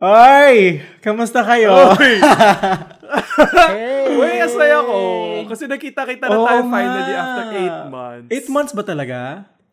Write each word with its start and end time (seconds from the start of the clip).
Ay! 0.00 0.80
Kamusta 0.98 1.44
kayo? 1.44 1.92
Uy! 1.94 2.16
Hey! 3.50 4.06
Uy, 4.14 4.38
asaya 4.38 4.78
ko. 4.80 4.98
Kasi 5.50 5.66
nakita-kita 5.66 6.30
na 6.30 6.36
Oo 6.36 6.46
tayo 6.46 6.62
nga. 6.62 6.72
finally 6.72 7.12
after 7.12 7.44
8 7.50 7.90
months. 7.90 8.28
Eight 8.30 8.48
months 8.48 8.72
ba 8.72 8.84
talaga? 8.84 9.18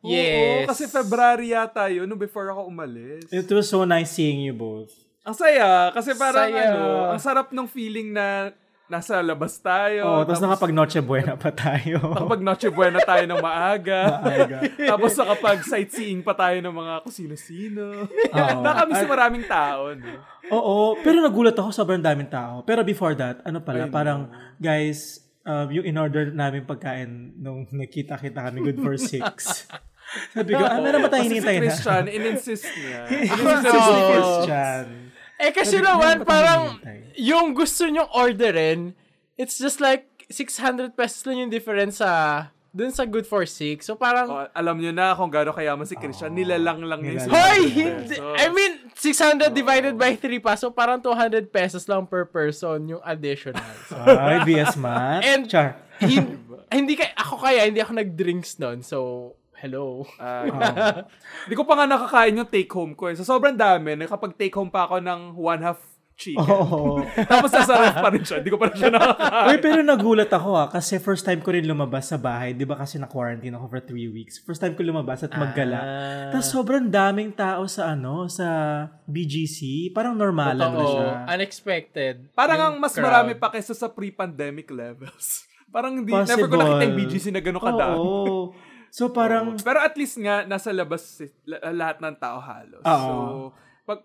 Oo, 0.01 0.09
Yes. 0.09 0.65
kasi 0.65 0.83
February 0.87 1.53
yata 1.53 1.85
yun, 1.85 2.07
no, 2.07 2.15
before 2.15 2.49
ako 2.49 2.65
umalis. 2.65 3.29
It 3.29 3.45
was 3.47 3.67
so 3.67 3.83
nice 3.83 4.09
seeing 4.09 4.41
you 4.41 4.51
both. 4.51 4.89
Ang 5.21 5.35
saya, 5.35 5.91
kasi 5.91 6.15
parang 6.15 6.49
Saya. 6.49 6.73
ano, 6.73 6.83
ang 7.13 7.21
sarap 7.21 7.51
ng 7.51 7.67
feeling 7.67 8.09
na 8.09 8.55
nasa 8.87 9.19
labas 9.19 9.59
tayo. 9.59 10.07
Oo, 10.07 10.21
tapos 10.23 10.39
nakapag 10.39 10.71
Noche 10.71 10.99
Buena 11.03 11.35
pa 11.35 11.51
tayo. 11.51 11.99
nakapag 12.15 12.41
Noche 12.43 12.69
Buena 12.71 12.99
tayo 13.03 13.23
ng 13.27 13.39
maaga. 13.43 14.01
Maaga. 14.23 14.57
tapos 14.95 15.11
nakapag 15.19 15.59
sightseeing 15.67 16.23
pa 16.23 16.33
tayo 16.33 16.57
ng 16.63 16.71
mga 16.71 16.93
kusino-sino. 17.03 18.07
Oo. 18.07 18.59
Nakamiss 18.65 19.03
yung 19.03 19.13
maraming 19.13 19.45
tao. 19.45 19.91
No? 19.91 20.11
Oo, 20.55 20.75
pero 21.03 21.19
nagulat 21.19 21.55
ako 21.59 21.69
sobrang 21.75 21.99
daming 21.99 22.31
tao. 22.31 22.63
Pero 22.63 22.81
before 22.87 23.13
that, 23.19 23.43
ano 23.43 23.59
pala, 23.59 23.87
Ay, 23.87 23.91
parang, 23.91 24.31
guys, 24.55 25.19
um, 25.43 25.67
yung 25.67 25.83
in-order 25.83 26.31
namin 26.31 26.63
pagkain 26.63 27.35
nung 27.35 27.67
nakita-kita 27.67 28.39
kami 28.39 28.63
good 28.63 28.79
for 28.79 28.95
six. 28.95 29.67
Sabi 30.31 30.55
ko, 30.55 30.63
ah, 30.63 30.79
meron 30.79 31.03
ba 31.03 31.11
si 31.11 31.27
hinihintay 31.27 31.59
na? 31.59 31.61
Christian, 31.67 32.03
in-insist 32.07 32.67
niya. 32.79 33.01
Si 33.11 33.27
Oo. 33.35 34.07
Christian. 34.15 35.06
Eh 35.37 35.51
kasi 35.51 35.77
Sabi 35.77 35.85
naman, 35.85 36.15
"Ano 36.15 36.21
ba 36.21 36.25
tayo 36.25 36.25
parang 36.25 36.61
hinihintay?" 36.75 36.99
yung 37.15 37.47
gusto 37.53 37.85
nyong 37.85 38.11
orderin, 38.11 38.81
it's 39.35 39.55
just 39.55 39.77
like 39.77 40.05
600 40.27 40.91
pesos 40.91 41.23
lang 41.23 41.45
yung 41.45 41.51
difference 41.51 41.97
sa 41.97 42.11
dun 42.69 42.91
sa 42.91 43.05
Good 43.05 43.25
for 43.25 43.41
Six. 43.41 43.85
So 43.85 43.95
parang, 43.95 44.27
Oh, 44.27 44.45
alam 44.51 44.77
niyo 44.77 44.91
na 44.91 45.13
kung 45.13 45.29
gaano 45.29 45.49
kayaman 45.49 45.85
si 45.85 45.95
Christian. 45.95 46.29
Nilalang 46.29 46.83
lang 46.83 47.01
niya. 47.01 47.25
Hoy! 47.25 47.73
600 47.73 47.73
Hindi! 47.73 48.15
I 48.37 48.45
mean, 48.49 48.73
600 48.93 49.49
divided 49.49 49.95
by 49.95 50.13
3 50.13 50.37
pa. 50.37 50.53
So 50.53 50.69
parang 50.69 50.99
200 50.99 51.47
pesos 51.47 51.85
lang 51.85 52.05
per 52.05 52.25
person 52.25 52.77
yung 52.87 53.01
additional. 53.01 53.61
So, 53.87 53.97
Ay, 54.21 54.45
BS 54.45 54.77
Math. 54.77 55.21
And- 55.23 55.47
Char. 55.47 55.79
hin- 55.97 56.37
hindi 56.69 56.93
kay 56.93 57.09
ako 57.15 57.39
kaya, 57.39 57.65
hindi 57.65 57.81
ako 57.81 57.97
nag-drinks 57.97 58.59
nun. 58.59 58.83
So, 58.83 59.33
hello. 59.61 60.05
Ah, 60.21 60.45
Hindi 61.45 61.55
ko 61.57 61.65
pa 61.65 61.73
nga 61.77 61.85
nakakain 61.89 62.37
yung 62.37 62.49
take 62.49 62.69
home 62.69 62.93
ko 62.93 63.09
eh. 63.09 63.15
So 63.17 63.25
sobrang 63.25 63.57
dami. 63.57 63.97
Nakapag 63.97 64.37
take 64.37 64.53
home 64.53 64.69
pa 64.69 64.85
ako 64.85 65.01
ng 65.01 65.33
one 65.33 65.61
half 65.65 65.81
chicken. 66.17 66.41
Oo. 66.41 67.05
Tapos 67.31 67.53
nasa 67.53 67.73
ref 67.77 67.97
pa 68.01 68.09
rin 68.09 68.25
siya. 68.25 68.41
Hindi 68.41 68.51
ko 68.53 68.57
pa 68.57 68.73
rin 68.73 68.77
siya 68.77 68.89
nakakain. 68.89 69.47
Uy, 69.53 69.57
pero 69.61 69.79
nagulat 69.85 70.31
ako 70.33 70.49
ah, 70.57 70.67
kasi 70.67 70.97
first 70.97 71.23
time 71.23 71.39
ko 71.45 71.53
rin 71.53 71.63
lumabas 71.69 72.09
sa 72.09 72.17
bahay. 72.17 72.57
Di 72.57 72.65
ba 72.65 72.73
kasi 72.75 72.97
na-quarantine 72.97 73.53
ako 73.53 73.65
for 73.69 73.79
three 73.85 74.09
weeks. 74.09 74.41
First 74.41 74.65
time 74.65 74.73
ko 74.73 74.81
lumabas 74.81 75.21
at 75.23 75.31
maggala. 75.37 75.77
Ah. 75.77 76.29
Tapos 76.33 76.49
sobrang 76.49 76.89
daming 76.89 77.31
tao 77.37 77.69
sa 77.69 77.93
ano, 77.93 78.25
sa 78.27 78.47
BGC. 79.05 79.93
Parang 79.93 80.17
normalan 80.17 80.57
na 80.57 80.73
Totoo. 80.73 80.91
siya. 80.91 81.07
Unexpected. 81.37 82.15
Parang 82.33 82.59
ang 82.59 82.75
mas 82.81 82.97
crowd. 82.97 83.05
marami 83.05 83.37
pa 83.37 83.53
kaysa 83.53 83.77
sa 83.77 83.87
pre-pandemic 83.93 84.67
levels. 84.73 85.45
Parang 85.73 85.99
hindi, 85.99 86.15
Possible. 86.15 86.31
never 86.31 86.47
ko 86.47 86.55
nakita 86.57 86.83
yung 86.87 86.97
BGC 86.97 87.25
na 87.29 87.41
gano'ng 87.43 87.65
kadami. 87.65 87.99
Oo. 87.99 88.55
So 88.89 89.09
parang, 89.09 89.57
Pero 89.59 89.79
at 89.79 89.95
least 89.95 90.17
nga, 90.17 90.43
nasa 90.43 90.71
labas 90.71 91.21
lahat 91.47 91.99
ng 91.99 92.15
tao 92.17 92.39
halos. 92.39 92.83
Oo. 92.83 93.03
So, 93.03 93.13
pag, 93.83 93.99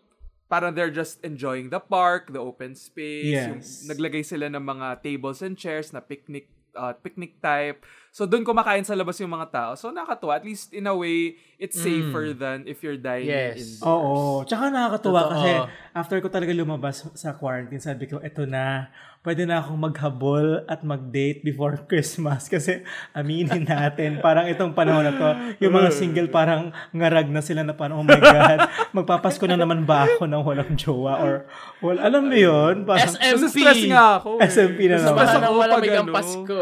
parang 0.46 0.72
they're 0.72 0.92
just 0.92 1.22
enjoying 1.22 1.68
the 1.68 1.80
park, 1.80 2.30
the 2.30 2.40
open 2.40 2.74
space. 2.74 3.32
Yung, 3.48 3.62
Yes. 3.62 3.86
naglagay 3.86 4.22
sila 4.22 4.46
ng 4.48 4.60
mga 4.60 5.00
tables 5.00 5.40
and 5.40 5.56
chairs 5.56 5.90
na 5.90 6.00
picnic 6.00 6.50
uh, 6.72 6.92
picnic 6.96 7.40
type. 7.40 7.84
So, 8.12 8.28
doon 8.28 8.44
kumakain 8.44 8.84
sa 8.84 8.92
labas 8.92 9.16
yung 9.16 9.32
mga 9.32 9.48
tao. 9.48 9.70
So, 9.72 9.88
nakakatuwa. 9.88 10.36
At 10.36 10.44
least, 10.44 10.70
in 10.70 10.84
a 10.84 10.92
way, 10.92 11.32
it's 11.56 11.72
safer 11.74 12.36
than 12.36 12.68
if 12.68 12.84
you're 12.84 13.00
dining 13.00 13.32
Yes. 13.32 13.80
indoors. 13.80 13.80
oo. 13.82 14.14
Tsaka 14.44 14.68
nakakatuwa 14.68 15.20
Totoo. 15.22 15.32
kasi 15.32 15.50
after 15.90 16.16
ko 16.20 16.28
talaga 16.28 16.52
lumabas 16.52 17.08
sa 17.14 17.32
quarantine, 17.32 17.80
sabi 17.80 18.04
ko, 18.04 18.20
eto 18.20 18.44
na, 18.44 18.92
pwede 19.22 19.48
na 19.48 19.58
akong 19.58 19.80
maghabol 19.80 20.44
at 20.66 20.84
mag-date 20.84 21.40
before 21.40 21.72
Christmas. 21.88 22.46
Kasi 22.46 22.84
aminin 23.10 23.64
natin, 23.64 24.20
parang 24.20 24.44
itong 24.44 24.76
panahon 24.76 25.02
na 25.02 25.16
to, 25.16 25.28
yung 25.58 25.72
mga 25.72 25.88
single 25.90 26.28
parang 26.28 26.68
ngarag 26.92 27.32
na 27.32 27.40
sila 27.40 27.64
na 27.64 27.72
parang, 27.72 27.96
oh 27.96 28.04
my 28.04 28.20
God, 28.20 28.60
magpapasko 28.92 29.48
na 29.48 29.56
naman 29.56 29.88
ba 29.88 30.04
ako 30.06 30.28
ng 30.28 30.42
walang 30.44 30.76
jowa? 30.76 31.16
Or, 31.16 31.34
well, 31.80 31.96
alam 31.96 32.28
mo 32.28 32.36
yun? 32.36 32.84
Parang, 32.84 33.16
SMP. 33.16 33.56
Stress 33.56 33.82
nga 33.88 34.20
ako. 34.20 34.36
eh. 34.36 34.44
SMP 34.46 34.78
na 34.84 35.00
naman. 35.00 35.16
Stress 35.16 35.28
Parang 35.32 35.44
ako 35.48 35.54
wala 35.56 35.72
pag 35.72 35.80
may 35.80 35.96
ano. 35.96 36.12
Pasko. 36.12 36.60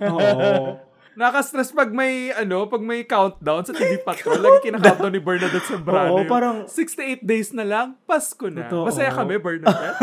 oo. 0.00 0.58
Naka-stress 1.18 1.74
pag 1.74 1.90
may, 1.90 2.30
ano, 2.30 2.70
pag 2.70 2.78
may 2.78 3.02
countdown 3.02 3.66
sa 3.66 3.74
TV 3.74 3.98
Patrol. 3.98 4.38
Lagi 4.38 4.70
kinakountdown 4.70 5.10
ni 5.10 5.18
Bernadette 5.18 5.66
Sembrano. 5.66 6.14
Oo, 6.14 6.22
parang- 6.30 6.70
6 6.70 6.94
to 6.94 7.02
8 7.02 7.26
days 7.26 7.50
na 7.50 7.66
lang, 7.66 7.98
Pasko 8.06 8.46
na. 8.46 8.70
Totoo. 8.70 8.86
Masaya 8.86 9.10
kami, 9.10 9.42
Bernadette. 9.42 9.98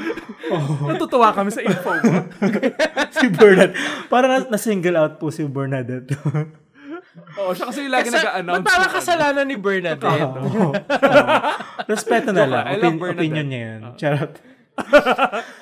Natutuwa 0.88 1.36
kami 1.36 1.52
sa 1.52 1.60
info 1.60 1.92
mo. 2.00 2.24
si 3.20 3.28
Bernadette. 3.28 3.76
Parang 4.08 4.30
na- 4.32 4.48
na-single 4.48 4.96
out 4.96 5.20
po 5.20 5.28
si 5.28 5.44
Bernadette. 5.44 6.16
Oo, 7.36 7.52
siya 7.52 7.68
kasi 7.68 7.84
yung 7.84 7.92
lagi 7.92 8.08
nag-announce. 8.08 8.64
ba't 8.64 8.68
parang 8.72 8.88
ng 8.88 8.88
ano. 8.88 8.96
kasalanan 8.96 9.44
ni 9.44 9.56
Bernadette? 9.60 10.08
Oo. 10.08 10.72
Respeto 11.84 12.32
na 12.32 12.48
lang. 12.48 12.64
Opin- 12.80 13.04
opinion 13.04 13.46
niya 13.52 13.60
yun. 13.68 13.80
Charot. 14.00 14.32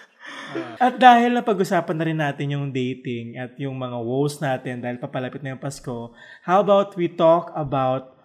at 0.84 0.96
dahil 0.96 1.36
na 1.36 1.42
pag-usapan 1.44 1.96
na 1.96 2.06
rin 2.06 2.20
natin 2.20 2.54
yung 2.54 2.66
dating 2.70 3.38
at 3.38 3.54
yung 3.56 3.76
mga 3.76 3.98
woes 4.00 4.38
natin 4.38 4.82
dahil 4.82 4.98
papalapit 4.98 5.42
na 5.42 5.54
yung 5.56 5.62
Pasko, 5.62 6.12
how 6.44 6.58
about 6.60 6.94
we 6.94 7.06
talk 7.10 7.50
about 7.54 8.16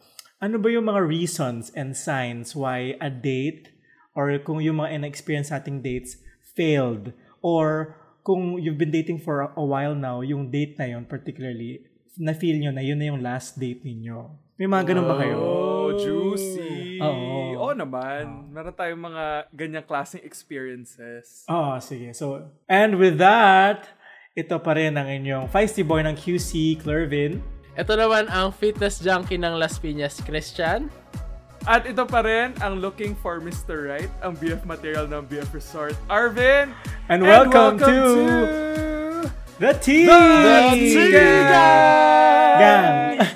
ano 0.43 0.59
ba 0.59 0.67
yung 0.69 0.91
mga 0.91 1.01
reasons 1.05 1.71
and 1.73 1.95
signs 1.95 2.53
why 2.53 2.93
a 2.99 3.09
date 3.09 3.71
or 4.15 4.31
kung 4.43 4.59
yung 4.59 4.83
mga 4.83 5.01
in-experience 5.01 5.51
nating 5.51 5.83
dates 5.83 6.19
failed 6.55 7.11
or 7.43 7.95
kung 8.25 8.57
you've 8.57 8.81
been 8.81 8.89
dating 8.89 9.21
for 9.21 9.53
a 9.53 9.63
while 9.63 9.93
now, 9.93 10.25
yung 10.25 10.49
date 10.49 10.81
na 10.81 10.89
yun 10.89 11.05
particularly, 11.05 11.85
na-feel 12.17 12.57
nyo 12.57 12.73
na 12.73 12.81
yun 12.81 12.97
na 12.97 13.13
yung 13.13 13.21
last 13.21 13.61
date 13.61 13.85
ninyo. 13.85 14.44
May 14.55 14.71
mga 14.71 14.95
ganun 14.95 15.07
ba 15.11 15.19
kayo? 15.19 15.35
Oh, 15.35 15.91
juicy. 15.99 16.95
Oo. 17.03 17.59
Oo 17.59 17.73
naman. 17.75 18.47
Meron 18.55 18.71
tayong 18.71 19.03
mga 19.03 19.51
ganyang 19.51 19.83
klaseng 19.83 20.23
experiences. 20.23 21.43
Oo, 21.51 21.75
sige. 21.83 22.15
So, 22.15 22.39
and 22.71 22.95
with 22.95 23.19
that, 23.19 23.83
ito 24.31 24.55
pa 24.63 24.79
rin 24.79 24.95
ang 24.95 25.11
inyong 25.11 25.51
feisty 25.51 25.83
boy 25.83 26.07
ng 26.07 26.15
QC, 26.15 26.79
Clervin. 26.79 27.43
Ito 27.75 27.99
naman 27.99 28.31
ang 28.31 28.55
fitness 28.55 29.03
junkie 29.03 29.35
ng 29.35 29.59
Las 29.59 29.75
Piñas, 29.75 30.23
Christian. 30.23 30.87
At 31.67 31.83
ito 31.83 32.07
pa 32.07 32.23
rin 32.23 32.55
ang 32.63 32.79
looking 32.79 33.11
for 33.19 33.43
Mr. 33.43 33.91
Right, 33.91 34.11
ang 34.23 34.39
BF 34.39 34.63
material 34.63 35.03
ng 35.11 35.27
BF 35.27 35.51
Resort, 35.51 35.99
Arvin. 36.07 36.71
And 37.11 37.27
welcome, 37.27 37.75
to, 37.75 37.91
The 39.59 39.75
Tea! 39.83 40.07
The 40.07 40.59
Tea 40.79 41.11
Gang! 41.11 42.55
Gang! 42.55 43.34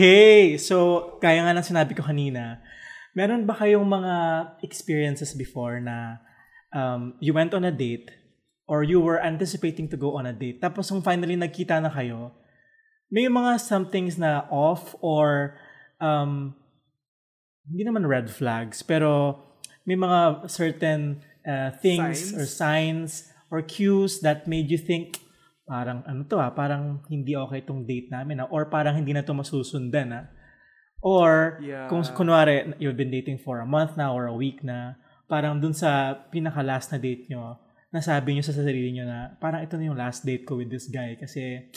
Okay, 0.00 0.56
so 0.56 1.20
kaya 1.20 1.44
nga 1.44 1.52
ng 1.52 1.60
sinabi 1.60 1.92
ko 1.92 2.00
kanina, 2.00 2.56
meron 3.12 3.44
ba 3.44 3.52
kayong 3.52 3.84
mga 3.84 4.14
experiences 4.64 5.36
before 5.36 5.76
na 5.76 6.16
um, 6.72 7.20
you 7.20 7.36
went 7.36 7.52
on 7.52 7.68
a 7.68 7.74
date 7.74 8.08
or 8.64 8.80
you 8.80 8.96
were 8.96 9.20
anticipating 9.20 9.92
to 9.92 10.00
go 10.00 10.16
on 10.16 10.24
a 10.24 10.32
date 10.32 10.56
tapos 10.56 10.88
kung 10.88 11.04
finally 11.04 11.36
nagkita 11.36 11.84
na 11.84 11.92
kayo, 11.92 12.32
may 13.12 13.28
mga 13.28 13.60
somethings 13.60 14.16
na 14.16 14.48
off 14.48 14.96
or 15.04 15.60
um, 16.00 16.56
hindi 17.68 17.84
naman 17.84 18.08
red 18.08 18.32
flags 18.32 18.80
pero 18.80 19.36
may 19.84 20.00
mga 20.00 20.48
certain 20.48 21.20
uh, 21.44 21.76
things 21.76 22.32
Signs? 22.32 22.40
or 22.40 22.44
signs 22.48 23.10
or 23.52 23.60
cues 23.60 24.24
that 24.24 24.48
made 24.48 24.72
you 24.72 24.80
think 24.80 25.20
parang 25.70 26.02
ano 26.02 26.26
to 26.26 26.42
ah, 26.42 26.50
parang 26.50 26.98
hindi 27.06 27.38
okay 27.38 27.62
tong 27.62 27.86
date 27.86 28.10
namin 28.10 28.42
ah, 28.42 28.50
or 28.50 28.66
parang 28.66 28.98
hindi 28.98 29.14
na 29.14 29.22
to 29.22 29.30
masusundan 29.30 30.10
ah. 30.10 30.26
Or 31.00 31.62
Yeah. 31.62 31.86
kung 31.86 32.02
kunwari 32.02 32.74
you've 32.82 32.98
been 32.98 33.14
dating 33.14 33.38
for 33.40 33.62
a 33.62 33.68
month 33.68 33.94
na 33.94 34.10
or 34.10 34.26
a 34.26 34.34
week 34.34 34.66
na, 34.66 34.98
parang 35.30 35.62
dun 35.62 35.72
sa 35.72 36.12
pinaka 36.28 36.60
last 36.60 36.90
na 36.90 36.98
date 36.98 37.30
nyo, 37.30 37.56
nasabi 37.94 38.34
nyo 38.34 38.42
sa 38.42 38.52
sarili 38.52 38.90
nyo 38.90 39.06
na 39.06 39.38
parang 39.38 39.62
ito 39.62 39.78
na 39.78 39.86
yung 39.86 39.96
last 39.96 40.26
date 40.26 40.42
ko 40.42 40.58
with 40.58 40.68
this 40.68 40.90
guy 40.90 41.14
kasi 41.14 41.70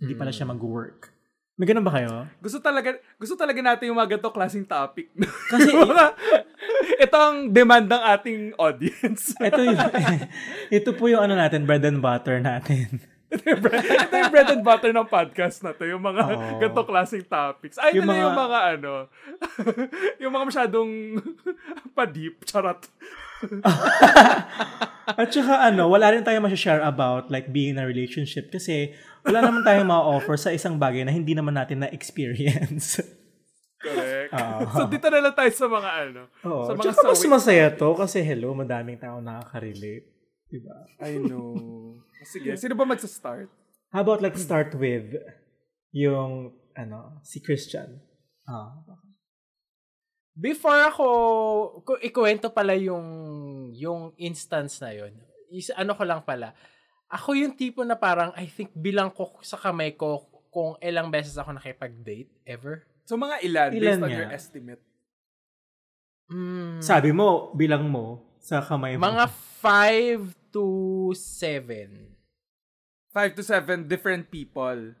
hindi 0.00 0.16
pala 0.16 0.32
siya 0.32 0.48
mag-work. 0.48 1.12
May 1.56 1.64
ganun 1.64 1.88
ba 1.88 1.96
kayo? 1.96 2.28
Gusto 2.40 2.60
talaga 2.60 2.92
gusto 3.16 3.32
talaga 3.32 3.60
natin 3.64 3.88
yung 3.88 3.96
mga 3.96 4.16
ganito 4.16 4.28
klaseng 4.28 4.68
topic. 4.68 5.08
Kasi- 5.52 5.72
ito 7.04 7.16
ang 7.16 7.48
demand 7.48 7.88
ng 7.88 8.02
ating 8.12 8.40
audience. 8.60 9.32
Ito, 9.40 9.64
yung, 9.64 9.80
ito 10.80 10.90
po 10.92 11.08
yung 11.08 11.24
ano 11.24 11.32
natin, 11.32 11.64
bread 11.64 11.84
and 11.88 12.04
butter 12.04 12.44
natin. 12.44 13.00
Ito, 13.36 13.44
yung 13.46 13.60
bread, 13.60 13.84
ito 13.84 14.14
yung 14.24 14.32
bread 14.32 14.48
and 14.50 14.64
butter 14.64 14.90
ng 14.90 15.06
podcast 15.06 15.60
na 15.60 15.70
to. 15.70 15.84
Yung 15.84 16.00
mga 16.00 16.22
Oo. 16.26 16.56
ganito 16.58 16.82
klaseng 16.82 17.22
topics. 17.22 17.76
Ay, 17.76 18.00
Yung 18.00 18.08
mga, 18.08 18.20
yung 18.24 18.34
mga- 18.34 18.62
ano, 18.74 18.92
yung 20.24 20.32
mga 20.32 20.44
masyadong 20.48 20.90
pa-deep. 21.96 22.42
Charot. 22.42 22.80
At 25.06 25.28
saka 25.28 25.54
ano, 25.62 25.86
wala 25.86 26.10
rin 26.10 26.24
tayong 26.24 26.48
share 26.56 26.80
about 26.80 27.28
like 27.28 27.52
being 27.52 27.76
in 27.76 27.78
a 27.78 27.86
relationship 27.86 28.48
kasi 28.48 28.96
wala 29.22 29.44
naman 29.44 29.62
tayong 29.62 29.86
ma-offer 29.86 30.34
sa 30.34 30.50
isang 30.50 30.80
bagay 30.80 31.04
na 31.04 31.12
hindi 31.12 31.36
naman 31.36 31.54
natin 31.54 31.84
na-experience. 31.84 33.04
Correct. 33.76 34.32
Oo. 34.32 34.60
so, 34.72 34.88
dito 34.88 35.06
na 35.12 35.20
lang 35.20 35.34
tayo 35.36 35.52
sa 35.52 35.66
mga 35.68 35.90
ano. 36.08 36.20
Oo. 36.48 36.64
Sa 36.64 36.72
mga 36.74 36.82
Tsaka 36.90 37.00
mas 37.06 37.22
masaya 37.28 37.66
to 37.70 37.92
kasi 37.94 38.24
hello, 38.24 38.56
madaming 38.56 38.98
tao 38.98 39.20
nakaka-relate. 39.20 40.15
Diba? 40.56 40.78
I 40.98 41.20
know. 41.20 41.52
Sige, 42.32 42.56
sino 42.56 42.72
ba 42.72 42.88
magsa-start? 42.88 43.52
How 43.92 44.00
about 44.02 44.24
let's 44.24 44.40
start 44.40 44.72
with 44.74 45.14
yung 45.92 46.52
ano, 46.76 47.20
si 47.24 47.40
Christian. 47.40 47.96
Ah. 48.44 48.76
Before 50.36 50.76
ako, 50.84 51.06
ku- 51.80 52.02
ikuwento 52.04 52.52
pala 52.52 52.76
yung, 52.76 53.06
yung 53.72 54.12
instance 54.20 54.84
na 54.84 54.92
yun. 54.92 55.16
Is, 55.48 55.72
ano 55.72 55.96
ko 55.96 56.04
lang 56.04 56.20
pala. 56.20 56.52
Ako 57.08 57.32
yung 57.32 57.56
tipo 57.56 57.80
na 57.80 57.96
parang, 57.96 58.36
I 58.36 58.44
think, 58.44 58.76
bilang 58.76 59.08
ko 59.08 59.40
sa 59.40 59.56
kamay 59.56 59.96
ko 59.96 60.28
kung 60.52 60.76
ilang 60.84 61.08
beses 61.08 61.40
ako 61.40 61.56
nakipag-date 61.56 62.28
ever. 62.44 62.84
So, 63.08 63.16
mga 63.16 63.40
ilan, 63.40 63.70
Ilan 63.72 63.80
based 63.80 64.04
on 64.04 64.10
nga? 64.12 64.18
your 64.20 64.30
estimate? 64.34 64.82
Mm, 66.28 66.82
Sabi 66.82 67.10
mo, 67.14 67.54
bilang 67.56 67.86
mo 67.88 68.36
sa 68.42 68.60
kamay 68.60 68.98
mo. 68.98 69.06
mga 69.06 69.24
5 69.62 70.45
to 70.56 71.12
7. 71.12 72.16
Five 73.12 73.36
to 73.36 73.44
seven 73.44 73.84
different 73.84 74.32
people. 74.32 74.96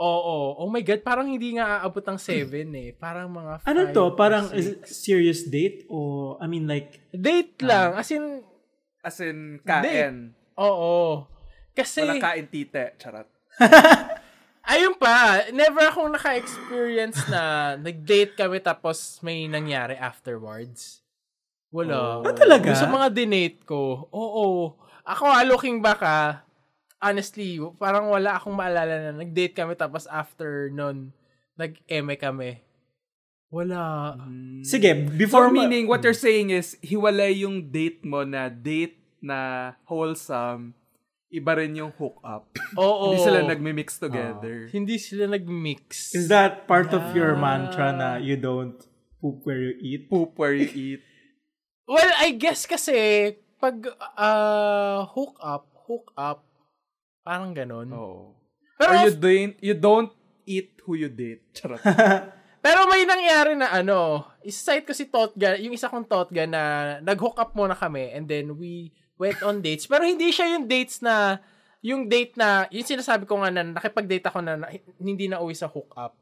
Oo. 0.00 0.58
Oh 0.58 0.68
my 0.72 0.82
God, 0.82 1.06
parang 1.06 1.30
hindi 1.30 1.54
nga 1.54 1.84
aabot 1.84 2.02
ng 2.02 2.18
7 2.18 2.50
eh. 2.74 2.90
Parang 2.96 3.30
mga 3.30 3.62
5 3.62 3.70
ano 3.70 3.80
to? 3.94 4.04
Parang 4.18 4.44
is 4.50 4.74
it 4.74 4.82
serious 4.88 5.46
date 5.46 5.86
o 5.86 6.34
I 6.42 6.50
mean 6.50 6.66
like 6.66 6.98
Date 7.14 7.60
lang. 7.62 7.94
As 7.94 8.10
in, 8.10 8.42
As 9.04 9.20
in, 9.20 9.60
kain. 9.62 10.32
oo. 10.56 11.28
Kasi, 11.76 12.02
Walang 12.02 12.24
kain 12.24 12.46
tite. 12.48 12.96
Charot. 12.96 13.28
ayun 14.72 14.96
pa, 14.96 15.44
never 15.52 15.84
akong 15.84 16.08
naka-experience 16.10 17.20
na 17.28 17.74
nag-date 17.76 18.32
kami 18.34 18.58
tapos 18.64 19.20
may 19.20 19.44
nangyari 19.44 19.94
afterwards. 19.94 21.03
Wala. 21.74 22.22
Oh. 22.22 22.26
Ah, 22.30 22.30
talaga? 22.30 22.70
Yung 22.70 22.78
Sa 22.78 22.86
mga 22.86 23.10
dinate 23.10 23.58
ko, 23.66 24.06
oo. 24.14 24.78
Ako, 25.02 25.26
ah, 25.26 25.42
looking 25.42 25.82
back 25.82 25.98
ah, 26.06 26.46
honestly, 27.02 27.58
parang 27.76 28.08
wala 28.08 28.38
akong 28.38 28.54
maalala 28.54 29.10
na 29.10 29.12
nag-date 29.12 29.58
kami 29.58 29.74
tapos 29.74 30.06
after 30.06 30.70
nun, 30.70 31.10
nag-eme 31.58 32.14
kami. 32.14 32.62
Wala. 33.50 34.14
Sige, 34.62 35.06
So, 35.06 35.18
before 35.18 35.50
ma- 35.50 35.66
meaning, 35.66 35.90
what 35.90 36.02
you're 36.06 36.16
saying 36.16 36.54
is, 36.54 36.78
hiwalay 36.80 37.42
yung 37.42 37.70
date 37.74 38.02
mo 38.06 38.22
na 38.22 38.48
date 38.50 38.98
na 39.22 39.72
wholesome, 39.86 40.74
iba 41.30 41.58
rin 41.58 41.74
yung 41.74 41.90
hook 41.94 42.18
up. 42.22 42.50
Oo. 42.78 43.10
Hindi 43.14 43.20
sila 43.22 43.40
nagmi-mix 43.42 43.88
together. 43.98 44.70
Hindi 44.70 44.96
sila 44.98 45.26
nag-mix. 45.26 46.14
Is 46.14 46.30
that 46.30 46.70
part 46.70 46.94
of 46.94 47.02
your 47.14 47.34
mantra 47.34 47.90
na 47.90 48.22
you 48.22 48.38
don't 48.38 48.78
poop 49.18 49.42
where 49.42 49.58
you 49.58 49.74
eat? 49.82 50.06
Poop 50.06 50.38
where 50.38 50.54
you 50.54 50.70
eat. 50.70 51.02
Well, 51.84 52.12
I 52.16 52.32
guess 52.32 52.64
kasi, 52.64 52.96
pag 53.60 53.76
uh, 54.16 55.04
hook 55.12 55.36
up, 55.40 55.68
hook 55.84 56.08
up, 56.16 56.44
parang 57.20 57.52
ganun. 57.52 57.92
Oh. 57.92 58.36
Pero, 58.80 58.90
Or 58.92 59.04
you 59.04 59.12
don't, 59.16 59.54
you 59.60 59.74
don't 59.76 60.12
eat 60.48 60.80
who 60.84 60.96
you 60.96 61.08
date. 61.12 61.44
Charot. 61.56 61.80
pero 62.64 62.88
may 62.88 63.04
nangyari 63.04 63.52
na 63.56 63.72
ano, 63.72 64.24
isa-site 64.40 64.84
ko 64.88 64.92
si 64.96 65.08
Totga, 65.08 65.56
yung 65.60 65.76
isa 65.76 65.92
kong 65.92 66.08
Totga 66.08 66.48
na 66.48 66.62
nag-hook 67.00 67.36
up 67.36 67.52
muna 67.52 67.76
kami 67.76 68.12
and 68.12 68.28
then 68.28 68.56
we 68.56 68.92
went 69.20 69.40
on 69.44 69.60
dates. 69.60 69.84
Pero 69.84 70.04
hindi 70.04 70.32
siya 70.32 70.56
yung 70.56 70.64
dates 70.68 71.04
na, 71.04 71.40
yung 71.84 72.08
date 72.08 72.36
na, 72.40 72.64
yung 72.72 72.84
sinasabi 72.84 73.28
ko 73.28 73.40
nga 73.44 73.52
na 73.52 73.62
nakipag-date 73.64 74.26
ako 74.28 74.40
na, 74.40 74.56
na 74.56 74.72
hindi 75.00 75.28
na 75.28 75.40
uwi 75.40 75.52
sa 75.52 75.68
hook 75.68 75.92
up. 76.00 76.16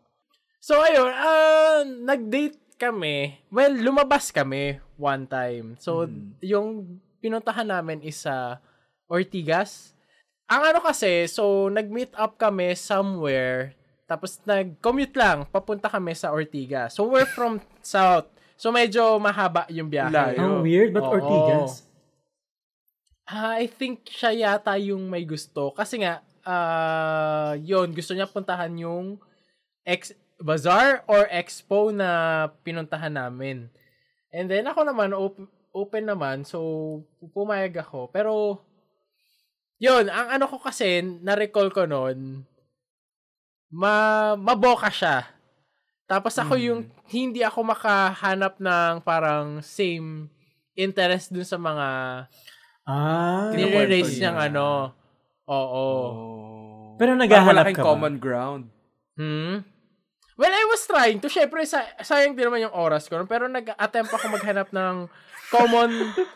So, 0.62 0.78
ayun, 0.78 1.10
ah, 1.10 1.82
nag-date 1.82 2.78
kami. 2.78 3.42
Well, 3.50 3.74
lumabas 3.78 4.30
kami 4.30 4.78
one 5.02 5.26
time. 5.26 5.74
So, 5.82 6.06
yung 6.38 7.02
pinuntahan 7.18 7.66
namin 7.66 7.98
is 8.06 8.22
sa 8.22 8.62
Ortigas. 9.10 9.98
Ang 10.46 10.70
ano 10.70 10.78
kasi, 10.78 11.26
so, 11.26 11.66
nag-meet 11.66 12.14
up 12.14 12.38
kami 12.38 12.78
somewhere. 12.78 13.74
Tapos, 14.06 14.38
nag-commute 14.46 15.18
lang. 15.18 15.42
Papunta 15.50 15.90
kami 15.90 16.14
sa 16.14 16.30
Ortigas. 16.30 16.94
So, 16.94 17.10
we're 17.10 17.26
from 17.26 17.58
South. 17.82 18.30
So, 18.54 18.70
medyo 18.70 19.18
mahaba 19.18 19.66
yung 19.66 19.90
biyahe. 19.90 20.14
Layo. 20.14 20.38
Ang 20.38 20.62
weird, 20.62 20.94
but 20.94 21.02
Oo. 21.02 21.18
Ortigas? 21.18 21.82
Ah, 23.26 23.58
I 23.58 23.66
think 23.66 24.06
siya 24.06 24.30
yata 24.30 24.78
yung 24.78 25.10
may 25.10 25.26
gusto. 25.26 25.74
Kasi 25.74 25.98
nga, 25.98 26.22
ah, 26.46 27.58
yon 27.58 27.90
gusto 27.90 28.14
niya 28.14 28.30
puntahan 28.30 28.70
yung 28.78 29.18
ex 29.82 30.14
bazaar 30.42 31.06
or 31.06 31.30
expo 31.30 31.94
na 31.94 32.50
pinuntahan 32.66 33.14
namin. 33.14 33.70
And 34.32 34.48
then 34.48 34.64
ako 34.64 34.88
naman, 34.88 35.12
op- 35.12 35.52
open 35.76 36.04
naman. 36.08 36.48
So, 36.48 36.58
pumayag 37.36 37.76
ako. 37.84 38.08
Pero, 38.08 38.64
yon 39.76 40.08
ang 40.08 40.40
ano 40.40 40.48
ko 40.48 40.56
kasi, 40.60 41.00
na-recall 41.00 41.68
ko 41.68 41.84
noon, 41.84 42.44
ma 43.72 44.32
maboka 44.36 44.88
siya. 44.92 45.28
Tapos 46.08 46.36
ako 46.36 46.60
yung, 46.60 46.80
hindi 47.08 47.40
ako 47.40 47.72
makahanap 47.72 48.60
ng 48.60 49.00
parang 49.00 49.64
same 49.64 50.28
interest 50.76 51.32
dun 51.32 51.44
sa 51.44 51.56
mga 51.56 51.88
Ah. 52.82 53.54
Nire-raise 53.54 54.18
niya. 54.18 54.34
niyang 54.34 54.38
ano. 54.50 54.68
Oo. 55.46 55.86
Oh. 55.86 56.98
Pero 56.98 57.14
naghahanap 57.14 57.70
ka 57.74 57.82
ba? 57.82 57.86
common 57.94 58.18
ground. 58.18 58.66
Hmm? 59.14 59.62
Well, 60.42 60.50
I 60.50 60.66
was 60.66 60.82
trying 60.82 61.22
to. 61.22 61.30
Syempre, 61.30 61.62
sa, 61.62 61.86
sayang 62.02 62.34
din 62.34 62.50
naman 62.50 62.66
yung 62.66 62.74
oras 62.74 63.06
ko. 63.06 63.14
Pero 63.30 63.46
nag-attempt 63.46 64.10
ako 64.10 64.26
maghanap 64.26 64.74
ng 64.74 65.06
common 65.54 65.90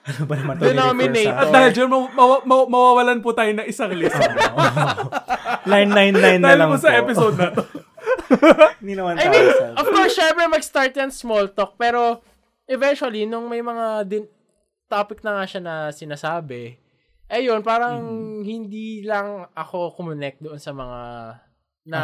Ano 0.06 0.23
ba 0.31 0.35
naman 0.38 0.55
to? 0.61 0.70
Denominator. 0.70 1.35
At 1.35 1.50
dahil 1.50 1.70
dyan, 1.75 1.88
maw- 1.91 2.12
maw- 2.14 2.44
maw- 2.47 2.69
mawawalan 2.70 3.19
po 3.19 3.35
tayo 3.35 3.50
ng 3.50 3.67
isang 3.67 3.91
list. 3.91 4.14
Line 5.67 5.91
99 5.91 6.38
na 6.38 6.55
lang 6.55 6.70
po 6.70 6.79
sa 6.79 6.94
po. 6.94 6.99
episode 7.03 7.35
na 7.35 7.49
to. 7.50 7.62
Hindi 8.79 8.94
naman 8.94 9.19
I 9.19 9.26
mean, 9.26 9.47
of 9.75 9.87
course, 9.91 10.14
syempre 10.14 10.47
mag-start 10.47 10.94
yan 10.94 11.11
small 11.11 11.50
talk. 11.50 11.75
Pero, 11.75 12.23
eventually, 12.70 13.26
nung 13.26 13.50
may 13.50 13.64
mga 13.64 14.06
din- 14.06 14.31
topic 14.86 15.27
na 15.27 15.43
nga 15.43 15.44
siya 15.51 15.60
na 15.65 15.75
sinasabi, 15.91 16.79
ayun, 17.27 17.58
parang 17.67 17.98
hindi 18.46 19.03
lang 19.03 19.51
ako 19.51 19.98
connect 19.98 20.39
doon 20.39 20.63
sa 20.63 20.70
mga 20.70 21.01
na... 21.86 22.00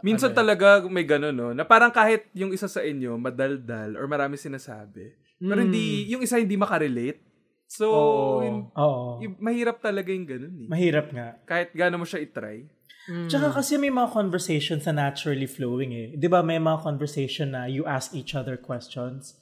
Minsan 0.00 0.30
ano, 0.30 0.38
talaga 0.38 0.66
may 0.86 1.02
gano'n, 1.02 1.34
no? 1.34 1.50
Na 1.50 1.62
parang 1.62 1.90
kahit 1.90 2.30
yung 2.32 2.50
isa 2.50 2.66
sa 2.66 2.80
inyo, 2.80 3.18
madaldal 3.18 3.94
or 3.94 4.06
marami 4.06 4.34
sinasabi. 4.36 5.10
Pero 5.36 5.60
hindi, 5.60 6.06
yung 6.08 6.22
isa 6.22 6.38
hindi 6.38 6.54
makarelate. 6.54 7.20
So, 7.66 7.90
Oo. 7.90 8.38
hin- 8.40 8.70
Oo. 8.72 9.18
i- 9.18 9.36
mahirap 9.36 9.82
talaga 9.82 10.08
yung 10.08 10.24
gano'n 10.24 10.54
eh. 10.62 10.68
Mahirap 10.70 11.10
nga. 11.10 11.28
Kahit 11.42 11.74
gaano 11.74 11.98
mo 11.98 12.06
siya 12.06 12.22
itry. 12.22 12.70
mm, 13.04 13.26
Tsaka 13.26 13.50
kasi 13.52 13.76
may 13.76 13.90
mga 13.90 14.08
conversations 14.08 14.86
na 14.86 15.10
naturally 15.10 15.44
flowing 15.44 15.90
eh. 15.90 16.08
Di 16.14 16.24
ba 16.24 16.40
may 16.40 16.56
mga 16.56 16.80
conversation 16.80 17.50
na 17.50 17.66
you 17.66 17.82
ask 17.84 18.14
each 18.14 18.32
other 18.32 18.56
questions. 18.56 19.36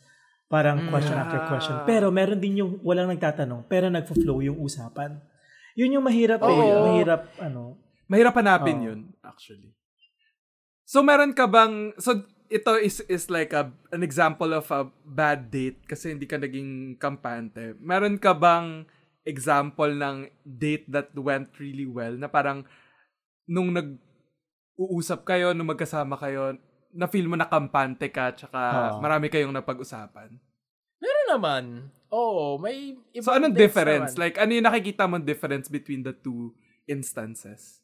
Parang 0.49 0.85
question 0.89 1.17
after 1.17 1.41
question. 1.47 1.77
Pero 1.83 2.09
meron 2.09 2.37
din 2.37 2.61
yung 2.61 2.77
walang 2.81 3.09
nagtatanong, 3.09 3.65
pero 3.67 3.89
nagfo-flow 3.89 4.41
yung 4.43 4.61
usapan. 4.61 5.17
Yun 5.73 5.97
yung 5.97 6.05
mahirap 6.05 6.41
eh. 6.41 6.47
Oo. 6.47 6.85
Mahirap, 6.89 7.23
ano. 7.41 7.81
Mahirap 8.13 8.37
hanapin 8.37 8.79
Oo. 8.85 8.87
yun, 8.93 9.01
actually. 9.25 9.73
So, 10.85 11.01
meron 11.01 11.33
ka 11.33 11.49
bang... 11.49 11.97
So, 11.97 12.29
ito 12.53 12.77
is 12.77 13.01
is 13.09 13.33
like 13.33 13.57
a 13.57 13.73
an 13.97 14.05
example 14.05 14.53
of 14.53 14.69
a 14.69 14.85
bad 15.09 15.49
date 15.49 15.81
kasi 15.89 16.13
hindi 16.13 16.29
ka 16.29 16.37
naging 16.37 17.01
kampante. 17.01 17.73
Meron 17.81 18.21
ka 18.21 18.37
bang 18.37 18.85
example 19.25 19.89
ng 19.89 20.29
date 20.45 20.85
that 20.93 21.09
went 21.17 21.49
really 21.57 21.89
well 21.89 22.13
na 22.13 22.29
parang 22.29 22.69
nung 23.49 23.73
nag-uusap 23.73 25.25
kayo, 25.25 25.57
nung 25.57 25.73
magkasama 25.73 26.21
kayo, 26.21 26.53
na 26.93 27.09
feel 27.09 27.25
mo 27.25 27.41
na 27.41 27.49
kampante 27.49 28.13
ka 28.13 28.37
tsaka 28.37 28.61
Oo. 28.61 29.01
marami 29.01 29.33
kayong 29.33 29.57
napag-usapan. 29.57 30.37
Meron 31.01 31.29
naman. 31.33 31.65
Oo, 32.13 32.61
may 32.61 32.95
So, 33.25 33.33
anong 33.33 33.57
difference? 33.57 34.13
naman. 34.15 34.23
Like, 34.29 34.37
ano 34.37 34.51
yung 34.53 34.69
nakikita 34.69 35.09
mong 35.09 35.25
difference 35.25 35.67
between 35.73 36.05
the 36.05 36.13
two 36.13 36.53
instances? 36.85 37.82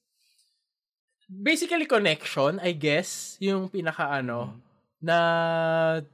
Basically 1.29 1.85
connection, 1.85 2.57
I 2.59 2.73
guess, 2.73 3.37
yung 3.39 3.69
pinaka 3.69 4.09
ano, 4.11 4.57
na 4.99 5.19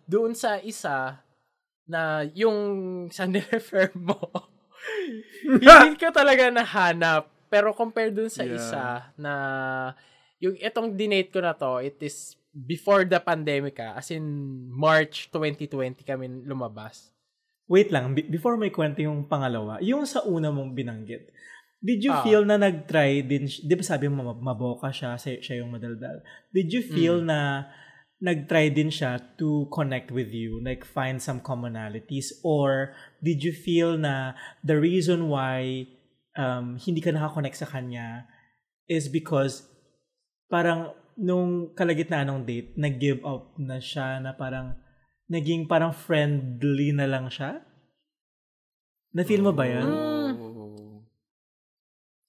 doon 0.05 0.35
sa 0.35 0.59
isa, 0.59 1.23
na 1.87 2.27
yung 2.35 2.59
sa 3.09 3.25
nirefer 3.31 3.95
mo, 3.95 4.19
hindi 5.47 5.97
ko 5.97 6.11
talaga 6.11 6.51
nahanap. 6.51 7.31
pero 7.47 7.71
compare 7.71 8.11
dun 8.11 8.27
sa 8.27 8.43
Yeah. 8.43 8.59
isa 8.59 8.85
na 9.15 9.33
yung 10.43 10.59
itong 10.59 10.91
dinate 10.91 11.31
ko 11.31 11.39
na 11.39 11.55
to, 11.55 11.79
it 11.79 11.95
is 12.03 12.35
before 12.51 13.07
the 13.07 13.23
pandemic 13.23 13.79
ah, 13.79 13.95
as 13.95 14.11
in 14.11 14.27
March 14.67 15.31
2020 15.31 16.03
kami 16.03 16.27
lumabas. 16.43 17.15
Wait 17.71 17.95
lang, 17.95 18.11
be- 18.11 18.27
before 18.27 18.59
may 18.59 18.75
kwento 18.75 18.99
yung 19.01 19.23
pangalawa, 19.25 19.79
yung 19.79 20.03
sa 20.03 20.27
una 20.27 20.51
mong 20.51 20.75
binanggit, 20.75 21.31
did 21.85 22.01
you 22.01 22.13
Ah. 22.17 22.25
feel 22.25 22.49
na 22.49 22.57
nag-try 22.57 23.21
din, 23.21 23.45
di 23.45 23.75
ba 23.77 23.85
sabi 23.85 24.09
mo 24.09 24.25
mab- 24.25 24.41
maboka 24.41 24.89
siya, 24.89 25.21
siya, 25.21 25.61
yung 25.61 25.69
madaldal. 25.69 26.25
Did 26.49 26.73
you 26.73 26.81
feel 26.81 27.21
Mm. 27.21 27.29
na 27.29 27.41
nag-try 28.25 28.73
din 28.73 28.89
siya 28.89 29.21
to 29.37 29.69
connect 29.69 30.09
with 30.09 30.33
you, 30.33 30.65
like 30.65 30.81
find 30.81 31.21
some 31.21 31.45
commonalities? 31.45 32.41
Or 32.41 32.97
did 33.21 33.45
you 33.45 33.53
feel 33.53 34.01
na 34.01 34.33
the 34.65 34.81
reason 34.81 35.29
why 35.29 35.85
um, 36.35 36.75
hindi 36.83 36.99
ka 36.99 37.15
nakakonect 37.15 37.63
sa 37.63 37.69
kanya 37.69 38.27
is 38.91 39.07
because 39.07 39.69
parang 40.51 40.91
nung 41.15 41.71
kalagitnaan 41.79 42.27
ng 42.27 42.43
date, 42.43 42.75
nag-give 42.75 43.23
up 43.23 43.55
na 43.55 43.79
siya 43.79 44.19
na 44.19 44.35
parang 44.35 44.75
naging 45.31 45.71
parang 45.71 45.95
friendly 45.95 46.91
na 46.91 47.07
lang 47.07 47.31
siya? 47.31 47.63
Na-feel 49.15 49.47
mo 49.47 49.55
ba 49.55 49.69
yun? 49.69 49.87
Oh. 49.87 50.14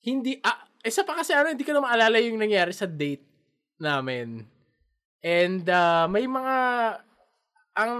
Hindi, 0.05 0.37
ah, 0.45 0.61
isa 0.85 1.01
pa 1.01 1.17
kasi 1.17 1.33
ano, 1.33 1.49
hindi 1.49 1.65
ko 1.65 1.73
na 1.73 1.81
maalala 1.81 2.21
yung 2.21 2.37
nangyari 2.37 2.69
sa 2.69 2.85
date 2.85 3.25
namin. 3.81 4.45
And 5.25 5.65
ah, 5.65 6.05
may 6.05 6.29
mga 6.29 6.55
ang 7.75 7.91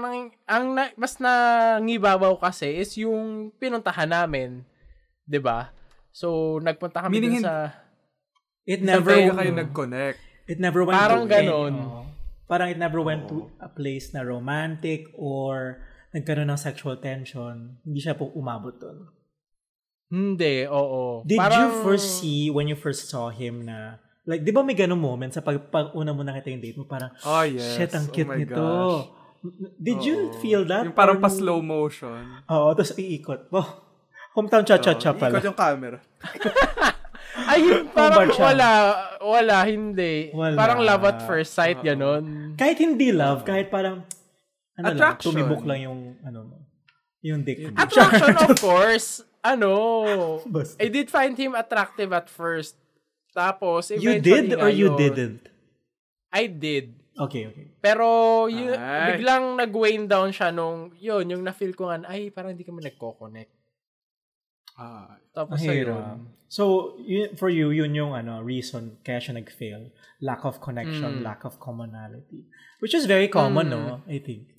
ang 0.48 0.66
na, 0.72 0.88
mas 0.96 1.20
nangibabaw 1.20 2.40
kasi 2.40 2.80
is 2.80 2.96
yung 2.96 3.52
pinuntahan 3.60 4.08
namin, 4.08 4.64
'di 5.28 5.42
ba? 5.44 5.74
So 6.16 6.62
nagpunta 6.64 7.04
kami 7.04 7.20
Meaning 7.20 7.44
dun 7.44 7.50
sa 7.50 7.76
It 8.66 8.82
Sa 8.82 8.98
never 8.98 9.14
Vega 9.14 9.34
kayo 9.38 9.52
nag-connect. 9.54 10.18
It 10.50 10.58
never 10.58 10.82
went 10.82 10.98
Parang 10.98 11.26
to 11.26 11.30
ganon. 11.30 11.74
any- 11.76 11.86
oo. 11.86 12.04
parang 12.46 12.70
it 12.70 12.78
never 12.78 13.02
went 13.02 13.26
to 13.26 13.50
a 13.58 13.66
place 13.66 14.14
na 14.14 14.22
romantic 14.22 15.10
or 15.18 15.82
nagkaroon 16.14 16.46
ng 16.50 16.62
sexual 16.62 16.98
tension. 17.02 17.82
Hindi 17.82 18.00
siya 18.02 18.14
po 18.14 18.30
umabot 18.38 18.74
doon. 18.78 19.10
Hindi, 20.08 20.66
oo. 20.66 21.24
Did 21.24 21.38
Parang- 21.38 21.72
you 21.72 21.82
first 21.82 22.20
see 22.20 22.48
when 22.48 22.66
you 22.66 22.76
first 22.76 23.10
saw 23.10 23.28
him 23.28 23.66
na 23.66 23.98
like 24.24 24.42
'di 24.42 24.50
ba 24.50 24.62
may 24.62 24.74
ganung 24.74 24.98
moment 24.98 25.30
sa 25.30 25.42
pag, 25.42 25.58
pag 25.68 25.94
una 25.94 26.10
mo 26.10 26.22
nakita 26.22 26.50
yung 26.50 26.58
date 26.60 26.78
mo 26.78 26.86
parang 26.86 27.14
Oh, 27.22 27.42
yes. 27.42 27.74
shit 27.74 27.92
ang 27.92 28.06
Oh 28.06 28.14
cute 28.14 28.26
my 28.26 28.38
nito. 28.38 28.54
gosh. 28.56 29.06
Did 29.78 30.00
you 30.02 30.18
Oo. 30.24 30.38
feel 30.40 30.62
that? 30.66 30.84
Yung 30.84 30.98
parang 30.98 31.18
Or 31.18 31.22
pa 31.22 31.30
nung- 31.30 31.38
slow 31.38 31.60
motion. 31.60 32.22
Oo, 32.46 32.74
tapos 32.74 32.94
iikot. 32.96 33.50
Oh, 33.52 33.68
hometown 34.34 34.66
cha-cha-cha 34.66 35.14
Oo, 35.14 35.20
pala. 35.20 35.38
Ikot 35.38 35.46
yung 35.46 35.58
camera. 35.58 35.98
Ay, 37.46 37.62
parang 37.92 38.32
wala, 38.32 38.70
wala, 39.20 39.58
hindi. 39.68 40.32
Wala. 40.32 40.56
Parang 40.56 40.80
love 40.82 41.04
at 41.04 41.20
first 41.24 41.52
sight, 41.52 41.78
ganon. 41.80 42.56
Kahit 42.56 42.80
hindi 42.80 43.12
love, 43.12 43.44
kahit 43.44 43.68
parang 43.68 44.08
ano 44.74 44.86
Attraction. 44.88 45.36
lang, 45.36 45.46
tumibok 45.46 45.64
lang 45.68 45.80
yung 45.84 46.00
ano. 46.24 46.66
Yung 47.22 47.44
dick. 47.44 47.70
Attraction, 47.76 48.34
of 48.40 48.56
course. 48.64 49.22
Ano, 49.46 49.72
Basta. 50.50 50.82
I 50.82 50.90
did 50.90 51.14
find 51.14 51.38
him 51.38 51.54
attractive 51.54 52.10
at 52.10 52.25
first. 52.28 52.74
Tapos, 53.30 53.94
You 53.94 54.18
did 54.18 54.58
or 54.58 54.72
you 54.74 54.90
yun. 54.90 54.98
didn't? 54.98 55.42
I 56.34 56.50
did. 56.50 56.98
Okay, 57.16 57.48
okay. 57.48 57.68
Pero, 57.80 58.08
yun, 58.50 58.75
Ay. 58.75 59.16
biglang 59.16 59.56
nag-wane 59.56 60.04
down 60.04 60.34
siya 60.34 60.52
nung, 60.52 60.92
yun, 60.98 61.24
yung 61.30 61.44
na-feel 61.46 61.72
ko 61.72 61.88
nga, 61.88 62.04
ay, 62.10 62.28
parang 62.28 62.52
hindi 62.52 62.66
kami 62.66 62.84
nagko-connect. 62.84 63.54
Ah, 64.75 65.16
Tapos, 65.32 65.64
Mahirap. 65.64 65.96
ayun. 65.96 66.20
So, 66.48 66.96
yun, 67.00 67.36
for 67.36 67.48
you, 67.48 67.72
yun 67.72 67.96
yung 67.96 68.12
ano, 68.12 68.44
reason 68.44 69.00
kaya 69.00 69.20
siya 69.20 69.36
nag-fail. 69.36 69.92
Lack 70.20 70.44
of 70.44 70.60
connection, 70.60 71.20
Mm. 71.20 71.24
lack 71.24 71.44
of 71.44 71.56
commonality. 71.60 72.48
Which 72.84 72.92
is 72.92 73.08
very 73.08 73.28
common, 73.28 73.68
Mm. 73.68 73.72
no? 73.72 73.84
I 74.08 74.20
think. 74.20 74.52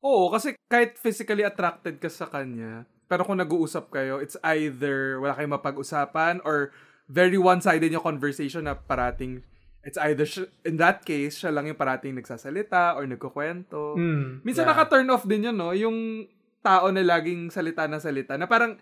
Oo, 0.00 0.28
kasi 0.28 0.56
kahit 0.68 0.96
physically 0.96 1.44
attracted 1.44 2.00
ka 2.00 2.08
sa 2.08 2.24
kanya, 2.24 2.84
pero 3.10 3.26
kung 3.26 3.42
nag-uusap 3.42 3.90
kayo, 3.90 4.22
it's 4.22 4.38
either 4.46 5.18
wala 5.18 5.34
kayong 5.34 5.58
mapag-usapan 5.58 6.38
or 6.46 6.70
very 7.10 7.34
one-sided 7.34 7.90
yung 7.90 8.06
conversation 8.06 8.70
na 8.70 8.78
parating 8.78 9.42
it's 9.82 9.96
either 9.98 10.22
siya- 10.22 10.46
in 10.62 10.76
that 10.76 11.02
case, 11.02 11.40
siya 11.40 11.50
lang 11.50 11.64
yung 11.64 11.74
parating 11.74 12.12
nagsasalita 12.12 12.94
or 12.94 13.08
nagkukwento. 13.08 13.96
Mm. 13.96 14.44
Minsan 14.44 14.68
Yeah. 14.68 14.76
naka-turn 14.76 15.08
off 15.08 15.24
din 15.24 15.48
yun, 15.48 15.56
no? 15.56 15.72
Yung 15.72 16.28
tao 16.60 16.92
na 16.92 17.00
laging 17.00 17.48
salita 17.48 17.88
na 17.88 17.96
salita. 17.96 18.36
Na 18.36 18.44
parang, 18.44 18.76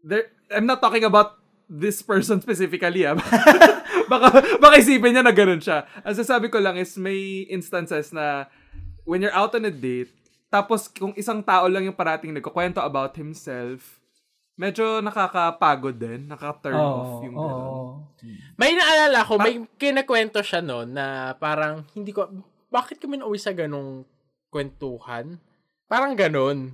there, 0.00 0.32
I'm 0.48 0.64
not 0.64 0.80
talking 0.80 1.04
about 1.04 1.36
this 1.68 2.00
person 2.00 2.40
specifically, 2.40 3.04
ah. 3.04 3.20
baka, 4.12 4.28
baka 4.56 4.74
isipin 4.80 5.12
niya 5.12 5.24
na 5.24 5.36
ganun 5.36 5.60
siya. 5.60 5.84
Ang 6.00 6.16
sasabi 6.16 6.48
ko 6.48 6.56
lang 6.56 6.80
is 6.80 6.96
may 6.96 7.44
instances 7.52 8.08
na 8.08 8.48
when 9.04 9.20
you're 9.20 9.36
out 9.36 9.52
on 9.52 9.68
a 9.68 9.72
date, 9.72 10.08
tapos 10.54 10.86
kung 10.86 11.10
isang 11.14 11.42
tao 11.42 11.66
lang 11.66 11.82
yung 11.82 11.98
parating 11.98 12.30
nagkukwento 12.30 12.78
about 12.78 13.10
himself, 13.14 13.98
medyo 14.54 15.02
nakakapagod 15.02 15.98
din. 15.98 16.30
Nakaka-turn 16.30 16.78
off 16.78 17.18
yung 17.20 17.34
ganun. 17.34 17.58
oo. 17.58 17.82
May 18.54 18.72
naalala 18.72 19.26
ko, 19.26 19.34
may 19.36 19.66
kinakwento 19.74 20.38
siya 20.40 20.62
noon 20.62 20.94
na 20.94 21.06
parang 21.34 21.82
hindi 21.92 22.14
ko, 22.14 22.30
bakit 22.70 23.02
kami 23.02 23.18
nauwi 23.18 23.34
sa 23.36 23.50
ganong 23.50 24.06
kwentuhan? 24.48 25.42
Parang 25.84 26.14
ganon. 26.14 26.70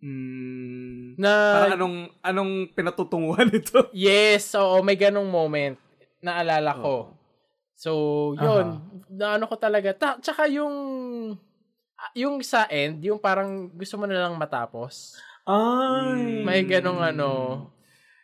Mm, 0.00 1.20
Na, 1.20 1.32
parang 1.54 1.76
anong, 1.76 1.96
anong 2.24 2.52
pinatutunguhan 2.72 3.48
nito? 3.52 3.92
yes, 3.92 4.56
oo, 4.56 4.80
may 4.80 4.96
ganong 4.96 5.28
moment. 5.28 5.76
Naalala 6.20 6.72
ko. 6.72 7.12
So, 7.76 7.90
yun. 8.36 8.80
Naano 9.08 9.44
ko 9.44 9.56
talaga. 9.56 9.92
Ta- 9.92 10.20
tsaka 10.20 10.48
yung, 10.48 10.72
ah, 11.36 11.49
yung 12.14 12.40
sa 12.40 12.66
end, 12.66 13.02
yung 13.02 13.18
parang 13.18 13.68
gusto 13.70 13.96
mo 13.96 14.04
na 14.04 14.26
lang 14.26 14.34
matapos. 14.36 15.16
Ay. 15.44 16.44
May 16.44 16.62
ganong 16.64 17.00
ano. 17.00 17.28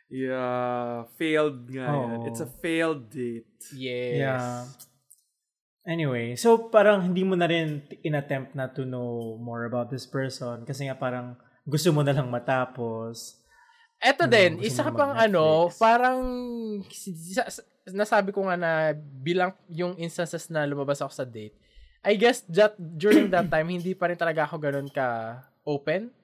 Yeah, 0.07 1.11
failed 1.19 1.67
nga 1.67 1.91
yan. 1.91 2.23
Oo. 2.23 2.27
It's 2.31 2.39
a 2.39 2.47
failed 2.47 3.11
date. 3.11 3.51
Yes. 3.75 4.23
Yeah. 4.23 4.63
Anyway, 5.87 6.35
so 6.35 6.67
parang 6.67 7.11
hindi 7.11 7.23
mo 7.23 7.39
na 7.39 7.47
rin 7.47 7.83
inattempt 8.03 8.55
na 8.55 8.67
to 8.67 8.83
know 8.83 9.39
more 9.39 9.67
about 9.67 9.87
this 9.87 10.03
person 10.03 10.67
kasi 10.67 10.87
nga 10.87 10.99
parang 10.99 11.39
gusto 11.63 11.91
mo 11.91 12.03
na 12.03 12.15
lang 12.15 12.27
matapos. 12.27 13.39
Eto 13.99 14.27
Ano, 14.27 14.35
din, 14.35 14.53
isa 14.63 14.83
ka 14.83 14.91
pang 14.93 15.15
ano, 15.15 15.71
parang 15.79 16.19
sa- 16.91 17.49
sa- 17.49 17.67
nasabi 17.89 18.35
ko 18.35 18.45
nga 18.47 18.59
na 18.59 18.71
bilang 18.99 19.55
yung 19.71 19.95
instances 19.97 20.51
na 20.51 20.67
lumabas 20.67 20.99
ako 20.99 21.11
sa 21.11 21.25
date, 21.25 21.55
I 22.07 22.15
guess 22.15 22.47
that 22.55 22.79
during 22.79 23.35
that 23.35 23.51
time, 23.51 23.67
hindi 23.67 23.91
pa 23.93 24.07
rin 24.07 24.15
talaga 24.15 24.47
ako 24.47 24.63
ganun 24.63 24.87
ka 24.89 25.43
open 25.67 26.15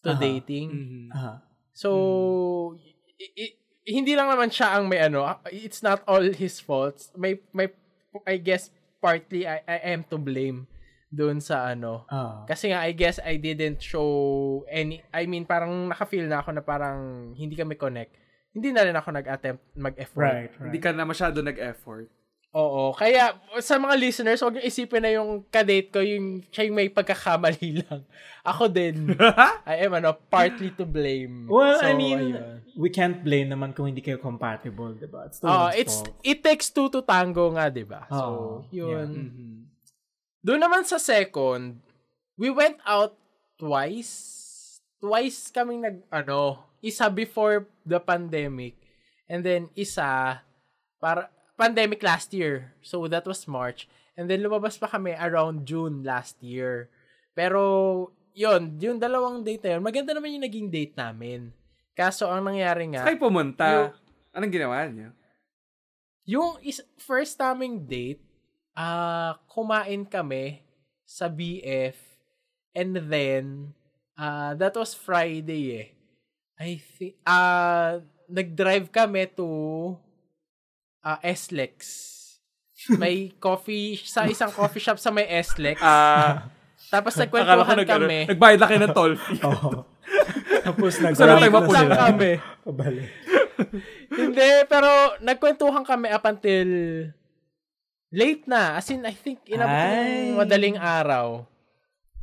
to 0.00 0.14
Aha. 0.14 0.20
dating. 0.22 0.70
Aha. 1.10 1.42
So, 1.74 2.78
i- 3.18 3.34
i- 3.34 3.56
hindi 3.84 4.14
lang 4.14 4.30
naman 4.30 4.48
siya 4.48 4.78
ang 4.78 4.86
may 4.86 5.02
ano, 5.02 5.26
it's 5.50 5.82
not 5.82 6.06
all 6.06 6.22
his 6.22 6.62
fault. 6.62 7.10
May, 7.18 7.42
may, 7.50 7.66
I 8.22 8.38
guess, 8.38 8.70
partly 9.02 9.42
I, 9.44 9.60
I 9.66 9.78
am 9.92 10.06
to 10.08 10.16
blame 10.16 10.70
doon 11.10 11.38
sa 11.38 11.66
ano, 11.68 12.06
Ah. 12.06 12.42
kasi 12.44 12.70
nga, 12.70 12.82
I 12.82 12.90
guess 12.90 13.18
I 13.18 13.36
didn't 13.36 13.78
show 13.78 14.06
any, 14.66 15.02
I 15.10 15.26
mean, 15.26 15.44
parang 15.44 15.70
naka-feel 15.86 16.26
na 16.26 16.42
ako 16.42 16.54
na 16.54 16.62
parang 16.62 16.98
hindi 17.34 17.54
kami 17.54 17.74
connect. 17.74 18.14
Hindi 18.50 18.70
na 18.70 18.82
rin 18.82 18.94
ako 18.94 19.10
nag-attempt 19.12 19.62
mag-effort. 19.74 20.30
Right, 20.30 20.50
right. 20.54 20.70
Hindi 20.70 20.78
ka 20.78 20.90
na 20.90 21.02
masyado 21.02 21.42
nag-effort. 21.42 22.06
Oo. 22.54 22.94
Kaya, 22.94 23.34
sa 23.58 23.76
mga 23.76 23.98
listeners, 23.98 24.38
huwag 24.38 24.54
niyo 24.54 24.62
isipin 24.62 25.02
na 25.02 25.10
yung 25.10 25.42
kadate 25.50 25.90
ko, 25.90 25.98
yung, 25.98 26.38
siya 26.48 26.70
yung 26.70 26.78
may 26.78 26.86
pagkakamali 26.86 27.70
lang. 27.82 28.06
Ako 28.46 28.70
din. 28.70 29.10
I 29.66 29.82
am, 29.82 29.98
ano, 29.98 30.14
partly 30.30 30.70
to 30.70 30.86
blame. 30.86 31.50
Well, 31.50 31.82
So, 31.82 31.90
I 31.90 31.98
mean, 31.98 32.38
ayun. 32.38 32.62
we 32.78 32.94
can't 32.94 33.26
blame 33.26 33.50
naman 33.50 33.74
kung 33.74 33.90
hindi 33.90 33.98
kayo 33.98 34.22
compatible, 34.22 34.94
di 34.94 35.10
ba? 35.10 35.26
It's 35.26 35.42
one's 35.42 35.74
it's, 35.74 35.96
fault. 35.98 36.14
it 36.22 36.38
takes 36.40 36.70
two 36.70 36.86
to 36.94 37.02
tango 37.02 37.50
nga, 37.58 37.66
di 37.74 37.82
ba? 37.82 38.06
So, 38.06 38.22
Oo, 38.22 38.46
yun. 38.70 39.08
Mhm. 39.10 39.54
Doon 40.38 40.60
naman 40.62 40.86
sa 40.86 41.02
second, 41.02 41.82
we 42.38 42.54
went 42.54 42.78
out 42.86 43.18
twice. 43.58 44.14
Twice 45.02 45.50
kaming 45.50 45.82
nag, 45.82 45.98
ano, 46.06 46.62
isa 46.78 47.10
before 47.10 47.66
the 47.82 47.98
pandemic. 47.98 48.78
And 49.26 49.42
then 49.42 49.72
isa, 49.74 50.38
para, 51.02 51.33
pandemic 51.54 52.02
last 52.02 52.34
year. 52.34 52.74
So 52.82 53.06
that 53.08 53.26
was 53.26 53.46
March. 53.46 53.86
And 54.14 54.30
then 54.30 54.42
lumabas 54.42 54.78
pa 54.78 54.86
kami 54.86 55.14
around 55.18 55.66
June 55.66 56.06
last 56.06 56.38
year. 56.38 56.90
Pero, 57.34 58.14
yun, 58.30 58.78
yung 58.78 59.02
dalawang 59.02 59.42
date 59.42 59.66
na 59.66 59.70
yun, 59.78 59.82
maganda 59.82 60.14
naman 60.14 60.38
yung 60.38 60.46
naging 60.46 60.68
date 60.70 60.94
namin. 60.94 61.50
Kaso 61.98 62.30
ang 62.30 62.46
nangyari 62.46 62.86
nga, 62.94 63.02
Saan 63.02 63.18
pumunta? 63.18 63.66
Yung- 63.66 63.94
Anong 64.34 64.50
ginawa 64.54 64.82
niyo? 64.90 65.14
Yung 66.26 66.58
is, 66.62 66.82
first 66.98 67.38
naming 67.38 67.86
date, 67.86 68.22
ah 68.74 69.38
kumain 69.46 70.02
kami 70.02 70.66
sa 71.06 71.30
BF 71.30 71.94
and 72.74 72.98
then 73.06 73.70
ah 74.18 74.50
that 74.58 74.74
was 74.74 74.90
Friday 74.98 75.62
eh. 75.78 75.88
I 76.58 76.82
think 76.82 77.14
ah 77.22 78.02
nag-drive 78.26 78.90
kami 78.90 79.30
to 79.38 79.46
uh, 81.04 81.20
SLEX. 81.22 81.76
May 82.96 83.30
coffee, 83.44 83.96
sa 83.96 84.24
isang 84.24 84.50
coffee 84.50 84.80
shop 84.80 84.96
sa 84.96 85.08
may 85.08 85.28
SLEX. 85.40 85.78
Ah, 85.78 86.48
Tapos 86.90 87.14
akala 87.14 87.64
ko 87.64 87.72
nagkwentuhan 87.72 87.76
nag, 87.76 87.88
kami. 87.88 88.18
ano, 88.18 88.30
nagbayad 88.32 88.58
na 88.58 88.66
kayo 88.66 88.80
ng 88.82 88.94
toll 88.94 89.14
fee. 89.14 89.40
Oo. 89.48 89.70
Tapos 90.64 90.92
nag 90.98 91.12
Saan 91.14 91.28
na 91.28 91.36
tayo 91.36 91.44
Lang 91.44 91.54
mapunta? 91.54 91.96
kami. 92.08 92.30
Pabalik. 92.66 93.08
Hindi, 94.10 94.50
pero 94.66 94.88
nagkwentuhan 95.20 95.84
kami 95.84 96.08
up 96.10 96.24
until 96.24 96.68
late 98.10 98.44
na. 98.46 98.76
As 98.76 98.90
in, 98.90 99.02
I 99.02 99.14
think, 99.14 99.42
inabot 99.46 99.70
ng 99.70 100.38
madaling 100.38 100.76
araw. 100.76 101.46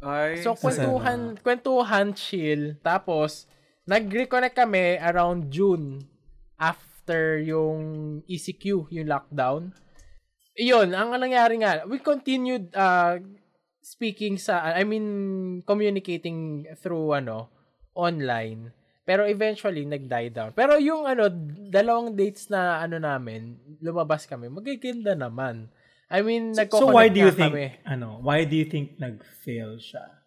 Ay, 0.02 0.42
So, 0.42 0.58
kwentuhan, 0.58 1.38
kwentuhan, 1.40 2.12
chill. 2.12 2.76
Tapos, 2.82 3.46
nag-reconnect 3.86 4.56
kami 4.56 4.98
around 4.98 5.50
June 5.50 6.02
after 6.58 6.91
yung 7.42 7.80
ECQ, 8.26 8.92
yung 8.92 9.08
lockdown. 9.08 9.72
Iyon, 10.56 10.92
ang 10.92 11.16
nangyari 11.16 11.60
nga, 11.64 11.88
we 11.88 11.98
continued 12.04 12.70
uh, 12.76 13.18
speaking 13.82 14.38
sa, 14.38 14.76
I 14.76 14.84
mean, 14.84 15.08
communicating 15.64 16.68
through, 16.78 17.18
ano, 17.18 17.50
online. 17.96 18.70
Pero 19.02 19.26
eventually, 19.26 19.88
nag-die 19.88 20.30
down. 20.30 20.54
Pero 20.54 20.78
yung, 20.78 21.10
ano, 21.10 21.28
dalawang 21.72 22.14
dates 22.14 22.52
na, 22.52 22.84
ano 22.84 23.02
namin, 23.02 23.58
lumabas 23.82 24.30
kami, 24.30 24.52
magaganda 24.52 25.18
naman. 25.18 25.72
I 26.12 26.20
mean, 26.22 26.52
So, 26.52 26.62
nagko 26.68 26.92
why 26.92 27.08
do 27.08 27.24
you 27.24 27.32
think, 27.32 27.56
kami. 27.56 27.80
ano, 27.88 28.20
why 28.20 28.44
do 28.44 28.54
you 28.60 28.68
think 28.68 29.00
nag-fail 29.00 29.80
siya? 29.80 30.22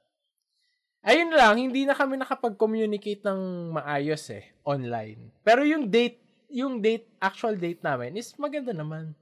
Ayun 1.04 1.36
lang, 1.36 1.60
hindi 1.60 1.84
na 1.84 1.92
kami 1.92 2.16
nakapag-communicate 2.16 3.20
ng 3.28 3.70
maayos 3.76 4.24
eh, 4.32 4.56
online. 4.64 5.36
Pero 5.44 5.60
yung 5.60 5.92
date, 5.92 6.23
yung 6.54 6.78
date, 6.78 7.10
actual 7.18 7.58
date 7.58 7.82
namin 7.82 8.14
is 8.14 8.30
maganda 8.38 8.70
naman. 8.70 9.18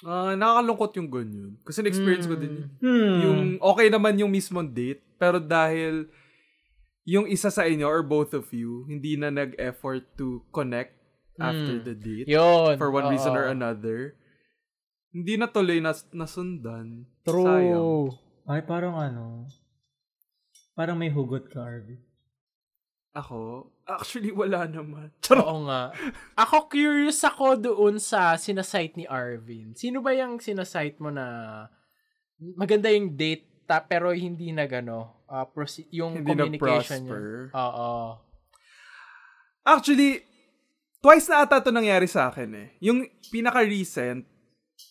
Ah, 0.00 0.32
nakakalungkot 0.32 0.96
yung 0.96 1.10
ganyan. 1.12 1.52
Kasi 1.60 1.84
na-experience 1.84 2.24
ko 2.24 2.38
din 2.38 2.64
yun. 2.64 2.68
Hmm. 2.80 3.18
Yung 3.20 3.40
okay 3.60 3.92
naman 3.92 4.16
yung 4.16 4.32
mismong 4.32 4.72
date, 4.72 5.04
pero 5.20 5.36
dahil 5.36 6.08
yung 7.04 7.28
isa 7.28 7.52
sa 7.52 7.68
inyo 7.68 7.84
or 7.84 8.00
both 8.00 8.32
of 8.32 8.48
you, 8.54 8.88
hindi 8.88 9.20
na 9.20 9.28
nag-effort 9.28 10.06
to 10.16 10.40
connect 10.48 10.96
after 11.36 11.78
Mm. 11.78 11.84
the 11.86 11.94
date 11.94 12.26
Yun. 12.26 12.74
for 12.80 12.88
one 12.90 13.06
oo. 13.06 13.12
reason 13.12 13.30
or 13.30 13.46
another, 13.46 14.16
hindi 15.12 15.36
na 15.36 15.46
tuloy 15.46 15.78
nas 15.78 16.02
nasundan. 16.10 17.04
Sayang. 17.22 17.74
True. 17.76 18.10
Ay, 18.48 18.64
parang 18.64 18.96
ano, 18.96 19.44
parang 20.72 20.96
may 20.96 21.12
hugot 21.12 21.46
ka, 21.52 21.60
Arvin. 21.60 22.00
Ako, 23.16 23.68
actually 23.88 24.30
wala 24.30 24.68
naman. 24.68 25.08
Oo 25.32 25.64
nga. 25.64 25.90
Ako 26.36 26.68
curious 26.68 27.24
ako 27.24 27.56
doon 27.56 27.96
sa 27.96 28.36
sinasite 28.36 28.94
ni 29.00 29.08
Arvin. 29.08 29.72
Sino 29.72 30.04
ba 30.04 30.12
yung 30.12 30.38
sinasite 30.38 31.00
mo 31.00 31.08
na 31.08 31.66
maganda 32.56 32.92
yung 32.92 33.16
date 33.16 33.48
ta, 33.68 33.84
pero 33.84 34.12
hindi 34.12 34.52
na 34.52 34.64
gano, 34.64 35.24
uh, 35.28 35.44
proce- 35.44 35.88
yung 35.92 36.20
Hindi 36.20 36.28
communication 36.32 37.04
niya. 37.04 37.20
Oo. 37.52 37.92
Actually, 39.68 40.24
twice 41.04 41.28
na 41.28 41.44
ata 41.44 41.60
to 41.60 41.68
nangyari 41.68 42.08
sa 42.08 42.32
akin 42.32 42.48
eh. 42.56 42.68
Yung 42.80 43.04
pinaka-recent 43.28 44.24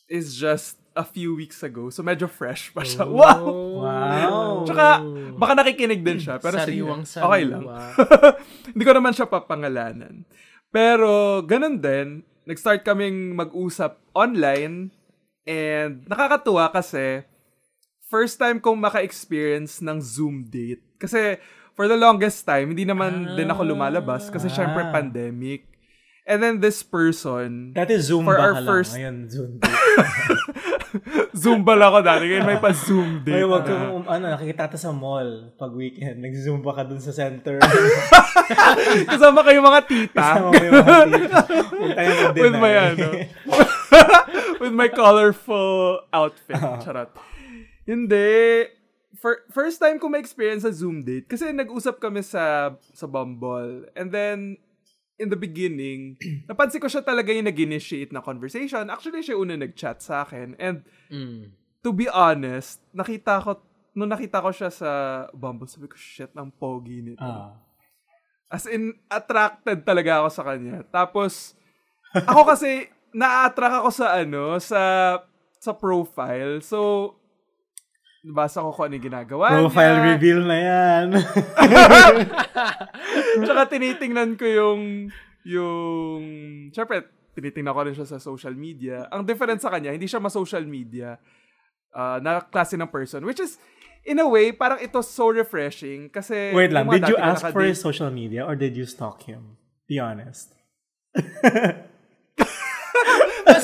is 0.06 0.38
just 0.38 0.78
a 0.98 1.06
few 1.06 1.38
weeks 1.38 1.62
ago. 1.62 1.88
So 1.88 2.02
medyo 2.02 2.26
fresh 2.26 2.74
pa 2.74 2.82
siya. 2.82 3.06
Wow! 3.06 3.46
Wow. 3.78 4.66
Tsaka, 4.66 5.00
baka 5.38 5.54
nakikinig 5.56 6.02
din 6.02 6.18
siya. 6.18 6.42
Pero 6.42 6.58
sige, 6.58 6.82
Sariwang 6.82 7.04
okay 7.06 7.44
lang. 7.46 7.64
sariwa. 7.64 7.78
Hindi 8.74 8.84
ko 8.84 8.94
naman 8.98 9.14
siya 9.14 9.30
papangalanan. 9.30 10.26
Pero, 10.68 11.40
ganun 11.46 11.78
din. 11.78 12.26
Nag-start 12.44 12.82
kaming 12.82 13.38
mag-usap 13.38 14.02
online. 14.12 14.92
And, 15.46 16.04
nakakatuwa 16.10 16.74
kasi, 16.74 17.24
first 18.04 18.36
time 18.36 18.60
kong 18.60 18.82
maka-experience 18.82 19.80
ng 19.80 20.02
Zoom 20.02 20.44
date. 20.44 20.84
Kasi, 20.98 21.40
for 21.72 21.88
the 21.88 21.96
longest 21.96 22.44
time, 22.44 22.74
hindi 22.74 22.84
naman 22.84 23.38
din 23.38 23.48
ako 23.48 23.62
lumalabas. 23.64 24.28
Kasi, 24.28 24.50
syempre, 24.50 24.84
Ah. 24.84 24.92
pandemic. 24.92 25.70
And 26.28 26.44
then, 26.44 26.60
this 26.60 26.84
person, 26.84 27.72
Dati 27.72 27.96
Zumba 27.98 28.28
For 28.28 28.38
our 28.38 28.52
ka 28.52 28.60
lang. 28.60 28.68
first- 28.68 28.94
Ngayon, 28.94 29.16
Zoom. 29.32 29.52
Zumba 31.38 31.74
lang 31.74 31.88
ako 31.88 32.00
dati. 32.04 32.24
Ngayon, 32.28 32.46
may 32.46 32.60
pa-Zoom 32.60 33.10
date. 33.24 33.40
Ay, 33.40 33.46
wag 33.48 33.64
kang, 33.64 33.84
um, 33.94 34.04
ano, 34.04 34.36
nakikita 34.36 34.68
ta 34.68 34.78
sa 34.78 34.92
mall 34.92 35.56
pag 35.56 35.72
weekend. 35.72 36.20
Nag-zumba 36.20 36.72
ka 36.74 36.84
dun 36.84 37.00
sa 37.00 37.16
center. 37.16 37.64
Kasama 39.12 39.40
kayo 39.44 39.60
mga 39.62 39.82
tita. 39.86 40.20
Kasama 40.36 40.52
yung 40.58 40.74
mga 40.76 41.06
tita. 41.08 41.40
Mag-deny. 41.78 42.42
with 42.42 42.56
my 42.56 42.74
ano 42.76 43.08
with 44.60 44.74
my 44.74 44.90
colorful 44.90 46.02
outfit 46.12 46.58
charot 46.82 47.10
hindi 47.84 48.66
For, 49.18 49.50
first 49.50 49.82
time 49.82 49.98
ko 49.98 50.08
ma-experience 50.08 50.62
sa 50.62 50.70
Zoom 50.70 51.02
date 51.02 51.26
kasi 51.26 51.50
nag-usap 51.50 51.98
kami 51.98 52.22
sa 52.22 52.74
sa 52.94 53.06
Bumble 53.06 53.90
and 53.94 54.14
then 54.14 54.62
in 55.18 55.28
the 55.28 55.38
beginning 55.38 56.16
napansin 56.50 56.78
ko 56.78 56.88
siya 56.88 57.02
talaga 57.02 57.30
yung 57.30 57.46
nag-initiate 57.46 58.10
na 58.10 58.22
conversation 58.22 58.88
actually 58.88 59.22
siya 59.22 59.38
una 59.38 59.58
nag-chat 59.58 60.00
sa 60.00 60.24
akin 60.24 60.54
and 60.58 60.86
Mm. 61.08 61.52
to 61.82 61.90
be 61.92 62.06
honest 62.08 62.84
nakita 62.92 63.40
ko 63.40 63.62
nung 63.94 64.12
nakita 64.12 64.40
ko 64.40 64.52
siya 64.52 64.70
sa 64.70 64.90
Bumble 65.34 65.66
sabi 65.66 65.88
ko 65.88 65.98
shit 65.98 66.30
ang 66.34 66.54
pogi 66.54 67.02
nito 67.02 67.24
Ah. 67.24 67.58
As 68.48 68.64
in, 68.64 68.96
attracted 69.12 69.84
talaga 69.84 70.24
ako 70.24 70.30
sa 70.32 70.44
kanya. 70.48 70.80
Tapos, 70.88 71.52
ako 72.16 72.48
kasi, 72.48 72.88
na-attract 73.12 73.84
ako 73.84 73.90
sa 73.92 74.24
ano, 74.24 74.56
sa 74.56 74.82
sa 75.60 75.76
profile. 75.76 76.64
So, 76.64 77.17
nabasa 78.26 78.66
ko 78.66 78.74
kung 78.74 78.86
ano 78.90 78.94
yung 78.98 79.08
ginagawa 79.08 79.46
Profile 79.54 79.98
niya. 79.98 80.06
reveal 80.14 80.42
na 80.46 80.58
yan. 80.58 81.08
Tsaka 83.46 83.62
tinitingnan 83.70 84.34
ko 84.40 84.46
yung, 84.46 84.82
yung, 85.46 86.22
syempre, 86.74 87.06
tinitingnan 87.38 87.74
ko 87.74 87.82
rin 87.86 87.96
siya 87.96 88.10
sa 88.10 88.18
social 88.18 88.58
media. 88.58 89.06
Ang 89.14 89.24
difference 89.28 89.62
sa 89.62 89.70
kanya, 89.70 89.94
hindi 89.94 90.10
siya 90.10 90.18
ma-social 90.18 90.66
media 90.66 91.22
uh, 91.94 92.18
na 92.18 92.42
klase 92.42 92.74
ng 92.76 92.90
person. 92.90 93.22
Which 93.22 93.40
is, 93.40 93.62
in 94.08 94.18
a 94.18 94.28
way, 94.28 94.52
parang 94.52 94.82
ito 94.82 95.02
so 95.06 95.30
refreshing 95.30 96.10
kasi... 96.10 96.52
Wait 96.58 96.74
lang, 96.74 96.90
did 96.90 97.08
you 97.08 97.18
ask 97.18 97.46
for 97.54 97.62
his 97.62 97.78
social 97.78 98.10
media 98.10 98.42
or 98.44 98.58
did 98.58 98.74
you 98.74 98.90
stalk 98.90 99.24
him? 99.24 99.62
Be 99.86 100.02
honest. 100.02 100.58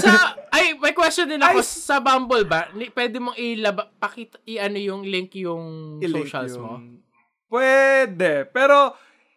sa, 0.03 0.32
ay, 0.53 0.77
may 0.77 0.93
question 0.93 1.25
din 1.25 1.41
ako 1.41 1.59
Ay, 1.59 1.65
sa 1.65 1.97
Bumble 1.97 2.45
ba? 2.45 2.69
Pwede 2.93 3.17
mong 3.17 3.33
ilaba, 3.35 3.89
pakita, 3.91 4.37
i-ano 4.45 4.77
yung 4.77 5.01
link 5.01 5.33
yung 5.33 5.97
i-link 5.97 6.29
socials 6.29 6.55
mo? 6.55 6.77
yung- 6.77 7.01
Pwede. 7.49 8.45
Pero, 8.49 8.93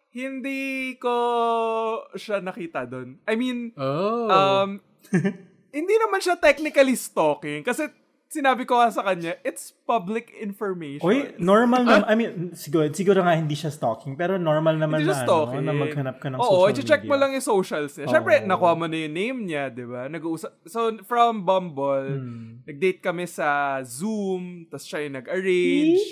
hindi 0.09 0.93
ko 0.97 1.13
siya 2.13 2.41
nakita 2.41 2.85
doon. 2.85 3.21
I 3.23 3.33
mean, 3.33 3.69
Oh. 3.73 4.25
um, 4.25 4.69
hindi 5.77 5.95
naman 5.97 6.17
siya 6.17 6.33
technically 6.33 6.93
stalking. 6.93 7.61
Kasi, 7.61 7.89
sinabi 8.27 8.67
ko 8.67 8.75
sa 8.91 9.03
kanya, 9.03 9.39
it's 9.41 9.71
public 9.83 10.31
information. 10.35 11.03
Uy, 11.03 11.31
normal 11.39 11.83
naman. 11.83 12.03
I 12.07 12.13
mean, 12.13 12.31
siguro, 12.53 12.91
siguro 12.91 13.23
nga 13.23 13.33
hindi 13.33 13.55
siya 13.55 13.71
stalking, 13.71 14.19
pero 14.19 14.35
normal 14.35 14.75
naman 14.75 15.01
na, 15.01 15.11
siya 15.11 15.23
ano, 15.23 15.27
stalking. 15.27 15.63
na 15.63 15.73
maghanap 15.73 16.15
ka 16.19 16.27
ng 16.27 16.39
Oo, 16.39 16.67
social 16.69 16.99
media. 16.99 17.09
mo 17.09 17.15
lang 17.15 17.31
yung 17.33 17.47
socials 17.47 17.95
niya. 17.95 18.05
Oo. 18.05 18.11
Siyempre, 18.11 18.33
nakuha 18.43 18.73
mo 18.75 18.85
na 18.85 18.97
yung 18.99 19.15
name 19.15 19.39
niya, 19.47 19.63
di 19.71 19.85
ba? 19.87 20.11
Nag-uusap. 20.11 20.51
So, 20.67 20.79
from 21.07 21.47
Bumble, 21.47 22.19
Hmm. 22.19 22.63
nag-date 22.67 22.99
kami 22.99 23.25
sa 23.25 23.79
Zoom, 23.81 24.67
tapos 24.67 24.83
siya 24.83 25.07
yung 25.07 25.15
nag-arrange. 25.17 26.03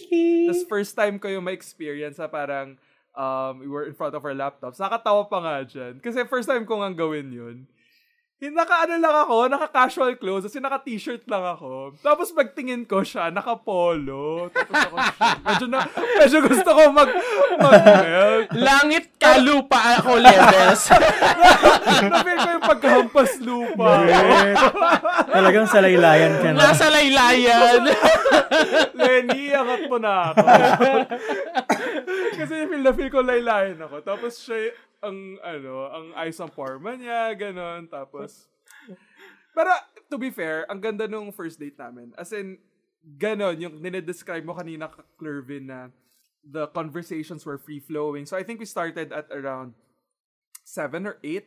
Tapos 0.48 0.64
first 0.66 0.96
time 0.96 1.20
ko 1.20 1.28
yung 1.28 1.44
ma-experience 1.44 2.16
na 2.16 2.32
parang 2.32 2.80
um, 3.16 3.60
we 3.64 3.68
were 3.68 3.88
in 3.88 3.96
front 3.96 4.14
of 4.14 4.24
our 4.24 4.36
laptops. 4.36 4.78
Nakatawa 4.78 5.28
pa 5.28 5.40
nga 5.40 5.56
dyan. 5.64 6.04
Kasi 6.04 6.28
first 6.28 6.48
time 6.48 6.68
ko 6.68 6.84
nga 6.84 6.92
gawin 6.92 7.32
yun. 7.32 7.58
Yung 8.46 8.54
naka-ano 8.54 9.02
lang 9.02 9.16
ako, 9.26 9.50
naka-casual 9.50 10.14
clothes, 10.22 10.46
kasi 10.46 10.62
naka-t-shirt 10.62 11.26
lang 11.26 11.42
ako. 11.42 11.98
Tapos 11.98 12.30
pagtingin 12.30 12.86
ko 12.86 13.02
siya, 13.02 13.34
naka-polo. 13.34 14.54
Tapos 14.54 14.86
ako, 14.86 14.96
medyo, 15.42 15.66
na, 15.66 15.80
medyo 16.22 16.40
gusto 16.46 16.70
ko 16.70 16.82
mag, 16.94 17.10
mag-melt. 17.58 18.48
Langit 18.54 19.18
ka 19.18 19.42
lupa 19.42 19.98
ako 19.98 20.22
levels. 20.22 20.84
Na-feel 22.14 22.38
ko 22.38 22.50
yung 22.54 22.68
pagkahampas 22.70 23.32
lupa. 23.42 23.92
Talagang 25.26 25.66
sa 25.66 25.82
laylayan 25.82 26.34
ka 26.38 26.50
na. 26.54 26.60
Nasa 26.70 26.86
laylayan. 26.94 27.82
Lenny, 28.94 29.58
angat 29.58 29.82
mo 29.90 29.98
na 29.98 30.38
ako. 30.38 30.46
Kasi 32.38 32.54
feel 32.70 32.84
na 32.86 32.94
feel 32.94 33.10
ko 33.10 33.26
laylayan 33.26 33.82
ako. 33.82 34.06
Tapos 34.06 34.38
siya, 34.38 34.70
ang, 35.02 35.18
ano, 35.42 35.74
ang 35.90 36.06
ayos 36.16 36.40
ang 36.40 36.52
forma 36.52 36.96
niya, 36.96 37.32
ganon. 37.36 37.88
Tapos, 37.88 38.48
pero, 39.56 39.72
to 40.12 40.20
be 40.20 40.30
fair, 40.30 40.68
ang 40.68 40.84
ganda 40.84 41.08
nung 41.08 41.32
first 41.32 41.60
date 41.60 41.80
namin. 41.80 42.12
As 42.20 42.32
in, 42.36 42.60
ganon, 43.04 43.56
yung 43.60 43.76
dinedescribe 43.80 44.44
mo 44.44 44.56
kanina, 44.56 44.92
Clervin, 45.16 45.68
na 45.68 45.80
the 46.46 46.68
conversations 46.76 47.46
were 47.46 47.58
free-flowing. 47.58 48.26
So, 48.28 48.38
I 48.38 48.44
think 48.44 48.60
we 48.60 48.68
started 48.70 49.10
at 49.16 49.32
around 49.34 49.74
7 50.68 51.06
or 51.08 51.18
8. 51.24 51.46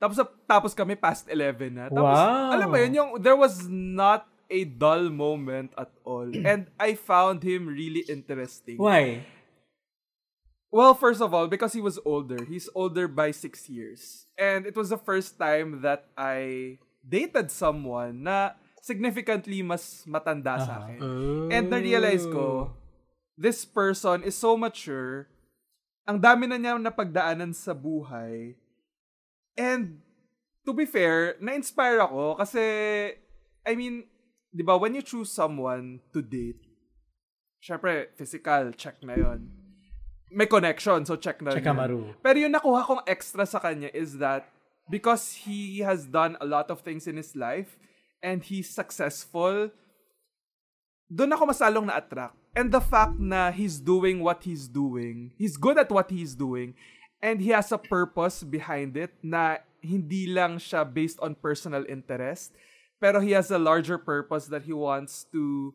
Tapos, 0.00 0.16
tapos 0.48 0.72
kami 0.72 0.96
past 0.96 1.28
11 1.28 1.76
na. 1.76 1.86
Tapos, 1.92 2.16
Wow. 2.16 2.56
alam 2.56 2.66
mo 2.72 2.76
yun, 2.80 2.92
yung, 2.96 3.10
there 3.20 3.36
was 3.36 3.68
not 3.68 4.26
a 4.50 4.64
dull 4.66 5.06
moment 5.12 5.70
at 5.78 5.92
all. 6.02 6.26
And 6.42 6.66
I 6.80 6.98
found 6.98 7.44
him 7.46 7.70
really 7.70 8.02
interesting. 8.10 8.80
Why? 8.80 9.22
Well, 10.70 10.94
first 10.94 11.18
of 11.18 11.34
all, 11.34 11.50
because 11.50 11.74
he 11.74 11.82
was 11.82 11.98
older. 12.06 12.46
He's 12.46 12.70
older 12.78 13.10
by 13.10 13.34
six 13.34 13.66
years. 13.66 14.30
And 14.38 14.66
it 14.66 14.78
was 14.78 14.94
the 14.94 15.02
first 15.02 15.34
time 15.34 15.82
that 15.82 16.06
I 16.14 16.78
dated 17.02 17.50
someone 17.50 18.22
na 18.22 18.54
significantly 18.78 19.66
mas 19.66 20.06
matanda 20.06 20.62
sa 20.62 20.86
akin. 20.86 21.02
And 21.50 21.66
na-realize 21.74 22.22
ko, 22.30 22.70
this 23.34 23.66
person 23.66 24.22
is 24.22 24.38
so 24.38 24.54
mature. 24.54 25.26
Ang 26.06 26.22
dami 26.22 26.46
na 26.46 26.54
niya 26.54 26.78
napagdaanan 26.78 27.50
sa 27.50 27.74
buhay. 27.74 28.54
And 29.58 29.98
to 30.62 30.70
be 30.70 30.86
fair, 30.86 31.34
na-inspire 31.42 31.98
ako 31.98 32.38
kasi, 32.38 32.62
I 33.66 33.74
mean, 33.74 34.06
di 34.54 34.62
ba, 34.62 34.78
when 34.78 34.94
you 34.94 35.02
choose 35.02 35.34
someone 35.34 35.98
to 36.14 36.22
date, 36.22 36.62
syempre, 37.58 38.14
physical, 38.14 38.70
check 38.78 39.02
na 39.02 39.18
yon 39.18 39.59
may 40.30 40.46
connection, 40.46 41.04
so 41.04 41.16
check 41.16 41.42
na 41.42 41.52
Check. 41.52 41.66
Amaru. 41.66 42.14
Pero 42.22 42.36
yung 42.38 42.54
nakuha 42.54 42.86
kong 42.86 43.02
extra 43.06 43.44
sa 43.44 43.58
kanya 43.58 43.90
is 43.92 44.18
that 44.18 44.46
because 44.88 45.46
he 45.46 45.80
has 45.82 46.06
done 46.06 46.38
a 46.40 46.46
lot 46.46 46.70
of 46.70 46.80
things 46.80 47.06
in 47.06 47.18
his 47.18 47.34
life 47.34 47.78
and 48.22 48.42
he's 48.42 48.70
successful, 48.70 49.70
doon 51.10 51.30
ako 51.34 51.50
masalong 51.50 51.86
na-attract. 51.86 52.38
And 52.54 52.70
the 52.74 52.82
fact 52.82 53.18
na 53.18 53.54
he's 53.54 53.78
doing 53.78 54.22
what 54.22 54.42
he's 54.42 54.66
doing, 54.66 55.30
he's 55.38 55.54
good 55.54 55.78
at 55.78 55.90
what 55.90 56.10
he's 56.10 56.34
doing, 56.34 56.74
and 57.22 57.38
he 57.38 57.54
has 57.54 57.70
a 57.70 57.78
purpose 57.78 58.42
behind 58.42 58.98
it 58.98 59.14
na 59.22 59.62
hindi 59.78 60.26
lang 60.26 60.58
siya 60.58 60.82
based 60.82 61.22
on 61.22 61.38
personal 61.38 61.86
interest, 61.86 62.50
pero 62.98 63.22
he 63.22 63.32
has 63.32 63.50
a 63.50 63.58
larger 63.58 63.96
purpose 63.96 64.50
that 64.50 64.66
he 64.66 64.74
wants 64.74 65.24
to, 65.30 65.72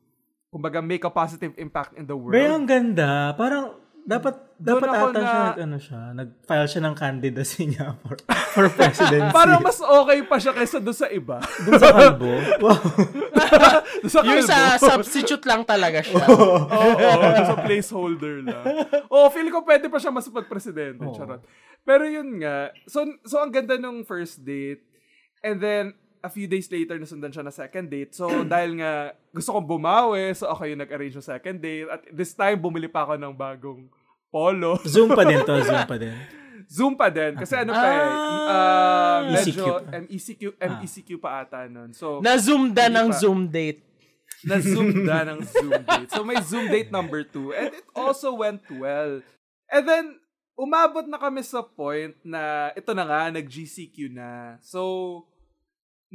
kumbaga, 0.53 0.83
make 0.83 1.03
a 1.07 1.09
positive 1.09 1.55
impact 1.57 1.95
in 1.97 2.05
the 2.05 2.15
world. 2.15 2.35
Pero 2.35 2.53
ang 2.59 2.67
ganda. 2.67 3.33
Parang, 3.39 3.79
dapat, 4.05 4.35
dapat 4.55 4.85
ako 4.85 5.05
ata 5.09 5.17
na- 5.17 5.25
siya, 5.25 5.41
nag, 5.41 5.57
ano 5.59 5.77
siya, 5.77 5.99
nag-file 6.13 6.69
siya 6.69 6.81
ng 6.83 6.95
candidacy 6.95 7.61
niya 7.73 7.97
for, 7.97 8.15
for 8.53 8.65
presidency. 8.69 9.33
Parang 9.41 9.59
mas 9.59 9.81
okay 9.81 10.19
pa 10.21 10.37
siya 10.37 10.53
kaysa 10.53 10.77
doon 10.77 10.93
sa 10.95 11.09
iba. 11.09 11.41
Dun 11.41 11.73
sa 11.75 11.89
kalbo. 11.91 12.29
Wow. 12.63 12.79
Doon 13.99 14.07
sa 14.07 14.21
Yung 14.21 14.39
kalbo. 14.39 14.47
sa 14.47 14.57
substitute 14.77 15.43
lang 15.43 15.65
talaga 15.65 15.99
siya. 15.99 16.21
Oo, 16.23 16.61
oo, 16.61 17.17
sa 17.41 17.57
placeholder 17.59 18.45
lang. 18.45 18.65
Oo, 19.09 19.27
feel 19.27 19.49
ko 19.49 19.65
pwede 19.65 19.89
pa 19.89 19.97
siya 19.97 20.13
mas 20.13 20.29
pag-presidente. 20.29 21.01
Oo. 21.01 21.11
Charot. 21.11 21.41
Pero 21.81 22.05
yun 22.05 22.37
nga. 22.37 22.69
So, 22.85 23.01
so 23.25 23.37
ang 23.37 23.49
ganda 23.49 23.75
nung 23.75 24.01
first 24.01 24.41
date. 24.41 24.85
And 25.41 25.57
then, 25.57 25.97
a 26.25 26.29
few 26.33 26.49
days 26.49 26.65
later, 26.73 26.97
nasundan 26.97 27.29
siya 27.29 27.45
na 27.45 27.53
second 27.53 27.85
date. 27.85 28.17
So, 28.17 28.25
dahil 28.53 28.81
nga, 28.81 29.13
gusto 29.29 29.53
kong 29.53 29.69
bumawi. 29.69 30.33
So, 30.33 30.49
ako 30.49 30.65
yung 30.65 30.81
nag-arrange 30.81 31.21
ng 31.21 31.29
second 31.29 31.61
date. 31.61 31.85
At 31.85 32.01
this 32.09 32.33
time, 32.33 32.57
bumili 32.57 32.89
pa 32.89 33.05
ako 33.05 33.21
ng 33.21 33.33
bagong 33.37 33.85
polo. 34.33 34.81
Zoom 34.89 35.13
pa 35.13 35.21
din 35.21 35.45
to, 35.45 35.53
Zoom 35.69 35.85
pa 35.85 35.97
din. 36.01 36.17
Zoom 36.65 36.93
pa 36.97 37.07
din. 37.13 37.37
Kasi 37.37 37.53
ano 37.61 37.77
pa 37.77 37.87
eh. 37.93 38.01
Ah. 38.01 38.49
Uh, 38.49 39.19
medyo 39.37 39.65
ECQ. 39.85 40.01
MECQ, 40.09 40.41
MECQ 40.57 41.09
pa 41.21 41.45
ata 41.45 41.69
nun. 41.69 41.93
So, 41.93 42.17
Na-zoom 42.25 42.73
da 42.73 42.89
Hindi 42.89 42.97
ng 42.97 43.09
pa. 43.13 43.17
Zoom 43.21 43.41
date. 43.45 43.81
na-zoom 44.45 44.89
na 45.05 45.25
ng 45.25 45.41
Zoom 45.53 45.73
date. 45.85 46.09
So, 46.09 46.25
may 46.25 46.41
Zoom 46.41 46.65
date 46.73 46.89
number 46.89 47.21
two. 47.21 47.53
And 47.53 47.69
it 47.69 47.85
also 47.93 48.33
went 48.33 48.65
well. 48.73 49.21
And 49.69 49.83
then, 49.85 50.05
umabot 50.57 51.05
na 51.05 51.21
kami 51.21 51.45
sa 51.45 51.61
point 51.61 52.17
na 52.25 52.73
ito 52.73 52.93
na 52.97 53.05
nga, 53.05 53.29
nag-GCQ 53.29 54.09
na. 54.09 54.57
So, 54.61 54.81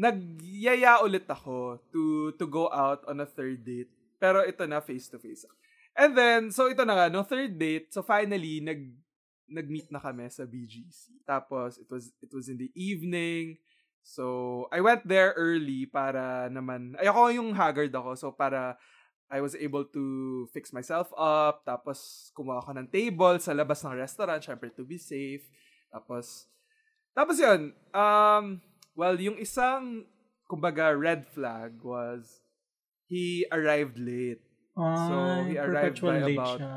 nagyaya 0.00 1.04
ulit 1.04 1.28
ako 1.28 1.76
to 1.92 2.32
to 2.40 2.48
go 2.48 2.72
out 2.72 3.04
on 3.04 3.20
a 3.20 3.28
third 3.28 3.60
date. 3.60 3.92
Pero 4.16 4.40
ito 4.44 4.64
na, 4.64 4.80
face-to-face. 4.80 5.44
And 5.96 6.16
then, 6.16 6.48
so 6.48 6.72
ito 6.72 6.84
na 6.88 6.96
nga, 6.96 7.06
no 7.12 7.24
third 7.24 7.60
date, 7.60 7.92
so 7.92 8.00
finally, 8.00 8.64
nag 8.64 8.88
nag-meet 9.50 9.90
na 9.90 9.98
kami 9.98 10.30
sa 10.30 10.46
BGC. 10.46 11.26
Tapos, 11.26 11.76
it 11.76 11.90
was 11.90 12.14
it 12.22 12.30
was 12.32 12.46
in 12.48 12.56
the 12.56 12.70
evening. 12.72 13.58
So, 14.00 14.64
I 14.72 14.80
went 14.80 15.04
there 15.04 15.36
early 15.36 15.84
para 15.84 16.48
naman, 16.48 16.96
ayoko 16.96 17.34
yung 17.34 17.50
haggard 17.52 17.92
ako. 17.92 18.16
So, 18.16 18.26
para 18.32 18.80
I 19.30 19.42
was 19.42 19.58
able 19.58 19.84
to 19.92 20.04
fix 20.54 20.72
myself 20.72 21.10
up. 21.18 21.66
Tapos, 21.66 22.30
kumuha 22.32 22.62
ako 22.62 22.78
ng 22.78 22.88
table 22.88 23.36
sa 23.42 23.52
labas 23.52 23.82
ng 23.82 23.98
restaurant, 23.98 24.40
syempre 24.40 24.72
to 24.72 24.86
be 24.86 24.96
safe. 24.96 25.44
Tapos, 25.90 26.46
tapos 27.10 27.36
yun, 27.42 27.74
um, 27.90 28.62
well, 29.00 29.16
yung 29.16 29.40
isang, 29.40 30.04
kumbaga, 30.44 30.92
red 30.92 31.24
flag 31.32 31.80
was, 31.80 32.44
he 33.08 33.48
arrived 33.48 33.96
late. 33.96 34.44
So, 34.76 35.48
he 35.48 35.56
Ay, 35.56 35.64
arrived 35.64 36.04
by 36.04 36.20
late 36.20 36.36
about- 36.36 36.60
siya. 36.60 36.74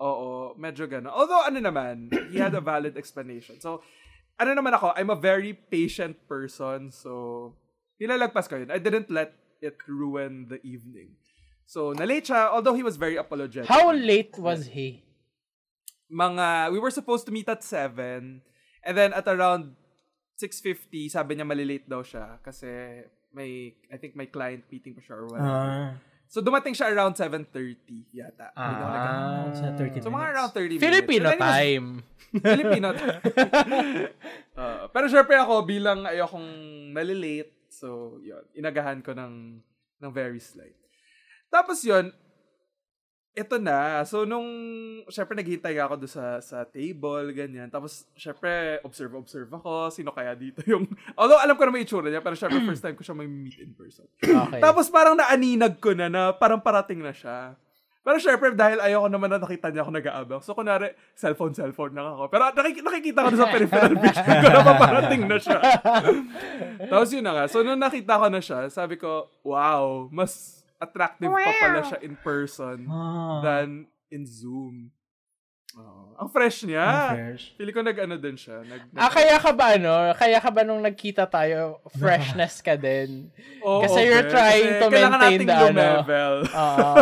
Oo, 0.00 0.56
medyo 0.56 0.88
gano'n. 0.88 1.12
Although, 1.12 1.44
ano 1.44 1.60
naman, 1.60 2.08
he 2.32 2.40
had 2.40 2.56
a 2.56 2.60
valid 2.64 2.96
explanation. 2.96 3.60
So, 3.60 3.84
ano 4.40 4.56
naman 4.56 4.72
ako, 4.76 4.96
I'm 4.96 5.12
a 5.12 5.16
very 5.16 5.52
patient 5.52 6.16
person. 6.24 6.88
So, 6.92 7.52
nilalagpas 8.00 8.48
ko 8.48 8.56
yun. 8.60 8.72
I 8.72 8.80
didn't 8.80 9.12
let 9.12 9.36
it 9.60 9.76
ruin 9.88 10.48
the 10.48 10.60
evening. 10.64 11.16
So, 11.64 11.92
na-late 11.92 12.28
siya, 12.32 12.52
although 12.52 12.76
he 12.76 12.84
was 12.84 12.96
very 12.96 13.16
apologetic. 13.16 13.68
How 13.68 13.92
late 13.92 14.36
was 14.36 14.72
he? 14.72 15.04
Mga, 16.12 16.72
we 16.72 16.78
were 16.78 16.92
supposed 16.92 17.24
to 17.28 17.32
meet 17.32 17.48
at 17.48 17.64
7. 17.64 18.40
And 18.84 18.94
then, 18.96 19.12
at 19.16 19.24
around 19.28 19.74
6.50, 20.36 21.08
sabi 21.08 21.34
niya 21.34 21.48
malilate 21.48 21.88
daw 21.88 22.04
siya. 22.04 22.36
Kasi, 22.44 22.68
may, 23.32 23.72
I 23.88 23.96
think 23.96 24.12
may 24.12 24.28
client 24.28 24.68
meeting 24.68 24.92
pa 24.92 25.00
siya 25.00 25.16
or 25.16 25.24
whatever. 25.32 25.48
Ah, 25.48 25.90
so, 26.28 26.44
dumating 26.44 26.76
siya 26.76 26.92
around 26.92 27.16
7.30 27.16 28.12
yata. 28.12 28.52
Ah, 28.52 29.48
sa 29.56 29.72
30 29.72 30.04
So, 30.04 30.12
mga 30.12 30.28
around 30.36 30.52
30 30.52 30.76
Filipino 30.76 31.32
minutes. 31.32 31.40
Was- 31.40 31.56
time. 31.56 31.86
Filipino. 32.36 32.88
Uh, 34.56 34.84
pero 34.94 35.06
syempre 35.08 35.40
ako, 35.40 35.64
bilang 35.64 36.04
ayokong 36.04 36.48
nalilate, 36.92 37.66
so, 37.72 38.20
yun, 38.20 38.44
inagahan 38.52 39.00
ko 39.00 39.16
ng, 39.16 39.60
ng 40.04 40.10
very 40.12 40.40
slight. 40.40 40.76
Tapos 41.48 41.80
yun, 41.80 42.12
ito 43.36 43.60
na. 43.60 44.00
So, 44.08 44.24
nung, 44.24 44.48
syempre, 45.12 45.36
naghihintay 45.36 45.76
ako 45.76 46.00
doon 46.00 46.08
sa, 46.08 46.40
sa 46.40 46.64
table, 46.64 47.36
ganyan. 47.36 47.68
Tapos, 47.68 48.08
syempre, 48.16 48.80
observe-observe 48.80 49.52
ako. 49.52 49.92
Sino 49.92 50.08
kaya 50.08 50.32
dito 50.32 50.64
yung... 50.64 50.88
Although, 51.20 51.36
alam 51.36 51.52
ko 51.52 51.68
na 51.68 51.72
may 51.76 51.84
itsura 51.84 52.08
niya, 52.08 52.24
pero 52.24 52.32
syempre, 52.32 52.64
first 52.64 52.80
time 52.80 52.96
ko 52.96 53.04
siya 53.04 53.12
may 53.12 53.28
meet 53.28 53.60
in 53.60 53.76
person. 53.76 54.08
Okay. 54.46 54.62
Tapos, 54.62 54.88
parang 54.88 55.18
naaninag 55.18 55.76
ko 55.82 55.92
na 55.92 56.08
na 56.08 56.32
parang 56.32 56.62
parating 56.62 57.02
na 57.02 57.10
siya. 57.12 57.58
Pero 58.06 58.22
syempre, 58.22 58.54
dahil 58.54 58.78
ayoko 58.78 59.10
naman 59.10 59.26
na 59.34 59.42
nakita 59.42 59.66
niya 59.74 59.82
ako 59.82 59.90
nag-aabang. 59.90 60.38
So, 60.38 60.54
kunwari, 60.54 60.94
cellphone, 61.18 61.50
cellphone 61.58 61.90
lang 61.90 62.06
ako. 62.14 62.30
Pero 62.30 62.42
nakik- 62.54 62.86
nakikita 62.86 63.18
ko 63.26 63.28
na 63.34 63.38
sa 63.42 63.50
peripheral 63.50 63.94
vision 64.06 64.36
ko 64.38 64.48
na 64.48 64.62
paparating 64.62 65.22
na 65.26 65.38
siya. 65.42 65.58
Tapos 66.94 67.08
yun 67.10 67.26
na 67.26 67.32
nga. 67.34 67.44
So, 67.50 67.66
nung 67.66 67.82
nakita 67.82 68.22
ko 68.22 68.30
na 68.30 68.38
siya, 68.38 68.70
sabi 68.70 68.94
ko, 68.94 69.26
wow, 69.42 70.06
mas 70.14 70.55
attractive 70.76 71.30
pa 71.30 71.52
pala 71.56 71.80
siya 71.82 71.98
in 72.00 72.14
person 72.20 72.84
Ah, 72.86 73.40
than 73.40 73.88
in 74.08 74.24
Zoom. 74.24 74.90
Oh, 75.76 76.16
ang 76.16 76.32
fresh 76.32 76.64
niya. 76.64 76.80
ang 76.80 77.12
fresh. 77.12 77.52
Pili 77.52 77.68
ko 77.68 77.84
nag-ano 77.84 78.16
din 78.16 78.32
siya. 78.32 78.64
Nag, 78.64 78.96
Ah, 78.96 79.12
kaya 79.12 79.36
ka 79.36 79.52
ba, 79.52 79.76
ano? 79.76 79.92
Kaya 80.16 80.40
ka 80.40 80.48
ba 80.48 80.64
nung 80.64 80.80
nagkita 80.80 81.28
tayo, 81.28 81.84
freshness 82.00 82.64
ka 82.64 82.80
din? 82.80 83.28
Oo, 83.66 83.84
kasi 83.84 84.08
you're 84.08 84.24
trying 84.24 84.80
to 84.80 84.88
kailangan 84.88 85.20
maintain 85.20 85.44
the, 85.44 85.52
ano, 85.52 85.68
lumevel. 86.00 86.36
Oo. 86.64 86.96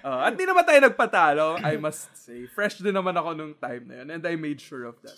Uh, 0.00 0.20
at 0.28 0.32
di 0.32 0.48
naman 0.48 0.64
tayo 0.64 0.80
nagpatalo, 0.80 1.60
I 1.60 1.76
must 1.76 2.08
say. 2.16 2.48
Fresh 2.48 2.80
din 2.80 2.96
naman 2.96 3.12
ako 3.12 3.36
nung 3.36 3.52
time 3.52 3.84
na 3.84 3.94
yun. 4.00 4.08
And 4.08 4.24
I 4.24 4.40
made 4.40 4.64
sure 4.64 4.88
of 4.88 4.96
that. 5.04 5.16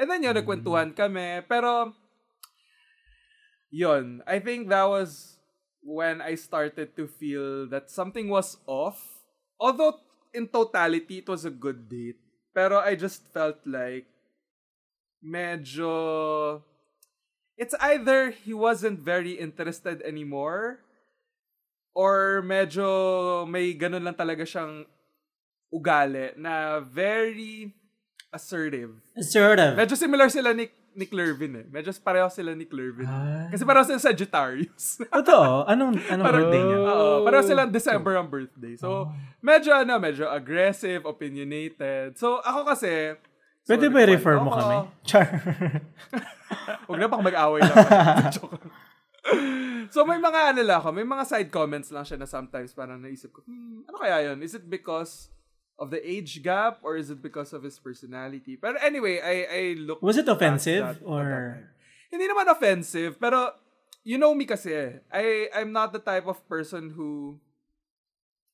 And 0.00 0.08
then 0.08 0.24
yun, 0.24 0.40
nagkwentuhan 0.40 0.96
kami. 0.96 1.44
Pero, 1.44 1.92
yun, 3.68 4.24
I 4.24 4.40
think 4.40 4.72
that 4.72 4.88
was 4.88 5.35
when 5.86 6.18
I 6.18 6.34
started 6.34 6.98
to 6.98 7.06
feel 7.06 7.70
that 7.70 7.88
something 7.94 8.26
was 8.26 8.58
off. 8.66 8.98
Although, 9.62 10.02
in 10.34 10.50
totality, 10.50 11.22
it 11.22 11.28
was 11.30 11.46
a 11.46 11.54
good 11.54 11.86
date. 11.86 12.18
Pero 12.50 12.82
I 12.82 12.98
just 12.98 13.22
felt 13.30 13.62
like, 13.62 14.10
medyo, 15.22 16.60
it's 17.56 17.78
either 17.78 18.34
he 18.34 18.52
wasn't 18.52 18.98
very 18.98 19.38
interested 19.38 20.02
anymore, 20.02 20.82
or 21.94 22.42
medyo 22.44 23.46
may 23.46 23.72
ganun 23.72 24.04
lang 24.04 24.18
talaga 24.18 24.42
siyang 24.42 24.84
ugali 25.72 26.34
na 26.36 26.80
very 26.80 27.72
assertive. 28.34 28.98
Assertive. 29.16 29.78
Medyo 29.78 29.96
similar 29.96 30.28
sila 30.28 30.52
ni 30.52 30.68
Nick 30.96 31.12
Lervin 31.12 31.52
eh. 31.60 31.66
Medyo 31.68 31.92
pareho 32.00 32.26
sila 32.32 32.56
ni 32.56 32.64
Lervin. 32.64 33.04
Ah. 33.04 33.46
Kasi 33.52 33.62
pareho 33.68 33.84
sila 33.84 34.00
Sagittarius. 34.00 34.98
Totoo. 35.20 35.68
Anong, 35.68 36.00
anong 36.08 36.26
Parang- 36.26 36.40
birthday 36.48 36.62
niya? 36.64 36.78
Oo, 36.80 37.06
pareho 37.22 37.44
sila 37.44 37.62
December 37.68 38.12
ang 38.16 38.28
birthday. 38.32 38.74
So, 38.80 39.12
medyo 39.44 39.76
ano, 39.76 40.00
medyo 40.00 40.24
aggressive, 40.26 41.04
opinionated. 41.04 42.16
So, 42.16 42.40
ako 42.40 42.64
kasi, 42.66 43.14
Pwede 43.66 43.90
So, 43.90 43.92
ba 43.92 43.98
i-refer 44.06 44.36
mo 44.38 44.50
kami? 44.54 44.76
ako. 44.78 44.78
Char. 45.02 45.26
Huwag 46.86 46.98
na 47.02 47.10
baka 47.10 47.22
mag-away 47.26 47.60
lang. 47.66 47.76
Joke 48.34 48.62
so 49.90 50.06
may 50.06 50.18
mga 50.18 50.54
ano 50.54 50.62
lang 50.62 50.78
ako, 50.78 50.88
may 50.94 51.06
mga 51.06 51.24
side 51.26 51.50
comments 51.50 51.90
lang 51.90 52.06
siya 52.06 52.18
na 52.18 52.28
sometimes 52.28 52.70
parang 52.72 53.02
naisip 53.02 53.32
ko, 53.34 53.42
hmm, 53.46 53.86
ano 53.86 53.96
kaya 53.98 54.30
yun? 54.30 54.38
Is 54.42 54.54
it 54.54 54.66
because 54.66 55.30
of 55.76 55.92
the 55.92 56.00
age 56.00 56.40
gap 56.42 56.80
or 56.80 56.96
is 56.96 57.10
it 57.10 57.20
because 57.20 57.52
of 57.52 57.62
his 57.62 57.76
personality? 57.78 58.56
Pero 58.56 58.76
anyway, 58.80 59.20
I 59.20 59.36
I 59.46 59.62
look 59.76 60.00
Was 60.00 60.16
it 60.16 60.28
offensive 60.28 60.82
that 60.84 61.00
at 61.00 61.06
or-. 61.06 61.72
Hindi 62.08 62.24
naman 62.26 62.46
offensive, 62.48 63.18
pero 63.18 63.52
you 64.02 64.16
know 64.16 64.32
me 64.32 64.46
kasi. 64.46 64.72
I 65.10 65.50
I'm 65.52 65.74
not 65.74 65.92
the 65.92 66.00
type 66.00 66.24
of 66.24 66.40
person 66.46 66.94
who 66.94 67.36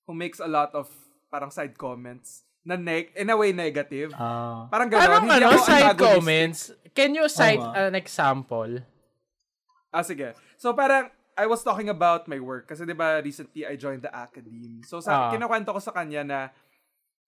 who 0.06 0.12
makes 0.16 0.40
a 0.42 0.48
lot 0.50 0.74
of 0.74 0.90
parang 1.30 1.52
side 1.52 1.78
comments 1.78 2.42
na 2.62 2.78
neg 2.78 3.11
in 3.18 3.30
a 3.30 3.37
way 3.37 3.50
negative. 3.50 4.14
Ah. 4.14 4.66
Parang 4.70 4.87
gano'n. 4.87 5.26
Hindi 5.26 5.42
ano, 5.42 5.58
side 5.58 5.98
comments? 5.98 6.70
Can 6.94 7.14
you 7.14 7.26
cite 7.26 7.58
Oo 7.58 7.70
nga. 7.74 7.90
an 7.90 7.94
example? 7.98 8.82
Ah, 9.90 10.06
sige. 10.06 10.32
So, 10.56 10.72
parang, 10.72 11.11
I 11.37 11.44
was 11.50 11.61
talking 11.61 11.88
about 11.90 12.24
my 12.30 12.38
work. 12.38 12.68
Kasi, 12.70 12.87
di 12.87 12.94
ba, 12.94 13.18
recently, 13.18 13.66
I 13.66 13.74
joined 13.76 14.06
the 14.06 14.12
academe. 14.14 14.80
So, 14.87 15.02
sa, 15.02 15.28
Ah. 15.28 15.30
kinukwento 15.35 15.74
ko 15.74 15.80
sa 15.82 15.90
kanya 15.92 16.22
na 16.22 16.38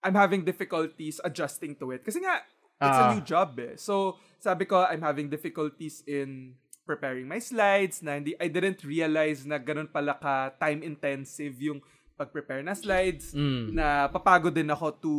I'm 0.04 0.14
having 0.14 0.44
difficulties 0.44 1.18
adjusting 1.24 1.74
to 1.80 1.90
it. 1.90 2.04
Kasi 2.04 2.20
nga, 2.20 2.44
it's 2.76 3.00
a 3.00 3.04
Ah. 3.08 3.12
new 3.16 3.24
job 3.24 3.56
eh. 3.56 3.74
So, 3.74 4.20
sabi 4.36 4.68
ko, 4.68 4.84
I'm 4.84 5.00
having 5.00 5.32
difficulties 5.32 6.04
in 6.04 6.54
preparing 6.84 7.24
my 7.24 7.40
slides 7.40 8.04
na 8.04 8.20
hindi, 8.20 8.36
I 8.36 8.52
didn't 8.52 8.84
realize 8.84 9.48
na 9.48 9.56
ganun 9.56 9.88
pala 9.88 10.12
ka 10.14 10.52
time-intensive 10.60 11.56
yung 11.56 11.80
pag-prepare 12.14 12.62
na 12.62 12.76
slides 12.76 13.32
Mm. 13.34 13.74
na 13.74 14.06
papagod 14.06 14.54
din 14.54 14.70
ako 14.70 14.86
to 15.02 15.14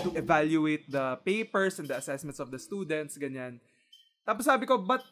to 0.00 0.08
evaluate 0.16 0.86
the 0.88 1.18
papers 1.20 1.76
and 1.76 1.90
the 1.90 1.98
assessments 1.98 2.40
of 2.40 2.48
the 2.48 2.56
students, 2.56 3.18
ganyan. 3.18 3.60
Tapos 4.24 4.48
sabi 4.48 4.64
ko, 4.64 4.78
but 4.80 5.04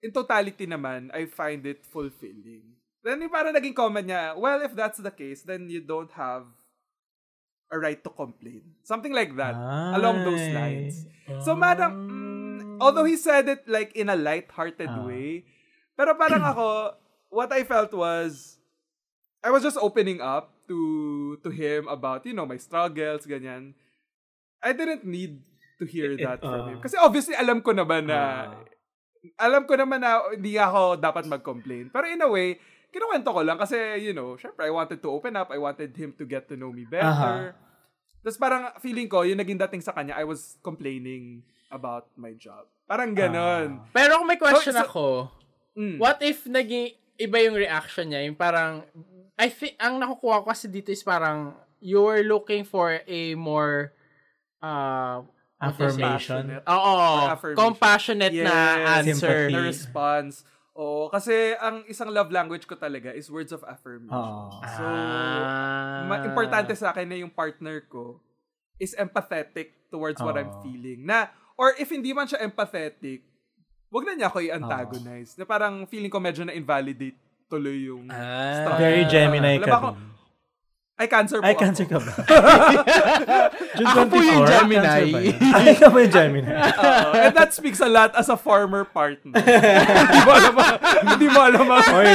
in 0.00 0.10
totality 0.10 0.66
naman, 0.66 1.12
I 1.14 1.30
find 1.30 1.62
it 1.62 1.86
fulfilling. 1.86 2.74
Then 3.04 3.22
yung 3.22 3.30
parang 3.30 3.54
naging 3.54 3.76
comment 3.76 4.02
niya, 4.02 4.34
well, 4.34 4.58
if 4.58 4.74
that's 4.74 4.98
the 4.98 5.14
case, 5.14 5.46
then 5.46 5.70
you 5.70 5.78
don't 5.78 6.10
have 6.18 6.48
a 7.68 7.76
right 7.78 8.00
to 8.00 8.10
complain. 8.10 8.64
Something 8.82 9.12
like 9.12 9.36
that. 9.36 9.54
Along 9.94 10.24
those 10.24 10.40
Ay. 10.40 10.52
lines. 10.52 10.94
So, 11.44 11.52
madam, 11.52 11.90
mm, 12.08 12.60
although 12.80 13.04
he 13.04 13.16
said 13.16 13.48
it 13.48 13.68
like 13.68 13.92
in 13.92 14.08
a 14.08 14.16
light-hearted 14.16 14.88
Ah. 14.88 15.04
way, 15.04 15.44
pero 15.92 16.16
parang 16.16 16.40
ako, 16.40 16.66
what 17.28 17.52
I 17.52 17.64
felt 17.64 17.92
was, 17.92 18.56
I 19.44 19.52
was 19.52 19.62
just 19.62 19.76
opening 19.76 20.18
up 20.18 20.50
to 20.66 20.78
to 21.44 21.48
him 21.52 21.86
about, 21.86 22.24
you 22.24 22.32
know, 22.32 22.48
my 22.48 22.56
struggles, 22.56 23.24
ganyan. 23.24 23.76
I 24.58 24.72
didn't 24.74 25.04
need 25.06 25.44
to 25.78 25.84
hear 25.86 26.16
It- 26.16 26.24
that 26.24 26.40
from 26.40 26.60
ah. 26.64 26.68
him. 26.72 26.78
Kasi 26.80 26.96
obviously, 26.98 27.36
alam 27.36 27.60
ko 27.60 27.70
naman 27.70 28.08
na, 28.08 28.20
Ah. 28.56 29.44
alam 29.44 29.68
ko 29.68 29.76
naman 29.76 30.00
na 30.00 30.24
hindi 30.32 30.56
ako 30.56 30.96
dapat 30.96 31.28
mag-complain. 31.28 31.92
Pero 31.92 32.04
in 32.08 32.24
a 32.24 32.30
way, 32.30 32.56
kinukwento 32.88 33.30
ko 33.30 33.40
lang 33.42 33.56
kasi, 33.56 33.76
you 34.00 34.12
know, 34.12 34.34
syempre, 34.34 34.64
I 34.64 34.72
wanted 34.72 35.00
to 35.00 35.08
open 35.10 35.36
up. 35.36 35.52
I 35.52 35.58
wanted 35.58 35.92
him 35.92 36.12
to 36.16 36.24
get 36.24 36.48
to 36.48 36.56
know 36.56 36.72
me 36.72 36.84
better. 36.84 37.52
Tapos 38.18 38.36
parang 38.36 38.72
feeling 38.80 39.06
ko, 39.06 39.22
yung 39.22 39.38
naging 39.38 39.60
dating 39.60 39.80
sa 39.80 39.92
kanya, 39.92 40.16
I 40.16 40.24
was 40.24 40.58
complaining 40.60 41.44
about 41.68 42.08
my 42.16 42.32
job. 42.34 42.66
Parang 42.84 43.12
ganon. 43.12 43.84
Pero 43.92 44.18
kung 44.18 44.28
may 44.28 44.40
question 44.40 44.72
So- 44.74 44.80
so- 44.80 44.88
ako, 44.88 45.06
Mm. 45.78 45.96
what 46.00 46.18
if 46.20 46.42
naging 46.44 46.90
iba 47.14 47.38
yung 47.38 47.54
reaction 47.54 48.10
niya? 48.10 48.26
Yung 48.26 48.34
parang, 48.34 48.82
I 49.38 49.46
think, 49.48 49.78
ang 49.78 50.00
nakukuha 50.00 50.42
ko 50.42 50.50
kasi 50.50 50.66
dito 50.66 50.90
is 50.90 51.04
parang, 51.04 51.54
you're 51.78 52.26
looking 52.26 52.66
for 52.66 52.98
a 53.06 53.36
more, 53.38 53.94
uh, 54.58 55.22
Affirmation. 55.58 56.46
Compassionate. 56.46 56.62
oo, 56.70 56.94
Or 56.94 57.30
affirmation. 57.34 57.58
compassionate 57.58 58.34
na 58.34 58.54
Yes. 58.78 58.86
answer. 59.02 59.38
Sympathy. 59.50 59.54
The 59.54 59.62
response. 59.66 60.34
Oo, 60.78 61.10
kasi 61.10 61.58
ang 61.58 61.82
isang 61.90 62.06
love 62.06 62.30
language 62.30 62.62
ko 62.62 62.78
talaga 62.78 63.10
is 63.10 63.26
words 63.26 63.50
of 63.50 63.66
affirmation. 63.66 64.14
Oo. 64.14 64.62
So, 64.62 64.82
Ah. 64.86 66.22
importante 66.22 66.70
sa 66.78 66.94
akin 66.94 67.10
na 67.10 67.18
yung 67.18 67.34
partner 67.34 67.82
ko 67.82 68.22
is 68.78 68.94
empathetic 68.94 69.74
towards 69.90 70.22
what 70.22 70.38
I'm 70.38 70.54
feeling. 70.62 71.02
Na, 71.02 71.34
or 71.58 71.74
if 71.74 71.90
hindi 71.90 72.14
man 72.14 72.30
siya 72.30 72.46
empathetic, 72.46 73.26
wag 73.90 74.06
na 74.06 74.14
niya 74.14 74.30
ako 74.30 74.38
i-antagonize. 74.38 75.34
Na 75.34 75.42
parang 75.42 75.82
feeling 75.90 76.14
ko 76.14 76.22
medyo 76.22 76.46
na-invalidate 76.46 77.18
tuloy 77.50 77.90
yung 77.90 78.06
Ah. 78.06 78.62
struggle. 78.62 78.78
Very 78.78 79.02
Gemini 79.10 79.58
ka 79.58 79.72
ako, 79.74 79.88
din. 79.90 80.17
Ay, 80.98 81.06
cancer 81.06 81.38
po 81.38 81.46
Ay, 81.46 81.54
ako. 81.54 81.62
cancer 81.62 81.86
ka 81.86 81.98
ba? 82.02 82.10
June 83.78 83.86
Ako 83.86 84.00
po 84.10 84.16
yung 84.18 84.42
24, 84.42 84.50
Gemini. 84.50 84.74
cancer 84.82 85.06
ba 85.06 85.20
yun? 85.22 85.38
Ay, 85.54 85.74
ka 85.78 85.86
ba 85.86 85.98
yung 86.02 86.10
Gemini? 86.10 86.50
Oo. 86.58 87.10
and 87.14 87.32
that 87.38 87.50
speaks 87.54 87.78
a 87.78 87.86
lot 87.86 88.10
as 88.18 88.26
a 88.26 88.34
former 88.34 88.82
partner. 88.82 89.30
hindi 89.38 90.18
mo 90.26 90.30
alam, 90.34 90.54
hindi 91.06 91.26
mo 91.30 91.38
alam 91.38 91.66
ang 91.70 91.86
Oy, 91.94 92.12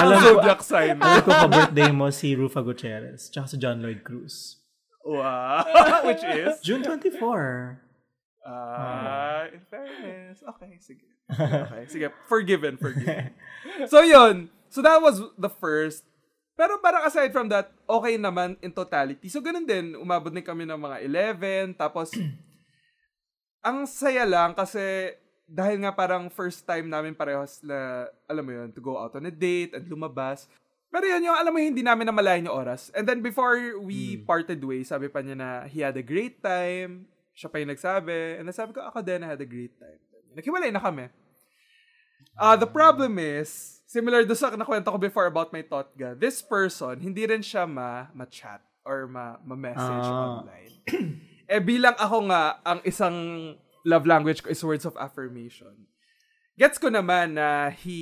alam 0.00 0.16
ko, 0.16 0.40
zodiac 0.40 0.60
sign. 0.64 0.96
alam 1.04 1.20
ko 1.20 1.30
ka-birthday 1.36 1.92
mo 1.92 2.08
si 2.08 2.32
Rufa 2.32 2.64
Gutierrez, 2.64 3.28
tsaka 3.28 3.44
si 3.52 3.56
John 3.60 3.84
Lloyd 3.84 4.00
Cruz. 4.00 4.56
Wow. 5.04 5.68
Which 6.08 6.24
is? 6.24 6.64
June 6.64 6.80
24. 6.80 7.76
Ah, 8.48 9.52
in 9.52 9.60
fairness. 9.68 10.40
Okay, 10.56 10.80
sige. 10.80 11.04
Okay, 11.28 11.84
sige. 11.92 12.08
Forgiven, 12.24 12.80
forgiven. 12.80 13.36
so, 13.84 14.00
yun. 14.00 14.48
So, 14.72 14.80
that 14.80 15.00
was 15.00 15.20
the 15.36 15.48
first. 15.52 16.08
Pero 16.54 16.78
parang 16.78 17.02
aside 17.02 17.34
from 17.34 17.50
that, 17.50 17.74
okay 17.82 18.14
naman 18.14 18.54
in 18.62 18.70
totality. 18.70 19.26
So, 19.26 19.42
ganun 19.42 19.66
din. 19.66 19.98
Umabot 19.98 20.30
din 20.30 20.46
kami 20.46 20.62
ng 20.62 20.78
mga 20.78 20.96
11. 21.74 21.74
Tapos, 21.74 22.14
ang 23.68 23.90
saya 23.90 24.22
lang 24.22 24.54
kasi 24.54 25.14
dahil 25.44 25.82
nga 25.82 25.92
parang 25.92 26.30
first 26.32 26.62
time 26.64 26.86
namin 26.86 27.12
parehas 27.12 27.60
na, 27.60 28.08
alam 28.30 28.46
mo 28.46 28.52
yun, 28.54 28.70
to 28.70 28.80
go 28.80 28.96
out 28.96 29.12
on 29.18 29.28
a 29.28 29.34
date 29.34 29.74
and 29.74 29.84
lumabas. 29.90 30.46
Pero 30.94 31.10
yun 31.10 31.26
yung, 31.26 31.34
alam 31.34 31.50
mo, 31.50 31.58
hindi 31.58 31.82
namin 31.82 32.06
namalayan 32.06 32.46
yung 32.46 32.54
oras. 32.54 32.94
And 32.94 33.02
then 33.02 33.18
before 33.18 33.58
we 33.82 34.22
parted 34.22 34.62
ways, 34.62 34.94
sabi 34.94 35.10
pa 35.10 35.26
niya 35.26 35.34
na 35.34 35.48
he 35.66 35.82
had 35.82 35.98
a 35.98 36.06
great 36.06 36.38
time. 36.38 37.10
Siya 37.34 37.50
pa 37.50 37.58
yung 37.58 37.74
nagsabi. 37.74 38.38
And 38.38 38.46
then 38.46 38.54
sabi 38.54 38.78
ko, 38.78 38.86
ako 38.86 39.02
din, 39.02 39.26
I 39.26 39.34
had 39.34 39.42
a 39.42 39.48
great 39.48 39.74
time. 39.74 39.98
Naghiwalay 40.38 40.70
na 40.70 40.78
kami. 40.78 41.10
Uh, 42.38 42.54
the 42.54 42.70
problem 42.70 43.18
is, 43.18 43.82
similar 43.94 44.26
do 44.26 44.34
sa 44.34 44.50
nakwento 44.50 44.90
ko 44.90 44.98
before 44.98 45.30
about 45.30 45.54
my 45.54 45.62
Totga, 45.62 46.18
this 46.18 46.42
person, 46.42 46.98
hindi 46.98 47.22
rin 47.22 47.46
siya 47.46 47.62
ma, 47.62 48.10
ma-chat 48.10 48.58
or 48.82 49.06
ma, 49.06 49.38
ma-message 49.46 50.08
Ah. 50.10 50.42
online. 50.42 50.72
eh 51.54 51.62
bilang 51.62 51.94
ako 51.94 52.26
nga, 52.26 52.58
ang 52.66 52.82
isang 52.82 53.14
love 53.86 54.02
language 54.02 54.42
ko 54.42 54.50
is 54.50 54.58
words 54.66 54.82
of 54.82 54.98
affirmation. 54.98 55.86
Gets 56.58 56.82
ko 56.82 56.90
naman 56.90 57.38
na 57.38 57.70
he 57.70 58.00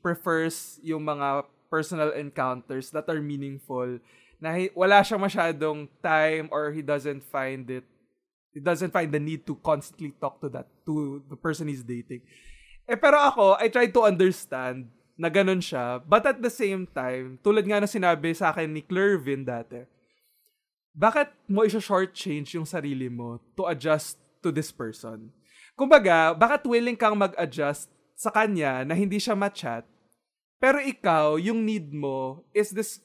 prefers 0.00 0.80
yung 0.80 1.04
mga 1.04 1.44
personal 1.68 2.16
encounters 2.16 2.88
that 2.92 3.04
are 3.04 3.20
meaningful 3.20 4.00
na 4.40 4.56
hi- 4.56 4.72
wala 4.72 5.04
siyang 5.04 5.20
masyadong 5.20 5.84
time 6.00 6.48
or 6.48 6.72
he 6.72 6.80
doesn't 6.80 7.20
find 7.28 7.68
it 7.68 7.84
he 8.54 8.62
doesn't 8.62 8.94
find 8.94 9.10
the 9.10 9.18
need 9.18 9.42
to 9.42 9.58
constantly 9.58 10.14
talk 10.14 10.38
to 10.38 10.46
that 10.46 10.70
to 10.86 11.18
the 11.26 11.34
person 11.34 11.66
he's 11.66 11.82
dating. 11.82 12.22
Eh 12.84 13.00
pero 13.00 13.16
ako, 13.16 13.56
I 13.56 13.72
try 13.72 13.88
to 13.88 14.04
understand 14.04 14.92
na 15.16 15.32
ganun 15.32 15.62
siya. 15.62 16.02
But 16.04 16.28
at 16.28 16.38
the 16.42 16.52
same 16.52 16.84
time, 16.90 17.40
tulad 17.40 17.64
nga 17.64 17.80
na 17.80 17.88
sinabi 17.88 18.34
sa 18.36 18.52
akin 18.52 18.70
ni 18.74 18.82
Clervin 18.84 19.46
dati, 19.46 19.86
bakit 20.94 21.32
mo 21.50 21.66
isa-short 21.66 22.14
change 22.14 22.54
yung 22.54 22.68
sarili 22.68 23.10
mo 23.10 23.42
to 23.58 23.66
adjust 23.66 24.20
to 24.44 24.54
this 24.54 24.70
person? 24.70 25.32
Kumbaga, 25.74 26.36
bakit 26.38 26.62
willing 26.70 26.94
kang 26.94 27.18
mag-adjust 27.18 27.90
sa 28.14 28.30
kanya 28.30 28.86
na 28.86 28.94
hindi 28.94 29.18
siya 29.18 29.34
ma-chat, 29.34 29.82
pero 30.62 30.78
ikaw, 30.78 31.34
yung 31.40 31.66
need 31.66 31.90
mo 31.90 32.46
is 32.54 32.70
this 32.70 33.02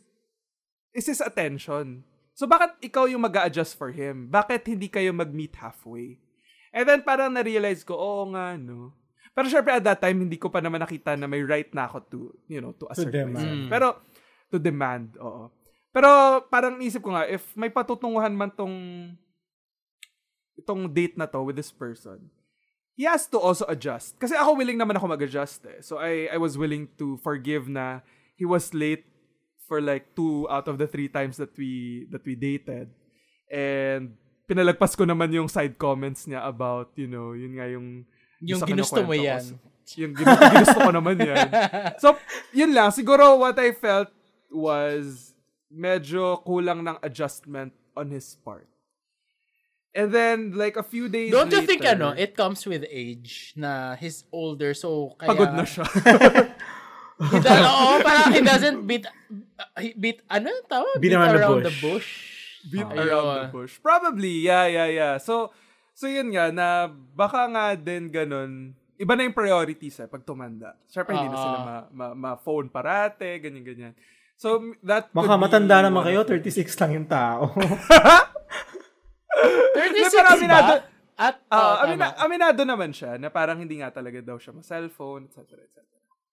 is 0.93 1.09
his 1.09 1.21
attention. 1.21 2.05
So 2.37 2.47
bakit 2.47 2.77
ikaw 2.79 3.09
yung 3.09 3.25
mag 3.25 3.35
adjust 3.35 3.75
for 3.75 3.91
him? 3.91 4.29
Bakit 4.31 4.69
hindi 4.69 4.87
kayo 4.87 5.11
mag-meet 5.11 5.57
halfway? 5.59 6.21
And 6.69 6.85
then 6.85 7.01
parang 7.01 7.33
na-realize 7.33 7.81
ko, 7.83 7.97
oo 7.97 8.23
nga, 8.31 8.53
no. 8.55 8.93
Pero 9.39 9.47
syempre 9.47 9.71
at 9.71 9.87
that 9.87 10.03
time, 10.03 10.27
hindi 10.27 10.35
ko 10.35 10.51
pa 10.51 10.59
naman 10.59 10.83
nakita 10.83 11.15
na 11.15 11.23
may 11.23 11.39
right 11.39 11.71
na 11.71 11.87
ako 11.87 11.97
to, 12.11 12.19
you 12.51 12.59
know, 12.59 12.75
to 12.75 12.91
assert 12.91 13.15
demand. 13.15 13.39
myself. 13.39 13.55
Mm. 13.55 13.69
Pero, 13.71 13.87
to 14.51 14.59
demand, 14.59 15.15
oo. 15.15 15.47
Pero 15.95 16.43
parang 16.51 16.75
isip 16.83 16.99
ko 16.99 17.15
nga, 17.15 17.23
if 17.23 17.55
may 17.55 17.71
patutunguhan 17.71 18.35
man 18.35 18.51
tong 18.51 18.75
itong 20.59 20.91
date 20.91 21.15
na 21.15 21.23
to 21.23 21.39
with 21.39 21.55
this 21.55 21.71
person, 21.71 22.19
he 22.99 23.07
has 23.07 23.31
to 23.31 23.39
also 23.39 23.63
adjust. 23.71 24.19
Kasi 24.19 24.35
ako 24.35 24.59
willing 24.59 24.75
naman 24.75 24.99
ako 24.99 25.07
mag-adjust 25.07 25.63
eh. 25.71 25.79
So 25.79 26.03
I, 26.03 26.27
I 26.27 26.35
was 26.35 26.59
willing 26.59 26.91
to 26.99 27.15
forgive 27.23 27.71
na 27.71 28.03
he 28.35 28.43
was 28.43 28.75
late 28.75 29.07
for 29.71 29.79
like 29.79 30.11
two 30.19 30.51
out 30.51 30.67
of 30.67 30.75
the 30.75 30.83
three 30.83 31.07
times 31.07 31.39
that 31.39 31.55
we 31.55 32.03
that 32.11 32.27
we 32.27 32.35
dated. 32.35 32.91
And 33.47 34.19
pinalagpas 34.51 34.99
ko 34.99 35.07
naman 35.07 35.31
yung 35.31 35.47
side 35.47 35.79
comments 35.79 36.27
niya 36.27 36.43
about, 36.43 36.91
you 36.99 37.07
know, 37.07 37.31
yun 37.31 37.55
nga 37.55 37.71
yung 37.71 38.03
Yung 38.43 38.61
ginusto 38.63 39.03
mo 39.03 39.11
kinukwento 39.11 39.19
ko. 39.19 39.27
yan. 39.27 39.43
Yung 39.99 40.13
ginu- 40.13 40.39
ginusto 40.53 40.79
ko 40.79 40.91
naman 40.93 41.15
yan. 41.19 41.47
So, 41.97 42.15
yun 42.55 42.71
lang. 42.71 42.89
Siguro 42.93 43.35
what 43.39 43.57
I 43.59 43.73
felt 43.73 44.09
was 44.47 45.33
medyo 45.69 46.41
kulang 46.43 46.85
ng 46.85 46.97
adjustment 47.03 47.73
on 47.93 48.09
his 48.09 48.37
part. 48.41 48.69
And 49.89 50.13
then, 50.13 50.53
like, 50.53 50.77
a 50.77 50.85
few 50.85 51.09
days 51.09 51.33
Don't 51.33 51.49
you 51.49 51.65
later, 51.65 51.67
think, 51.67 51.83
ano, 51.85 52.13
it 52.13 52.37
comes 52.37 52.61
with 52.69 52.85
age 52.85 53.57
na 53.57 53.97
he's 53.97 54.23
older, 54.29 54.77
so 54.77 55.17
kaya... 55.17 55.29
pagod 55.33 55.51
na 55.57 55.65
siya. 55.65 55.85
He 57.19 57.35
does, 57.43 57.67
oo, 57.67 57.99
parang 57.99 58.31
he 58.31 58.39
doesn't 58.39 58.87
beat, 58.87 59.03
he 59.75 59.91
beat, 59.91 60.23
ano 60.31 60.55
yung 60.55 60.67
tawag? 60.71 61.03
Beat 61.03 61.11
around 61.11 61.67
the 61.67 61.75
bush. 61.83 62.07
Beat 62.71 62.87
Ayun. 62.87 62.95
around 62.95 63.27
the 63.43 63.51
bush. 63.51 63.75
Probably, 63.83 64.39
yeah, 64.39 64.71
yeah, 64.71 64.87
yeah. 64.87 65.13
So, 65.19 65.51
so 65.99 66.07
yun 66.07 66.31
nga, 66.31 66.47
na 66.49 66.67
baka 67.13 67.43
nga 67.45 67.75
din 67.75 68.07
ganun, 68.07 68.71
iba 68.95 69.13
na 69.13 69.21
yung 69.21 69.35
priorities 69.35 69.99
eh, 69.99 70.07
pag 70.07 70.23
tumanda. 70.23 70.73
Siyempre, 70.87 71.11
hindi 71.11 71.27
na 71.27 71.35
Ah. 71.35 71.43
sila 71.43 71.57
ma- 71.59 71.87
ma- 71.91 72.15
ma-phone 72.15 72.67
parate, 72.67 73.37
ganyan-ganyan. 73.37 73.93
So, 74.39 74.63
that 74.81 75.11
Baka 75.11 75.35
matanda 75.35 75.83
naman 75.83 75.99
kayo, 76.01 76.23
of 76.23 76.31
it. 76.31 76.39
36 76.39 76.79
lang 76.79 76.91
yung 76.95 77.07
tao. 77.11 77.51
36 79.75 80.13
pero 80.13 80.27
aminado- 80.31 80.79
ba? 80.79 80.87
At, 81.19 81.35
Ah, 81.51 81.59
oh, 81.59 81.75
amina- 81.83 82.15
aminado 82.15 82.63
naman 82.63 82.95
siya 82.95 83.19
na 83.19 83.27
parang 83.27 83.59
hindi 83.59 83.83
nga 83.83 83.91
talaga 83.91 84.23
daw 84.23 84.39
siya 84.39 84.55
ma-cellphone, 84.55 85.27
etc. 85.27 85.59
etc. 85.59 85.83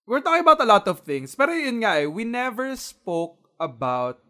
We're 0.07 0.22
talking 0.22 0.40
about 0.40 0.62
a 0.62 0.64
lot 0.64 0.87
of 0.87 1.02
things. 1.02 1.35
Pero 1.35 1.50
yun 1.50 1.83
nga 1.83 1.98
eh, 1.98 2.07
we 2.07 2.22
never 2.22 2.70
spoke 2.79 3.50
about 3.59 4.22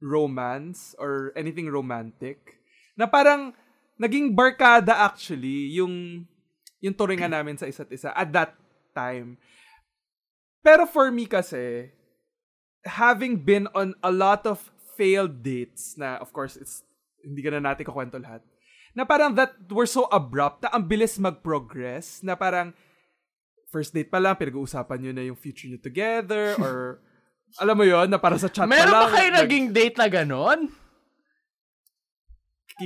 romance 0.00 0.96
or 0.96 1.36
anything 1.36 1.68
romantic. 1.68 2.56
Na 2.96 3.04
parang 3.04 3.52
naging 4.00 4.32
barkada 4.32 4.96
actually 4.96 5.76
yung 5.76 6.24
yung 6.80 6.96
turingan 6.96 7.28
namin 7.36 7.60
sa 7.60 7.68
isa't 7.68 7.92
isa 7.92 8.08
at 8.16 8.32
that 8.32 8.56
time. 8.96 9.36
Pero 10.64 10.88
for 10.88 11.12
me 11.12 11.28
kasi, 11.28 11.92
having 12.84 13.36
been 13.44 13.68
on 13.76 13.92
a 14.00 14.08
lot 14.08 14.48
of 14.48 14.72
failed 14.96 15.44
dates 15.44 15.96
na 15.96 16.16
of 16.20 16.32
course 16.32 16.56
it's 16.56 16.84
hindi 17.20 17.40
ka 17.44 17.52
na 17.52 17.60
natin 17.60 17.84
kukwento 17.84 18.20
lahat 18.20 18.44
na 18.96 19.04
parang 19.04 19.36
that 19.36 19.56
were 19.72 19.88
so 19.88 20.08
abrupt 20.10 20.64
na 20.64 20.72
ang 20.72 20.84
bilis 20.84 21.16
mag-progress 21.20 22.20
na 22.24 22.36
parang 22.36 22.72
first 23.70 23.94
date 23.94 24.10
pa 24.10 24.18
lang 24.18 24.36
pinag-uusapan 24.36 24.98
nyo 24.98 25.12
na 25.14 25.24
yung 25.24 25.38
future 25.38 25.68
nyo 25.70 25.80
together 25.80 26.56
or 26.64 27.00
alam 27.60 27.76
mo 27.76 27.84
yon 27.84 28.08
na 28.08 28.18
para 28.18 28.36
sa 28.36 28.50
chat 28.50 28.66
Meron 28.66 28.92
pa 28.92 28.92
lang 28.92 29.08
ba 29.08 29.14
kayo 29.14 29.28
nag- 29.30 29.40
naging 29.46 29.66
date 29.72 29.96
na 29.96 30.08
ganon? 30.10 30.58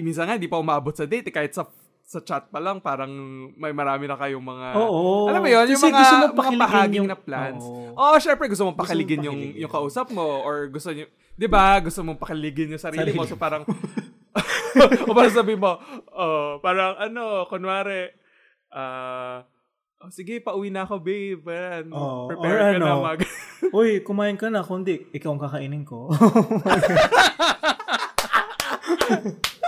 Minsan 0.01 0.27
nga 0.27 0.35
hindi 0.35 0.49
pa 0.49 0.59
umabot 0.59 0.91
sa 0.91 1.05
date 1.05 1.31
eh, 1.31 1.35
kahit 1.35 1.53
sa 1.53 1.69
sa 2.05 2.21
chat 2.21 2.53
pa 2.53 2.61
lang 2.61 2.85
parang 2.85 3.09
may 3.57 3.73
marami 3.73 4.05
na 4.05 4.13
kayong 4.13 4.45
mga 4.45 4.77
Oo. 4.77 5.25
alam 5.25 5.41
mo 5.41 5.49
yon 5.49 5.65
yung 5.73 5.85
mga, 5.89 5.97
gusto 5.97 6.15
mo 6.15 6.27
mga 6.37 6.53
bahaging 6.61 6.97
yung- 7.01 7.09
na 7.09 7.17
plans 7.17 7.65
Oo. 7.65 7.97
oh 7.97 8.17
syempre 8.21 8.53
gusto 8.53 8.69
mong 8.69 8.77
Gusto 8.77 8.85
mong 8.85 8.93
pakiligin 8.93 9.25
yung 9.25 9.41
yung 9.57 9.73
kausap 9.73 10.13
mo 10.13 10.45
or 10.45 10.69
gusto 10.69 10.93
nyo 10.93 11.09
di 11.35 11.47
ba 11.49 11.81
gusto 11.81 12.05
mong 12.05 12.21
pakiligin 12.21 12.77
yung 12.77 12.83
sarili, 12.83 13.09
mo 13.17 13.25
Sarili. 13.25 13.33
so 13.33 13.41
parang 13.41 13.65
o 15.09 15.17
parang 15.17 15.33
sabi 15.33 15.57
mo 15.57 15.81
oh, 16.13 16.61
parang 16.61 16.93
ano 17.01 17.49
kunwari 17.49 18.13
ah 18.69 19.41
oh, 20.05 20.13
sige 20.13 20.45
pauwi 20.45 20.69
na 20.69 20.85
ako 20.85 21.01
babe 21.01 21.41
Ayan, 21.49 21.89
Oo, 21.89 22.29
prepare 22.29 22.53
or 22.53 22.61
ka 22.61 22.69
na 22.77 22.85
ano, 22.85 23.01
mag 23.01 23.21
Uy, 23.75 24.05
kumain 24.05 24.37
ka 24.37 24.53
na. 24.53 24.61
Kundi, 24.61 25.09
ikaw 25.11 25.35
ang 25.35 25.41
kakainin 25.41 25.89
ko. 25.89 26.13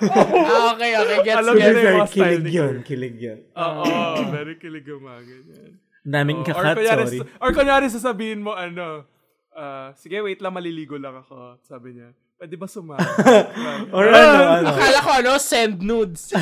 Ah, 0.00 0.72
okay, 0.72 0.96
okay. 0.96 1.18
Gets, 1.24 1.40
Alam 1.44 1.54
gets. 1.56 1.76
style 1.76 2.40
kilig 2.40 2.54
yun. 2.54 2.74
Kilig 2.82 3.16
yun. 3.20 3.38
Oo, 3.52 3.84
very 4.32 4.56
kilig 4.56 4.86
yung 4.88 5.04
mga 5.04 5.20
ganyan. 5.28 5.70
Daming 6.00 6.40
or, 6.40 6.46
kakat, 6.48 6.74
kunyari, 6.80 7.04
sorry. 7.04 7.20
or 7.44 7.50
kunyari 7.52 7.86
sasabihin 7.92 8.40
mo, 8.40 8.56
ano, 8.56 9.04
ah, 9.52 9.92
sige, 10.00 10.16
wait 10.24 10.40
lang, 10.40 10.56
maliligo 10.56 10.96
lang 10.96 11.20
ako. 11.20 11.60
Sabi 11.60 12.00
niya, 12.00 12.16
pwede 12.40 12.56
ba 12.56 12.64
sumama? 12.64 13.04
Or 13.96 14.08
ano, 14.08 14.44
ano. 14.64 14.68
Akala 14.72 14.98
ko 15.04 15.10
ano, 15.12 15.30
send 15.36 15.84
nudes. 15.84 16.32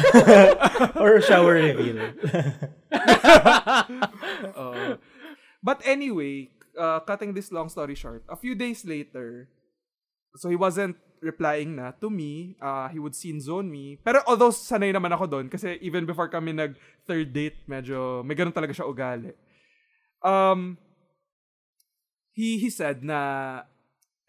Or 1.02 1.18
shower 1.18 1.58
reveal. 1.58 1.98
Oo. 4.62 4.94
but 5.58 5.82
anyway, 5.82 6.46
uh, 6.78 7.02
cutting 7.02 7.34
this 7.34 7.50
long 7.50 7.66
story 7.66 7.98
short, 7.98 8.22
a 8.30 8.38
few 8.38 8.54
days 8.54 8.86
later, 8.86 9.50
so 10.38 10.46
he 10.46 10.54
wasn't 10.54 10.94
replying 11.20 11.76
na 11.76 11.90
to 11.96 12.08
me. 12.08 12.56
Uh, 12.58 12.88
he 12.88 12.98
would 12.98 13.14
scene 13.14 13.40
zone 13.40 13.66
me. 13.66 13.98
Pero 14.00 14.22
although 14.24 14.50
sanay 14.50 14.90
naman 14.90 15.10
ako 15.10 15.26
doon, 15.26 15.46
kasi 15.48 15.76
even 15.80 16.04
before 16.04 16.28
kami 16.28 16.52
nag 16.52 16.74
third 17.04 17.32
date, 17.32 17.62
medyo 17.64 18.22
may 18.22 18.34
ganun 18.34 18.52
talaga 18.52 18.72
siya 18.72 18.86
ugali. 18.86 19.32
Um, 20.20 20.76
he 22.32 22.58
he 22.58 22.70
said 22.70 23.02
na 23.02 23.62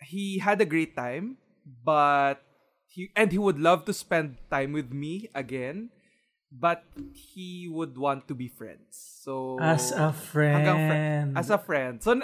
he 0.05 0.39
had 0.39 0.61
a 0.61 0.67
great 0.69 0.95
time, 0.95 1.37
but 1.65 2.41
he 2.85 3.09
and 3.15 3.31
he 3.31 3.37
would 3.37 3.59
love 3.59 3.85
to 3.85 3.93
spend 3.93 4.37
time 4.49 4.73
with 4.73 4.89
me 4.89 5.29
again, 5.33 5.89
but 6.49 6.85
he 7.13 7.69
would 7.69 7.97
want 7.97 8.25
to 8.29 8.33
be 8.33 8.47
friends. 8.49 8.97
So 9.21 9.57
As 9.61 9.91
a 9.93 10.09
hanggang 10.09 10.13
fri- 10.13 10.89
friend. 10.89 11.29
as 11.37 11.49
a 11.49 11.59
friend. 11.59 11.95
So 12.01 12.17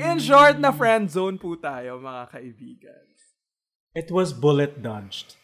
in 0.00 0.16
short, 0.20 0.56
na 0.56 0.72
friend 0.72 1.08
zone 1.10 1.36
po 1.36 1.56
tayo 1.56 2.00
mga 2.00 2.32
kaibigan. 2.32 3.04
It 3.96 4.12
was 4.12 4.36
bullet 4.36 4.84
dodged. 4.84 5.40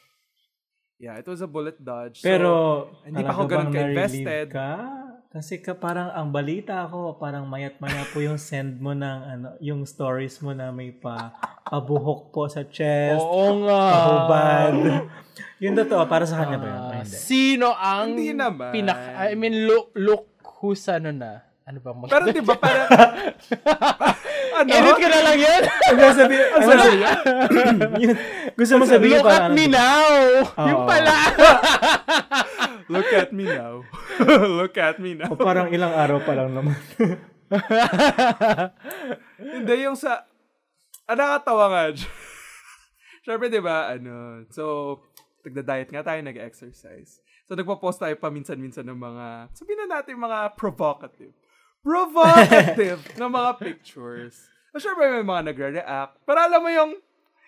Yeah, 1.00 1.16
it 1.16 1.24
was 1.24 1.40
a 1.40 1.48
bullet 1.48 1.80
dodge. 1.80 2.20
So, 2.20 2.28
Pero, 2.28 2.50
hindi 3.02 3.24
pa 3.24 3.32
ako 3.32 3.42
ganun 3.48 3.72
ka-invested. 3.72 4.52
Ka? 4.52 4.70
Kasi 5.32 5.64
ka 5.64 5.72
parang 5.72 6.12
ang 6.12 6.28
balita 6.28 6.84
ko, 6.84 7.16
parang 7.16 7.48
mayat-maya 7.48 8.04
po 8.12 8.20
yung 8.20 8.36
send 8.36 8.76
mo 8.76 8.92
ng 8.92 9.18
ano, 9.24 9.48
yung 9.58 9.88
stories 9.88 10.36
mo 10.44 10.52
na 10.52 10.68
may 10.68 10.92
pa 10.92 11.32
pabuhok 11.64 12.28
po 12.28 12.44
sa 12.44 12.68
chest, 12.68 13.16
Oo 13.16 13.64
nga. 13.64 13.82
pahubad. 13.88 14.72
yung 15.56 15.72
totoo, 15.72 16.04
para 16.04 16.28
sa 16.28 16.44
kanya 16.44 16.60
ba 16.60 16.66
yun? 16.68 16.80
Hindi. 17.00 17.16
sino 17.16 17.72
ang 17.72 18.12
Hindi 18.12 18.36
naman. 18.36 18.76
pinak... 18.76 18.96
I 19.16 19.32
mean, 19.32 19.64
look, 19.64 19.96
look 19.96 20.28
who's 20.60 20.84
ano 20.86 21.08
na. 21.08 21.40
Ano 21.64 21.80
bang 21.80 21.96
mag- 21.96 22.12
Pero 22.12 22.24
di 22.28 22.44
ba 22.44 22.54
parang... 22.68 22.88
ano? 24.50 24.68
Edit 24.68 24.94
ko 24.98 25.06
na 25.06 25.20
lang 25.22 25.38
yun. 25.38 25.62
Ano 25.68 26.00
sabi, 26.10 26.34
ano 26.36 26.64
sabi, 26.70 26.96
yun, 28.02 28.16
gusto 28.58 28.74
mo 28.78 28.84
sabihin 28.84 29.20
Look 29.22 29.30
at 29.30 29.48
me 29.54 29.64
now. 29.70 30.08
Yung 30.66 30.82
pala. 30.84 31.16
Look 32.92 33.10
at 33.14 33.30
me 33.32 33.44
now. 33.48 33.74
Look 34.60 34.76
at 34.76 34.96
me 35.00 35.10
now. 35.16 35.30
o 35.32 35.38
parang 35.38 35.72
ilang 35.72 35.94
araw 35.94 36.18
pa 36.20 36.32
lang 36.36 36.52
naman. 36.52 36.76
Hindi, 39.38 39.74
yung 39.86 39.96
sa... 39.96 40.28
Ah, 41.08 41.16
nakakatawa 41.18 41.64
nga. 41.72 41.82
Siyempre, 43.22 43.48
di 43.48 43.62
ba, 43.62 43.94
ano, 43.94 44.44
so, 44.50 44.98
nagda-diet 45.46 45.90
nga 45.90 46.02
tayo, 46.02 46.20
nag-exercise. 46.22 47.22
So, 47.46 47.58
nagpo-post 47.58 48.02
tayo 48.02 48.14
paminsan-minsan 48.18 48.86
ng 48.86 48.98
mga, 48.98 49.26
sabihin 49.54 49.80
na 49.86 49.98
natin 49.98 50.18
mga 50.18 50.54
provocative. 50.54 51.34
Provocative 51.82 53.02
na 53.20 53.26
mga 53.26 53.50
pictures. 53.58 54.46
So, 54.72 54.78
syempre, 54.78 55.10
may 55.10 55.26
mga 55.26 55.42
nagre-react. 55.52 56.14
Pero 56.22 56.38
alam 56.38 56.62
mo 56.62 56.70
yung, 56.70 56.90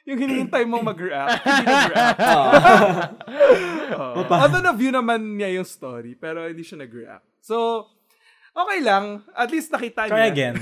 yung 0.04 0.18
hinihintay 0.18 0.66
mong 0.66 0.84
mag-react, 0.84 1.40
hindi 1.40 1.64
nag-react. 1.70 2.20
Oo. 3.94 4.20
Although 4.42 4.64
na-view 4.66 4.90
naman 4.90 5.38
niya 5.38 5.56
yung 5.56 5.64
story, 5.64 6.18
pero 6.18 6.44
hindi 6.44 6.66
siya 6.66 6.82
nag-react. 6.82 7.24
So, 7.40 7.88
okay 8.52 8.82
lang. 8.82 9.22
At 9.32 9.48
least 9.54 9.70
nakita 9.70 10.10
niya. 10.10 10.12
Try 10.12 10.26
again. 10.28 10.54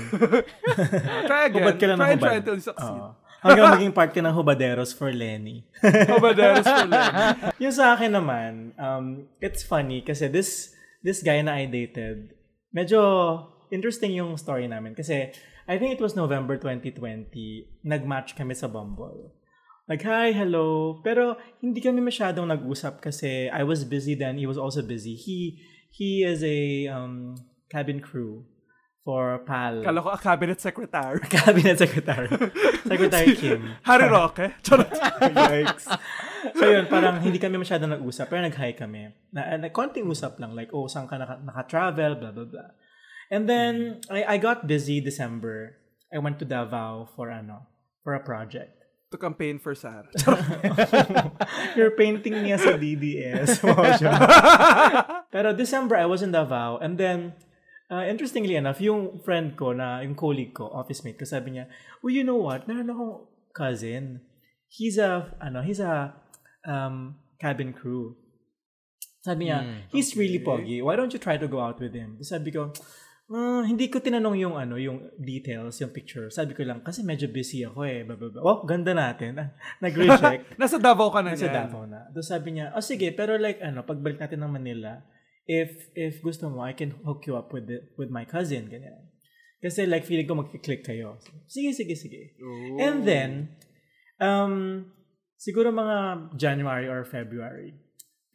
Try 1.27 1.41
again. 1.49 1.63
Hubad 1.65 1.77
ka 1.81 1.85
lang 1.89 1.97
Try 1.97 2.07
ng 2.07 2.13
and 2.15 2.21
try 2.21 2.35
until 2.39 2.55
you 2.55 2.63
succeed. 2.63 3.01
Oo. 3.01 3.11
Hanggang 3.43 3.75
maging 3.75 3.91
part 3.91 4.15
ka 4.15 4.23
ng 4.23 4.31
hubaderos 4.31 4.95
for 4.95 5.11
Lenny. 5.11 5.67
Hubaderos 5.83 6.63
for 6.63 6.87
Lenny. 6.87 7.11
yung 7.59 7.75
sa 7.75 7.91
akin 7.91 8.15
naman, 8.15 8.71
um, 8.79 9.27
it's 9.43 9.67
funny 9.67 9.99
kasi 9.99 10.31
this 10.31 10.71
this 11.03 11.19
guy 11.19 11.43
na 11.43 11.59
I 11.59 11.67
dated, 11.67 12.31
medyo 12.71 13.03
interesting 13.73 14.13
yung 14.13 14.37
story 14.37 14.69
namin. 14.69 14.93
Kasi 14.93 15.33
I 15.65 15.75
think 15.81 15.97
it 15.97 16.01
was 16.01 16.13
November 16.13 16.61
2020, 16.61 17.33
nag-match 17.81 18.37
kami 18.37 18.53
sa 18.53 18.69
Bumble. 18.69 19.33
Like, 19.89 20.05
hi, 20.05 20.31
hello. 20.31 21.01
Pero 21.01 21.35
hindi 21.59 21.81
kami 21.81 21.99
masyadong 21.99 22.47
nag-usap 22.53 23.01
kasi 23.01 23.49
I 23.49 23.65
was 23.65 23.83
busy 23.83 24.13
then, 24.13 24.37
he 24.37 24.45
was 24.45 24.55
also 24.55 24.85
busy. 24.85 25.17
He 25.17 25.59
he 25.91 26.23
is 26.23 26.39
a 26.45 26.87
um, 26.87 27.35
cabin 27.67 27.99
crew 27.99 28.47
for 29.03 29.43
PAL. 29.43 29.83
Kala 29.83 29.99
ko 29.99 30.09
a 30.15 30.19
cabinet 30.19 30.63
secretary. 30.63 31.19
Cabinet 31.35 31.75
Secretary. 31.75 32.31
Secretary 32.87 33.35
Kim. 33.35 33.75
Harry 33.83 34.07
Roque. 34.07 34.55
Charot. 34.65 34.87
Yikes. 35.19 35.91
So 36.55 36.63
yun, 36.63 36.87
parang 36.87 37.19
hindi 37.19 37.35
kami 37.35 37.59
masyado 37.59 37.83
nag-usap, 37.83 38.31
pero 38.31 38.47
nag-hi 38.47 38.71
kami. 38.79 39.11
Na, 39.35 39.59
na 39.59 39.67
konting 39.67 40.07
usap 40.07 40.39
lang, 40.39 40.55
like, 40.55 40.71
oh, 40.71 40.87
saan 40.87 41.07
ka 41.11 41.19
naka, 41.19 41.39
naka-travel, 41.43 42.15
blah, 42.15 42.31
blah, 42.31 42.47
blah. 42.47 42.69
And 43.33 43.49
then, 43.49 44.05
I, 44.13 44.37
I 44.37 44.37
got 44.37 44.69
busy 44.69 45.01
December. 45.01 45.81
I 46.13 46.21
went 46.21 46.37
to 46.37 46.45
Davao 46.45 47.09
for, 47.17 47.33
ano, 47.33 47.65
for 48.05 48.13
a 48.13 48.21
project. 48.21 48.83
to 49.13 49.17
campaign 49.21 49.61
for 49.61 49.77
Sarah. 49.77 50.09
You're 51.77 51.93
painting 51.93 52.41
niya 52.41 52.57
sa 52.57 52.73
DDS. 52.73 53.61
Pero 55.33 55.53
December, 55.53 56.01
I 56.01 56.09
was 56.09 56.25
in 56.25 56.33
Davao. 56.33 56.81
And 56.81 56.97
then, 56.97 57.37
uh, 57.93 58.09
interestingly 58.09 58.57
enough, 58.57 58.81
yung 58.81 59.21
friend 59.21 59.53
ko 59.53 59.71
na, 59.77 60.01
yung 60.01 60.17
colleague 60.17 60.57
ko, 60.57 60.73
office 60.73 61.05
mate 61.05 61.21
ko, 61.21 61.29
sabi 61.29 61.55
niya, 61.55 61.69
well, 62.01 62.09
you 62.09 62.25
know 62.25 62.41
what? 62.41 62.65
Meron 62.65 62.89
akong 62.89 63.29
cousin. 63.53 64.25
He's 64.65 64.97
a, 64.97 65.29
ano, 65.37 65.61
he's 65.61 65.79
a 65.79 66.17
um, 66.65 67.21
cabin 67.37 67.71
crew. 67.71 68.17
Sabi 69.21 69.47
niya, 69.47 69.87
he's 69.93 70.17
really 70.17 70.41
pogi. 70.41 70.81
Why 70.83 70.97
don't 70.97 71.13
you 71.13 71.21
try 71.21 71.37
to 71.37 71.47
go 71.47 71.61
out 71.61 71.79
with 71.79 71.93
him? 71.93 72.17
Sabi 72.25 72.49
ko, 72.49 72.73
"Ah, 73.33 73.65
hindi 73.65 73.89
ko 73.89 73.97
tinanong 73.97 74.37
yung 74.37 74.55
ano, 74.61 74.77
yung 74.77 75.09
details, 75.17 75.81
yung 75.81 75.89
picture. 75.89 76.29
Sabi 76.29 76.53
ko 76.53 76.61
lang, 76.61 76.85
kasi 76.85 77.01
medyo 77.01 77.25
busy 77.25 77.65
ako 77.65 77.81
eh. 77.81 78.05
Blah. 78.05 78.45
Oh, 78.45 78.61
ganda 78.61 78.93
natin. 78.93 79.41
Nag-reject. 79.83 80.53
Nasa 80.61 80.77
Davao 80.77 81.09
ka 81.09 81.25
na 81.25 81.33
Nasa 81.33 81.49
yan. 81.49 81.65
Davao 81.65 81.89
na. 81.89 82.05
Tapos 82.13 82.29
sabi 82.29 82.61
niya, 82.61 82.69
oh 82.77 82.85
sige, 82.85 83.09
pero 83.17 83.33
like 83.41 83.57
ano, 83.65 83.81
pagbalik 83.81 84.21
natin 84.21 84.45
ng 84.45 84.53
Manila, 84.53 85.01
if 85.49 85.89
if 85.97 86.21
gusto 86.21 86.45
mo, 86.53 86.61
I 86.61 86.77
can 86.77 86.93
hook 87.01 87.25
you 87.25 87.33
up 87.33 87.49
with 87.49 87.65
the, 87.65 87.81
with 87.97 88.13
my 88.13 88.21
cousin, 88.21 88.69
ganyan. 88.69 89.09
Kasi 89.63 89.89
like 89.89 90.05
feeling 90.05 90.29
ko 90.29 90.37
magkiklik 90.37 90.85
kayo. 90.85 91.17
Sige, 91.49 91.73
sige, 91.73 91.95
sige. 91.97 92.37
And 92.77 93.01
then, 93.07 93.55
um, 94.19 94.91
siguro 95.39 95.71
mga 95.71 96.29
January 96.35 96.85
or 96.85 97.07
February, 97.07 97.79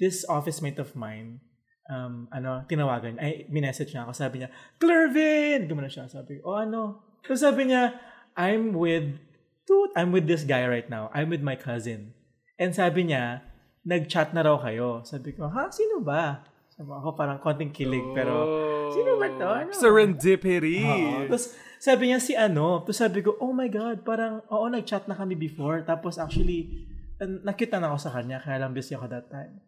this 0.00 0.24
office 0.26 0.58
mate 0.64 0.80
of 0.80 0.96
mine, 0.96 1.44
um, 1.88 2.28
ano, 2.30 2.62
tinawagan, 2.68 3.16
ay, 3.18 3.48
minessage 3.48 3.96
niya 3.96 4.04
ako, 4.06 4.12
sabi 4.14 4.44
niya, 4.44 4.48
Clervin! 4.76 5.66
Gumana 5.66 5.90
siya, 5.90 6.06
sabi 6.06 6.38
ko, 6.38 6.54
oh 6.54 6.60
ano? 6.60 7.02
So 7.24 7.34
sabi 7.34 7.72
niya, 7.72 7.96
I'm 8.38 8.76
with, 8.76 9.18
dude, 9.66 9.92
I'm 9.96 10.14
with 10.14 10.28
this 10.28 10.44
guy 10.44 10.62
right 10.68 10.86
now. 10.86 11.10
I'm 11.10 11.32
with 11.32 11.42
my 11.42 11.56
cousin. 11.56 12.14
And 12.60 12.76
sabi 12.76 13.10
niya, 13.10 13.42
nag-chat 13.82 14.36
na 14.36 14.44
raw 14.44 14.60
kayo. 14.60 15.02
Sabi 15.02 15.34
ko, 15.34 15.48
ha? 15.48 15.72
Sino 15.72 16.04
ba? 16.04 16.44
Sabi 16.70 16.86
ko, 16.86 16.94
ako 16.94 17.08
parang 17.18 17.40
konting 17.42 17.74
kilig, 17.74 18.04
pero, 18.14 18.46
sino 18.94 19.18
ba 19.18 19.26
to? 19.34 19.48
Ano? 19.48 19.70
Serendipity. 19.74 20.84
Tapos 21.26 21.56
sabi 21.78 22.10
niya 22.10 22.20
si 22.22 22.34
ano, 22.34 22.82
tapos 22.84 22.98
sabi 22.98 23.18
ko, 23.24 23.34
oh 23.40 23.50
my 23.50 23.66
God, 23.70 24.04
parang, 24.06 24.44
oo, 24.50 24.66
nag-chat 24.70 25.08
na 25.10 25.16
kami 25.18 25.34
before. 25.34 25.82
Tapos 25.82 26.20
actually, 26.20 26.86
nakita 27.18 27.82
na 27.82 27.90
ako 27.90 27.98
sa 27.98 28.14
kanya, 28.14 28.38
kaya 28.38 28.62
lang 28.62 28.74
busy 28.74 28.94
ako 28.94 29.10
that 29.10 29.26
time. 29.26 29.58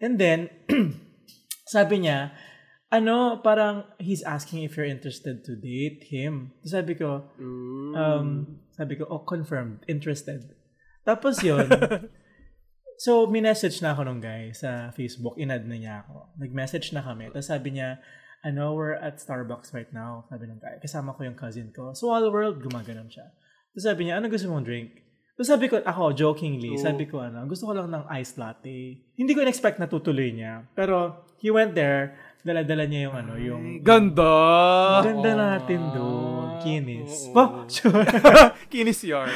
And 0.00 0.16
then, 0.18 0.50
sabi 1.70 2.02
niya, 2.02 2.34
ano, 2.90 3.38
parang 3.38 3.86
he's 4.02 4.26
asking 4.26 4.66
if 4.66 4.74
you're 4.74 4.90
interested 4.90 5.46
to 5.46 5.54
date 5.54 6.10
him. 6.10 6.50
Sabi 6.66 6.98
ko, 6.98 7.30
um, 7.94 8.58
sabi 8.74 8.98
ko, 8.98 9.06
oh, 9.06 9.22
confirmed, 9.22 9.86
interested. 9.86 10.58
Tapos 11.06 11.38
yun, 11.46 11.70
so, 13.04 13.30
minessage 13.30 13.78
na 13.78 13.94
ako 13.94 14.10
nung 14.10 14.18
guy 14.18 14.50
sa 14.50 14.90
Facebook, 14.90 15.38
inad 15.38 15.62
na 15.70 15.78
niya 15.78 15.94
ako. 16.02 16.34
Nag-message 16.42 16.90
na 16.90 17.06
kami. 17.06 17.30
Tapos 17.30 17.46
sabi 17.46 17.78
niya, 17.78 18.02
ano, 18.42 18.74
we're 18.74 18.98
at 18.98 19.22
Starbucks 19.22 19.70
right 19.70 19.94
now, 19.94 20.26
sabi 20.26 20.50
ng 20.50 20.58
guy. 20.58 20.82
Kasama 20.82 21.14
ko 21.14 21.22
yung 21.22 21.38
cousin 21.38 21.70
ko. 21.70 21.94
Small 21.94 22.26
world, 22.34 22.58
gumaganon 22.58 23.06
siya. 23.06 23.30
Tapos 23.70 23.86
sabi 23.86 24.10
niya, 24.10 24.18
ano 24.18 24.26
gusto 24.26 24.50
mong 24.50 24.66
drink? 24.66 25.09
Tapos 25.40 25.56
sabi 25.56 25.72
ko, 25.72 25.80
ako, 25.80 26.12
jokingly, 26.12 26.76
sabi 26.76 27.08
ko, 27.08 27.24
ano, 27.24 27.48
gusto 27.48 27.64
ko 27.64 27.72
lang 27.72 27.88
ng 27.88 28.04
iced 28.12 28.36
latte. 28.36 29.00
Hindi 29.16 29.32
ko 29.32 29.40
in-expect 29.40 29.80
na 29.80 29.88
tutuloy 29.88 30.36
niya. 30.36 30.68
Pero, 30.76 31.24
he 31.40 31.48
went 31.48 31.72
there, 31.72 32.12
dala-dala 32.44 32.84
niya 32.84 33.08
yung, 33.08 33.16
ano, 33.16 33.32
yung... 33.40 33.62
Ganda. 33.80 35.00
Ganda 35.00 35.32
natin 35.32 35.96
doon. 35.96 36.60
Kinis. 36.60 37.32
Oh, 37.32 37.64
sure. 37.72 38.04
Kinis 38.68 39.00
yarn. 39.00 39.32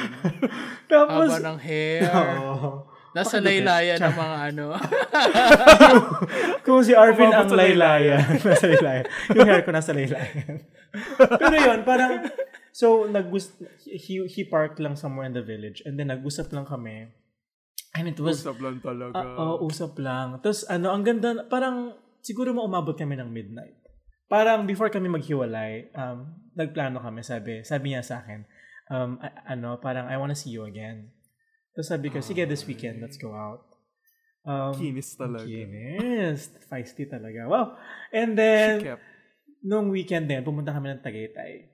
Tapos, 0.93 1.41
Haba 1.41 1.57
ng 1.57 1.59
hair. 1.65 2.05
Oo. 2.53 2.85
Nasa 3.17 3.41
laylayan 3.41 3.97
ng 3.97 4.13
mga 4.13 4.37
ano. 4.53 4.65
Kung 6.69 6.85
si 6.85 6.93
Arvin 6.93 7.33
ang 7.33 7.49
sa 7.49 7.57
laylayan. 7.57 8.45
nasa 8.45 8.69
laylayan. 8.69 9.05
Yung 9.33 9.49
hair 9.49 9.65
ko 9.65 9.73
nasa 9.73 9.97
laylayan. 9.97 10.69
Pero 11.17 11.57
yun, 11.57 11.81
parang, 11.81 12.29
so, 12.75 13.07
nag 13.07 13.31
he, 13.87 14.27
he 14.27 14.43
parked 14.43 14.83
lang 14.83 14.99
somewhere 14.99 15.31
in 15.31 15.35
the 15.39 15.47
village 15.47 15.79
and 15.87 15.95
then 15.95 16.11
nag-usap 16.11 16.51
lang 16.51 16.67
kami. 16.67 17.15
And 17.95 18.11
it 18.11 18.19
was, 18.19 18.43
Usap 18.43 18.59
lang 18.59 18.83
talaga. 18.83 19.15
ah, 19.15 19.55
oo, 19.55 19.71
usap 19.71 19.95
lang. 20.03 20.43
Tapos, 20.43 20.67
ano, 20.67 20.91
ang 20.91 21.07
ganda, 21.07 21.47
parang, 21.47 21.95
siguro 22.19 22.51
mo 22.51 22.67
umabot 22.67 22.99
kami 22.99 23.15
ng 23.15 23.31
midnight. 23.31 23.79
Parang 24.27 24.67
before 24.67 24.91
kami 24.91 25.07
maghiwalay, 25.07 25.95
um, 25.95 26.27
nagplano 26.59 26.99
kami, 26.99 27.23
sabi, 27.23 27.63
sabi 27.63 27.95
niya 27.95 28.03
sa 28.03 28.27
akin, 28.27 28.43
um, 28.91 29.23
a- 29.23 29.47
ano, 29.47 29.79
parang, 29.79 30.11
I 30.11 30.19
wanna 30.19 30.35
see 30.35 30.51
you 30.51 30.67
again. 30.67 31.15
Tapos 31.71 31.87
sabi 31.87 32.11
ko, 32.11 32.19
sige, 32.19 32.43
this 32.51 32.67
weekend, 32.67 32.99
let's 32.99 33.15
go 33.15 33.31
out. 33.31 33.63
Um, 34.43 34.75
Kinis 34.75 35.15
talaga. 35.15 35.47
Kinis. 35.47 36.51
Feisty 36.67 37.07
talaga. 37.07 37.47
Wow. 37.47 37.79
And 38.11 38.35
then, 38.35 38.99
nung 39.63 39.89
weekend 39.89 40.27
din, 40.27 40.43
pumunta 40.43 40.75
kami 40.75 40.93
ng 40.93 41.03
Tagaytay. 41.03 41.74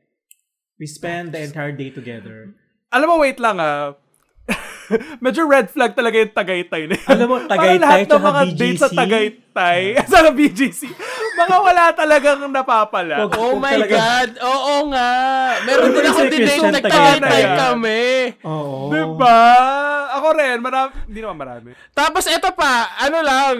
We 0.80 0.88
spent 0.88 1.30
the 1.30 1.44
entire 1.44 1.76
day 1.76 1.92
together. 1.92 2.56
Alam 2.88 3.06
mo, 3.06 3.16
wait 3.20 3.36
lang 3.36 3.60
ah. 3.60 4.00
Medyo 5.22 5.46
red 5.46 5.68
flag 5.68 5.94
talaga 5.94 6.18
yung 6.18 6.32
Tagaytay 6.32 6.82
na 6.88 6.96
yun. 6.96 7.06
Alam 7.06 7.26
mo, 7.28 7.36
Parang 7.38 7.50
Tagaytay 7.52 7.78
lahat 7.78 7.98
ng 8.00 8.08
tsaka 8.08 8.26
mga 8.26 8.42
dates 8.50 8.80
sa 8.80 8.88
BGC. 8.88 8.96
Tagaytay, 8.98 9.80
sa 10.10 10.18
BGC, 10.32 10.80
mga 11.36 11.56
wala 11.60 11.84
talagang 11.94 12.40
napapala. 12.50 13.16
Pag- 13.22 13.38
Oh 13.38 13.54
my 13.54 13.76
talaga- 13.76 13.94
God! 13.94 14.30
Oo 14.40 14.74
nga! 14.90 15.10
Meron 15.62 15.88
din 15.92 16.02
ako 16.02 16.18
si 16.18 16.26
din 16.26 16.38
Christian 16.40 16.58
yung 16.58 16.74
nagtagaytay 16.74 17.20
Tagaytay. 17.22 17.60
kami. 17.60 18.02
Oo. 18.42 18.90
Diba? 18.90 19.40
Ako 20.10 20.26
rin, 20.34 20.56
marami, 20.58 20.90
hindi 21.06 21.18
naman 21.20 21.38
marami. 21.38 21.70
Tapos 21.94 22.24
eto 22.26 22.50
pa, 22.50 22.72
ano 22.98 23.18
lang, 23.22 23.56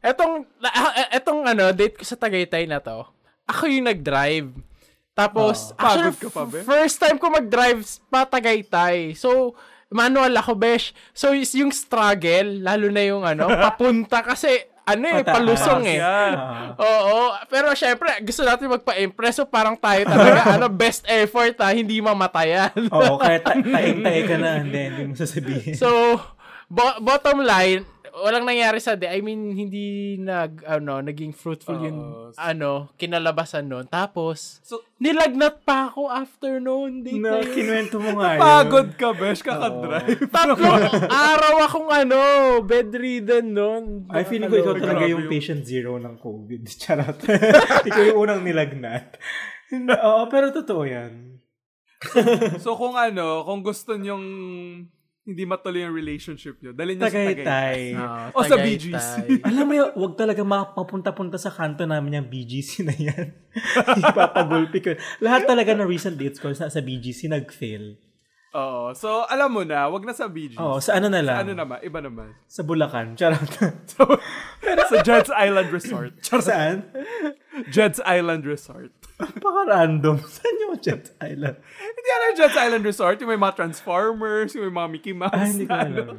etong, 0.00 0.46
ah, 0.64 1.10
etong 1.12 1.40
ano, 1.44 1.74
date 1.74 2.00
ko 2.00 2.04
sa 2.06 2.16
Tagaytay 2.16 2.64
na 2.64 2.80
to, 2.80 3.04
ako 3.44 3.66
yung 3.66 3.90
nag-drive. 3.90 4.71
Tapos, 5.12 5.76
Ah. 5.76 5.92
actually, 5.92 6.16
ka 6.16 6.28
pa, 6.28 6.42
be? 6.44 6.60
first 6.62 6.96
time 6.96 7.16
ko 7.16 7.28
mag-drive 7.28 7.80
pa 8.08 8.24
Tagaytay. 8.24 9.12
So, 9.12 9.52
manual 9.88 10.32
ako, 10.32 10.56
besh. 10.56 10.90
So, 11.12 11.30
is 11.30 11.52
yung 11.52 11.68
struggle, 11.68 12.64
lalo 12.64 12.88
na 12.88 13.02
yung 13.02 13.20
ano, 13.22 13.44
papunta 13.66 14.24
kasi, 14.24 14.48
ano 14.82 15.04
eh, 15.06 15.22
palusong 15.22 15.84
eh. 15.86 16.00
Yan. 16.00 16.32
Ah. 16.34 16.72
Oo, 16.98 17.16
pero 17.46 17.70
syempre, 17.72 18.08
gusto 18.20 18.42
natin 18.42 18.72
magpa-impress. 18.72 19.36
So, 19.36 19.44
parang 19.44 19.76
tayo 19.76 20.00
talaga, 20.02 20.42
ano, 20.56 20.66
best 20.66 21.04
effort 21.06 21.60
ha, 21.60 21.70
hindi 21.70 22.00
mamatayan. 22.00 22.72
Oo, 22.88 23.14
kaya 23.14 23.36
ta- 23.38 23.54
taing-tae 23.54 24.20
ka 24.24 24.36
na, 24.36 24.58
hindi, 24.58 24.80
hindi 24.80 25.02
mo 25.04 25.14
sasabihin. 25.14 25.76
So, 25.76 26.16
bo- 26.66 26.98
bottom 26.98 27.44
line, 27.44 27.84
walang 28.14 28.44
nangyari 28.44 28.76
sa 28.76 28.92
day. 28.92 29.08
I 29.10 29.20
mean, 29.20 29.50
hindi 29.50 29.84
nag, 30.16 30.60
ano, 30.62 31.00
naging 31.00 31.32
fruitful 31.32 31.76
yung, 31.76 31.98
Oo. 31.98 32.36
ano, 32.36 32.92
kinalabasan 32.94 33.64
nun. 33.64 33.84
Tapos, 33.86 34.60
So, 34.60 34.84
nilagnat 34.98 35.64
pa 35.64 35.88
ako 35.88 36.06
after 36.06 36.58
noon. 36.58 37.00
Date 37.00 37.16
no, 37.16 37.32
na 37.32 37.40
yun. 37.40 37.50
kinuwento 37.50 37.96
mo 37.96 38.20
nga 38.20 38.28
yun. 38.36 38.40
pagod 38.40 38.88
ka, 38.94 39.08
besh, 39.12 39.40
kakadrive. 39.40 40.28
Tatlong 40.34 40.60
araw 41.32 41.54
akong, 41.62 41.88
ano, 41.88 42.20
bedridden 42.60 43.48
noon. 43.48 43.84
I 44.08 44.22
feeling 44.22 44.46
ko 44.46 44.60
ikaw 44.60 44.76
talaga 44.76 45.04
yung 45.04 45.24
yung- 45.24 45.32
patient 45.32 45.64
zero 45.64 45.96
ng 45.96 46.16
COVID. 46.16 46.62
Charot. 46.68 47.16
ikaw 47.82 48.02
yung 48.04 48.18
unang 48.20 48.44
nilagnat. 48.44 49.16
Oo, 49.72 50.28
pero 50.28 50.52
totoo 50.52 50.84
yan. 50.84 51.40
So, 52.58 52.74
kung 52.74 52.92
ano, 52.92 53.40
kung 53.42 53.62
gusto 53.62 53.94
nyong 53.94 54.26
hindi 55.22 55.46
matuloy 55.46 55.86
yung 55.86 55.94
relationship 55.94 56.58
nyo, 56.58 56.74
dalhin 56.74 56.98
nyo 56.98 57.06
sa 57.06 57.14
Tagaytay. 57.14 57.38
Tagaytay. 57.46 57.80
Ah, 57.94 58.34
O 58.34 58.42
sa 58.42 58.58
Tagaytay. 58.58 58.90
BGC. 58.90 59.14
Alam 59.48 59.64
mo 59.64 59.74
yun, 59.78 59.90
huwag 59.94 60.14
talaga 60.18 60.42
mapapunta-punta 60.42 61.38
sa 61.38 61.54
kanto 61.54 61.86
namin 61.86 62.18
yung 62.18 62.28
BGC 62.28 62.70
na 62.90 62.94
yan. 62.94 63.26
Ipapagulpi 64.02 64.78
ko. 64.82 64.90
Lahat 65.22 65.46
talaga 65.46 65.78
ng 65.78 65.86
recent 65.86 66.18
dates 66.18 66.42
ko 66.42 66.50
sa, 66.50 66.66
sa 66.66 66.82
BGC 66.82 67.30
nag-fail. 67.30 67.94
Oo. 68.52 68.92
So, 68.92 69.24
alam 69.24 69.48
mo 69.48 69.62
na, 69.62 69.86
wag 69.88 70.02
na 70.02 70.12
sa 70.12 70.26
BGC. 70.26 70.58
Oo, 70.58 70.82
sa 70.82 70.98
ano 70.98 71.06
na 71.06 71.22
lang? 71.22 71.38
Sa 71.38 71.42
ano 71.46 71.52
naman, 71.54 71.78
iba 71.80 72.00
naman. 72.02 72.28
Sa 72.44 72.66
Bulacan. 72.66 73.14
Charot. 73.14 73.48
sa 74.90 74.96
Jed's 75.00 75.30
Island 75.30 75.70
Resort. 75.70 76.18
Saan? 76.20 76.82
Jed's 77.68 78.00
Island 78.02 78.48
Resort. 78.48 78.92
Napaka-random. 79.20 80.16
Saan 80.34 80.56
yung 80.58 80.76
Jet 80.80 81.12
Island? 81.20 81.56
Hindi 81.60 82.08
alam 82.10 82.26
yung 82.32 82.38
Jed's 82.40 82.58
Island 82.58 82.84
Resort, 82.88 83.16
yung 83.20 83.30
may 83.30 83.40
mga 83.40 83.54
Transformers, 83.54 84.50
yung 84.56 84.64
may 84.72 84.74
mga 84.74 84.88
Mickey 84.88 85.14
Mouse. 85.14 85.36
Ah, 85.36 85.46
hindi 85.46 85.64
ko 85.68 85.74
alam. 85.74 85.86
ano. 85.92 86.02
alam. 86.08 86.18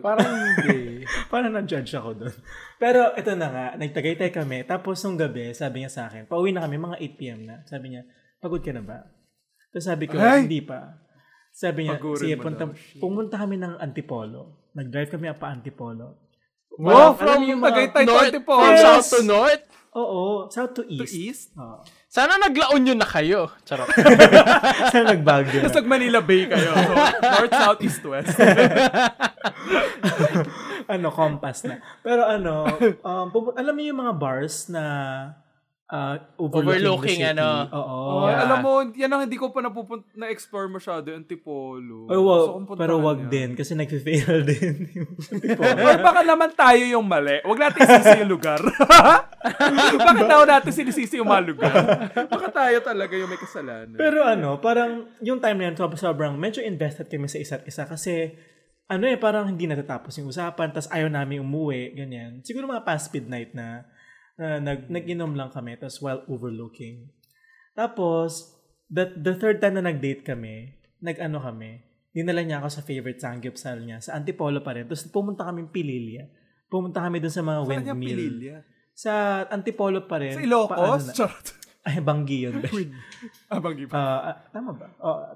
Parang 0.06 0.32
hindi. 0.36 1.04
Parang 1.28 1.52
na-judge 1.52 1.92
ako 1.96 2.10
doon. 2.16 2.34
Pero 2.76 3.12
ito 3.16 3.32
na 3.36 3.48
nga, 3.48 3.66
nagtagaytay 3.76 4.30
kami. 4.32 4.64
Tapos 4.64 5.00
nung 5.04 5.16
gabi, 5.16 5.52
sabi 5.52 5.84
niya 5.84 5.90
sa 5.92 6.02
akin, 6.08 6.28
pauwi 6.28 6.52
na 6.52 6.64
kami, 6.64 6.76
mga 6.76 6.96
8pm 7.00 7.40
na. 7.44 7.56
Sabi 7.64 7.96
niya, 7.96 8.02
pagod 8.40 8.60
ka 8.60 8.72
na 8.72 8.84
ba? 8.84 8.98
Tapos 9.70 9.86
sabi 9.86 10.04
ko, 10.08 10.16
Ay! 10.20 10.44
hindi 10.48 10.60
pa. 10.64 10.98
Sabi 11.50 11.86
niya, 11.88 11.98
Pagurin 11.98 12.20
sige, 12.20 12.34
punta, 12.38 12.64
pumunta 13.00 13.36
kami 13.40 13.58
ng 13.58 13.80
Antipolo. 13.80 14.70
Nag-drive 14.76 15.10
kami 15.10 15.26
pa 15.34 15.50
Antipolo. 15.50 16.30
Wow, 16.80 17.12
from 17.18 17.44
yung 17.44 17.60
mga- 17.60 17.92
Tagaytay 17.92 18.04
to 18.06 18.14
Antipolo. 18.16 18.60
from 18.64 18.72
Yes! 18.72 18.84
south 18.86 19.08
to 19.12 19.20
north. 19.26 19.62
Oo, 19.90 20.46
south 20.46 20.78
to 20.78 20.82
To 20.86 20.86
east. 20.86 21.14
East? 21.14 21.44
Oo. 21.58 21.82
Sana 22.10 22.38
naglaon 22.38 22.86
yun 22.86 22.98
na 22.98 23.06
kayo. 23.06 23.50
Charot. 23.66 23.86
Saan 24.94 25.06
nagbagyo 25.06 25.62
Tapos 25.62 25.74
na? 25.74 25.78
nag 25.82 25.90
Manila 25.90 26.18
Bay 26.22 26.46
kayo. 26.46 26.70
So, 26.74 26.94
north, 27.22 27.54
south, 27.54 27.80
east, 27.82 28.02
west. 28.02 28.34
ano, 30.90 31.06
compass 31.10 31.66
na. 31.66 31.78
Pero 32.02 32.26
ano, 32.26 32.66
um, 33.02 33.26
alam 33.54 33.74
mo 33.74 33.82
yung 33.82 34.00
mga 34.02 34.14
bars 34.18 34.66
na 34.70 34.84
uh, 35.90 36.14
overlooking, 36.36 36.80
Overlooking, 36.80 37.18
the 37.18 37.28
city. 37.28 37.34
ano. 37.34 37.48
Oo. 37.68 37.96
Oh, 38.00 38.18
Yeah. 38.22 38.42
Alam 38.42 38.58
mo, 38.60 38.70
yan 38.92 39.10
ang 39.10 39.22
hindi 39.22 39.34
ko 39.34 39.50
pa 39.50 39.60
napupun- 39.60 40.06
na-explore 40.12 40.66
masyado, 40.68 41.10
yung 41.10 41.26
wag, 42.20 42.40
Gusto 42.40 42.54
kong 42.54 42.66
puntahan 42.66 42.80
pero 42.80 42.94
wag 42.98 43.18
yan. 43.20 43.28
din 43.28 43.50
kasi 43.54 43.72
nag-fail 43.74 44.38
din. 44.50 44.74
Or 45.82 45.94
baka 45.98 46.20
naman 46.22 46.50
tayo 46.52 46.82
yung 46.84 47.04
mali. 47.04 47.42
Wag 47.42 47.58
natin 47.60 47.80
isisi 47.80 48.18
yung 48.20 48.32
lugar. 48.32 48.60
Bakit 50.00 50.26
daw 50.26 50.42
natin 50.44 50.70
sinisisi 50.70 51.14
yung 51.16 51.28
mga 51.28 51.44
lugar? 51.44 51.72
Baka 52.26 52.46
tayo 52.50 52.76
talaga 52.80 53.14
yung 53.14 53.26
may 53.26 53.38
kasalanan. 53.38 53.96
Pero 53.96 54.22
ano, 54.22 54.58
parang 54.58 55.08
yung 55.18 55.38
time 55.38 55.56
na 55.56 55.64
yun, 55.66 55.76
sob- 55.76 55.96
sobrang 55.96 56.36
medyo 56.36 56.60
invested 56.60 57.06
kami 57.06 57.26
sa 57.26 57.38
isa't 57.38 57.64
isa 57.64 57.84
kasi 57.84 58.36
ano 58.86 59.06
eh, 59.06 59.14
parang 59.14 59.46
hindi 59.46 59.64
natatapos 59.64 60.18
yung 60.18 60.28
usapan, 60.28 60.70
tas 60.70 60.90
ayaw 60.90 61.06
namin 61.06 61.40
umuwi, 61.40 61.94
ganyan. 61.94 62.42
Siguro 62.42 62.66
mga 62.66 62.82
past 62.82 63.08
midnight 63.08 63.54
na, 63.54 63.86
na 64.38 64.60
nag, 64.60 64.90
nag-inom 64.90 65.34
lang 65.34 65.50
kami, 65.50 65.78
tas 65.78 65.98
while 65.98 66.22
overlooking. 66.28 67.10
Tapos, 67.74 68.54
the, 68.90 69.10
the 69.16 69.34
third 69.38 69.62
time 69.62 69.78
na 69.78 69.86
nag-date 69.86 70.26
kami, 70.26 70.74
nag-ano 71.00 71.40
kami, 71.40 71.80
dinala 72.10 72.42
niya 72.42 72.58
ako 72.60 72.68
sa 72.68 72.82
favorite 72.82 73.22
sangyupsal 73.22 73.78
niya, 73.80 74.02
sa 74.02 74.18
Antipolo 74.18 74.60
pa 74.60 74.74
rin. 74.74 74.84
Tapos 74.90 75.06
pumunta 75.08 75.46
kami 75.46 75.70
Pililia. 75.70 76.26
Pumunta 76.70 77.02
kami 77.02 77.18
dun 77.18 77.34
sa 77.34 77.42
mga 77.42 77.60
Saan 77.66 77.70
windmill. 77.70 78.10
pililya? 78.14 78.56
Sa 78.94 79.12
Antipolo 79.46 80.06
pa 80.06 80.18
rin. 80.22 80.34
Sa 80.34 80.38
Pa- 80.38 80.44
ano 80.44 80.50
Ilocos? 80.50 81.02
na-. 81.06 81.58
Ay, 81.80 81.96
Banggi 82.04 82.44
yun. 82.44 82.60
besh. 82.62 82.92
Abang 83.48 83.72
giba. 83.72 83.96
Ah, 83.96 84.20
ah, 84.30 84.36
tama 84.52 84.76
ba? 84.76 84.86
Oh, 85.00 85.16
ah, 85.16 85.32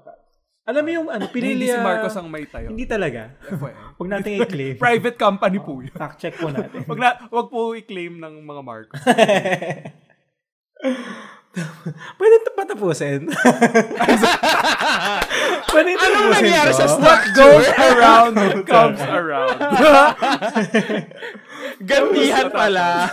alam 0.65 0.81
mo 0.81 0.89
yung 0.89 1.07
ano, 1.13 1.25
Hindi 1.29 1.35
Pililia... 1.37 1.77
si 1.77 1.79
Marcos 1.79 2.17
ang 2.17 2.27
may 2.27 2.49
tayo. 2.49 2.73
Hindi 2.73 2.89
talaga. 2.89 3.37
Huwag 4.01 4.09
natin 4.09 4.41
i-claim. 4.41 4.75
Private 4.81 5.17
company 5.21 5.61
po 5.61 5.77
yun. 5.85 5.93
Fact 5.93 6.17
check 6.17 6.33
po 6.41 6.49
natin. 6.49 6.81
Wag, 6.89 6.97
na, 6.97 7.09
wag 7.29 7.47
po 7.53 7.77
i-claim 7.77 8.17
ng 8.17 8.41
mga 8.41 8.61
Marcos. 8.65 9.01
Pwede 12.19 12.33
ito 12.35 12.51
patapusin. 12.51 13.31
Pwede 15.71 15.89
ito 15.95 16.03
Anong 16.03 16.29
nangyari 16.35 16.71
sa 16.75 16.83
What 16.99 17.31
goes 17.31 17.69
around 17.79 18.35
comes 18.67 18.99
around. 18.99 19.55
Gantihan 21.79 22.51
pala. 22.51 23.07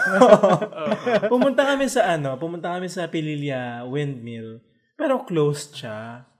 Pumunta 1.30 1.62
kami 1.70 1.86
sa 1.86 2.18
ano, 2.18 2.34
pumunta 2.34 2.74
kami 2.74 2.90
sa 2.90 3.06
Pililia 3.06 3.86
Windmill. 3.86 4.58
Pero 4.98 5.22
closed 5.22 5.78
siya. 5.78 6.31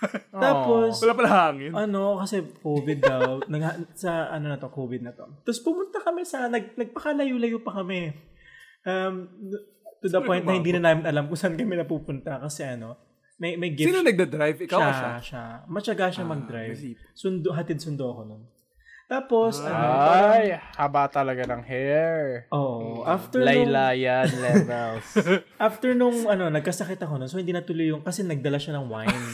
Tapos, 0.44 1.00
Wala 1.04 1.14
pala 1.14 1.30
hangin. 1.48 1.72
ano, 1.72 2.18
kasi 2.20 2.40
COVID 2.62 2.98
daw. 3.00 3.40
nag, 3.52 3.92
sa 3.94 4.32
ano 4.32 4.48
na 4.48 4.56
to, 4.56 4.72
COVID 4.72 5.00
na 5.04 5.12
to. 5.12 5.28
Tapos 5.44 5.60
pumunta 5.60 6.00
kami 6.00 6.24
sa, 6.24 6.48
nag, 6.48 6.74
nagpakalayo-layo 6.76 7.60
pa 7.60 7.84
kami. 7.84 8.12
Um, 8.88 9.28
to 10.00 10.08
the 10.08 10.24
point 10.24 10.48
na 10.48 10.56
hindi 10.56 10.72
na 10.72 10.92
namin 10.92 11.04
alam 11.04 11.28
kung 11.28 11.36
saan 11.36 11.60
kami 11.60 11.76
napupunta 11.76 12.40
kasi 12.40 12.64
ano, 12.64 12.96
may, 13.40 13.56
may 13.56 13.72
gift 13.72 13.88
Sino 13.88 14.04
nagda-drive? 14.04 14.68
Ikaw 14.68 14.80
siya? 14.80 14.92
siya, 14.92 15.12
siya. 15.20 15.44
Matyaga 15.64 16.12
siya 16.12 16.24
mag-drive. 16.28 16.76
nasip. 16.76 16.96
Sundo, 17.16 17.56
hatid 17.56 17.80
sundo 17.80 18.12
ako 18.12 18.22
nun. 18.28 18.42
Tapos, 19.10 19.58
ano, 19.58 19.74
Ay, 20.06 20.54
haba 20.78 21.10
talaga 21.10 21.42
ng 21.42 21.66
hair. 21.66 22.46
oh, 22.54 23.02
after 23.02 23.42
nung, 23.42 23.66
Laylayan 23.66 24.28
levels. 24.38 25.02
after 25.66 25.98
nung, 25.98 26.30
ano, 26.30 26.46
nagkasakit 26.46 27.02
ako 27.02 27.18
nun, 27.18 27.26
so 27.26 27.34
hindi 27.34 27.50
natuloy 27.50 27.90
yung, 27.90 28.06
kasi 28.06 28.22
nagdala 28.22 28.62
siya 28.62 28.78
ng 28.78 28.86
wine. 28.86 29.24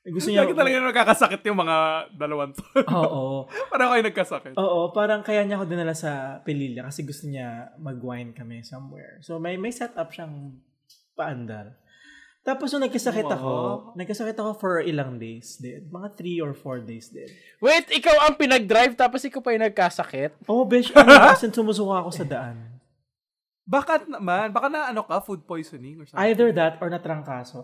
Gusto 0.00 0.32
niya, 0.32 0.48
Lagi 0.48 0.56
talaga 0.56 0.80
nakakasakit 0.80 1.44
yung 1.44 1.60
mga 1.60 1.76
dalawang 2.16 2.56
to. 2.56 2.64
oo, 2.88 3.44
Parang 3.72 3.92
kayo 3.92 4.00
nagkasakit. 4.00 4.56
oo, 4.56 4.80
parang 4.96 5.20
kaya 5.20 5.44
niya 5.44 5.60
ako 5.60 5.68
dinala 5.68 5.92
sa 5.92 6.40
Pelilla 6.40 6.88
kasi 6.88 7.04
gusto 7.04 7.28
niya 7.28 7.76
mag-wine 7.76 8.32
kami 8.32 8.64
somewhere. 8.64 9.20
So, 9.20 9.36
may, 9.36 9.60
may 9.60 9.68
setup 9.68 10.08
siyang 10.08 10.56
paandar. 11.12 11.76
Tapos 12.40 12.72
nung 12.72 12.80
nagkasakit 12.80 13.28
ako, 13.28 13.52
nagkasakit 13.92 14.32
ako 14.40 14.56
for 14.56 14.80
ilang 14.80 15.20
days 15.20 15.60
din. 15.60 15.92
Mga 15.92 16.08
three 16.16 16.40
or 16.40 16.56
four 16.56 16.80
days 16.80 17.12
din. 17.12 17.28
Wait, 17.60 17.92
ikaw 17.92 18.24
ang 18.24 18.40
pinag-drive 18.40 18.96
tapos 18.96 19.20
ikaw 19.28 19.44
pa 19.44 19.52
yung 19.52 19.68
nagkasakit? 19.68 20.48
Oh, 20.48 20.64
besh, 20.64 20.88
ano, 20.96 21.36
kasi 21.36 21.52
sumusuka 21.52 22.00
ako 22.00 22.08
sa 22.08 22.24
daan. 22.24 22.80
Bakit 23.68 24.08
naman? 24.08 24.56
Baka 24.56 24.72
na 24.72 24.88
ano 24.88 25.04
ka, 25.04 25.20
food 25.20 25.44
poisoning 25.44 26.00
or 26.00 26.08
something. 26.08 26.24
Either 26.24 26.48
that 26.50 26.80
or 26.80 26.88
natrangkaso. 26.88 27.60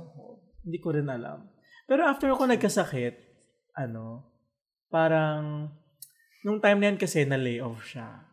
Hindi 0.60 0.76
ko 0.76 0.92
rin 0.92 1.08
alam. 1.08 1.48
Pero 1.86 2.02
after 2.02 2.28
ako 2.34 2.50
nagkasakit, 2.50 3.14
ano, 3.78 4.26
parang, 4.90 5.70
nung 6.42 6.58
time 6.58 6.78
na 6.82 6.86
yan 6.92 6.98
kasi 6.98 7.22
na-lay 7.22 7.62
off 7.62 7.82
siya 7.86 8.26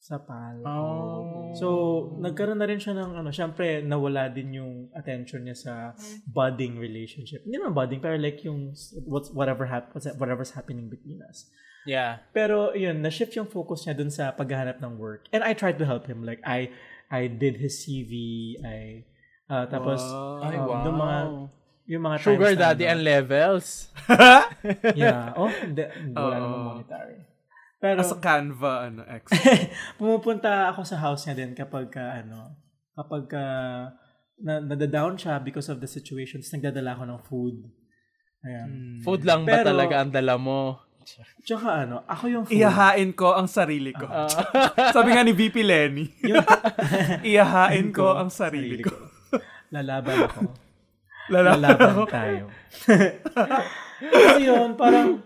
sa 0.00 0.16
PAL. 0.16 0.64
Oh. 0.64 1.52
So, 1.52 1.66
nagkaroon 2.22 2.56
na 2.56 2.70
rin 2.70 2.80
siya 2.80 2.96
ng, 2.96 3.20
ano, 3.20 3.28
syempre, 3.28 3.84
nawala 3.84 4.32
din 4.32 4.56
yung 4.56 4.72
attention 4.96 5.44
niya 5.44 5.56
sa 5.58 5.72
budding 6.24 6.80
relationship. 6.80 7.44
Hindi 7.44 7.60
naman 7.60 7.76
budding, 7.76 8.00
pero 8.00 8.16
like 8.16 8.40
yung 8.46 8.72
what's, 9.04 9.28
whatever 9.34 9.68
hap, 9.68 9.92
what's, 9.92 10.08
whatever's 10.16 10.56
happening 10.56 10.88
between 10.88 11.20
us. 11.28 11.50
Yeah. 11.84 12.24
Pero 12.32 12.72
yun, 12.72 13.04
na-shift 13.04 13.36
yung 13.36 13.48
focus 13.48 13.84
niya 13.84 13.94
dun 13.96 14.12
sa 14.12 14.32
paghahanap 14.32 14.80
ng 14.80 14.96
work. 14.96 15.28
And 15.32 15.44
I 15.44 15.52
tried 15.52 15.76
to 15.80 15.86
help 15.88 16.08
him. 16.08 16.24
Like, 16.24 16.40
I 16.44 16.72
I 17.10 17.26
did 17.26 17.58
his 17.58 17.82
CV. 17.82 18.54
I, 18.62 19.04
uh, 19.50 19.66
tapos, 19.68 20.00
Wow. 20.00 20.46
Ay, 20.46 20.56
um, 20.56 20.64
wow. 20.64 20.84
yung 20.86 20.98
mga, 20.98 21.18
yung 21.90 22.02
mga 22.06 22.16
Sugar 22.22 22.54
times 22.54 22.58
na, 22.58 22.62
daddy 22.70 22.84
ano, 22.86 22.92
and 22.94 23.00
levels. 23.02 23.66
Yeah. 24.94 25.34
Oh, 25.34 25.50
hindi. 25.50 25.82
Wala 26.14 26.36
Oo. 26.38 26.42
namang 26.46 26.64
monetary. 26.78 27.18
Pero, 27.80 27.98
As 28.04 28.12
a 28.12 28.20
Canva, 28.20 28.92
ano, 28.92 29.02
ex. 29.08 29.32
pumupunta 29.98 30.70
ako 30.70 30.84
sa 30.86 31.00
house 31.00 31.26
niya 31.26 31.34
din 31.34 31.52
kapag 31.56 31.88
ka, 31.90 32.22
ano, 32.22 32.54
kapag 32.94 33.24
ka, 33.26 33.44
na, 34.38 34.60
nadadown 34.60 35.16
siya 35.16 35.40
because 35.42 35.72
of 35.72 35.80
the 35.80 35.88
situations, 35.88 36.52
nagdadala 36.52 36.94
ako 36.94 37.02
ng 37.08 37.20
food. 37.26 37.56
Ayan. 38.44 38.68
Food 39.02 39.24
lang 39.24 39.42
ba 39.42 39.60
Pero- 39.60 39.74
talaga 39.74 39.94
ang 39.98 40.12
dala 40.14 40.36
mo? 40.38 40.86
Tsaka 41.42 41.88
ano, 41.88 42.04
ako 42.04 42.24
yung 42.28 42.44
food. 42.44 42.54
Iyahain 42.54 43.10
ko 43.16 43.32
ang 43.34 43.48
sarili 43.48 43.90
ko. 43.96 44.04
Sabi 44.94 45.16
nga 45.16 45.24
ni 45.24 45.32
VP 45.32 45.56
Lenny. 45.64 46.06
Yung, 46.22 46.44
Iyahain 47.24 47.88
ko 47.90 48.14
ang 48.14 48.28
sarili 48.28 48.84
ko. 48.84 48.92
Lalaban 49.72 50.28
ako. 50.28 50.69
Lala. 51.28 51.60
Lalaban 51.60 52.08
tayo. 52.08 52.44
Kasi 54.00 54.48
yun, 54.48 54.74
parang, 54.80 55.20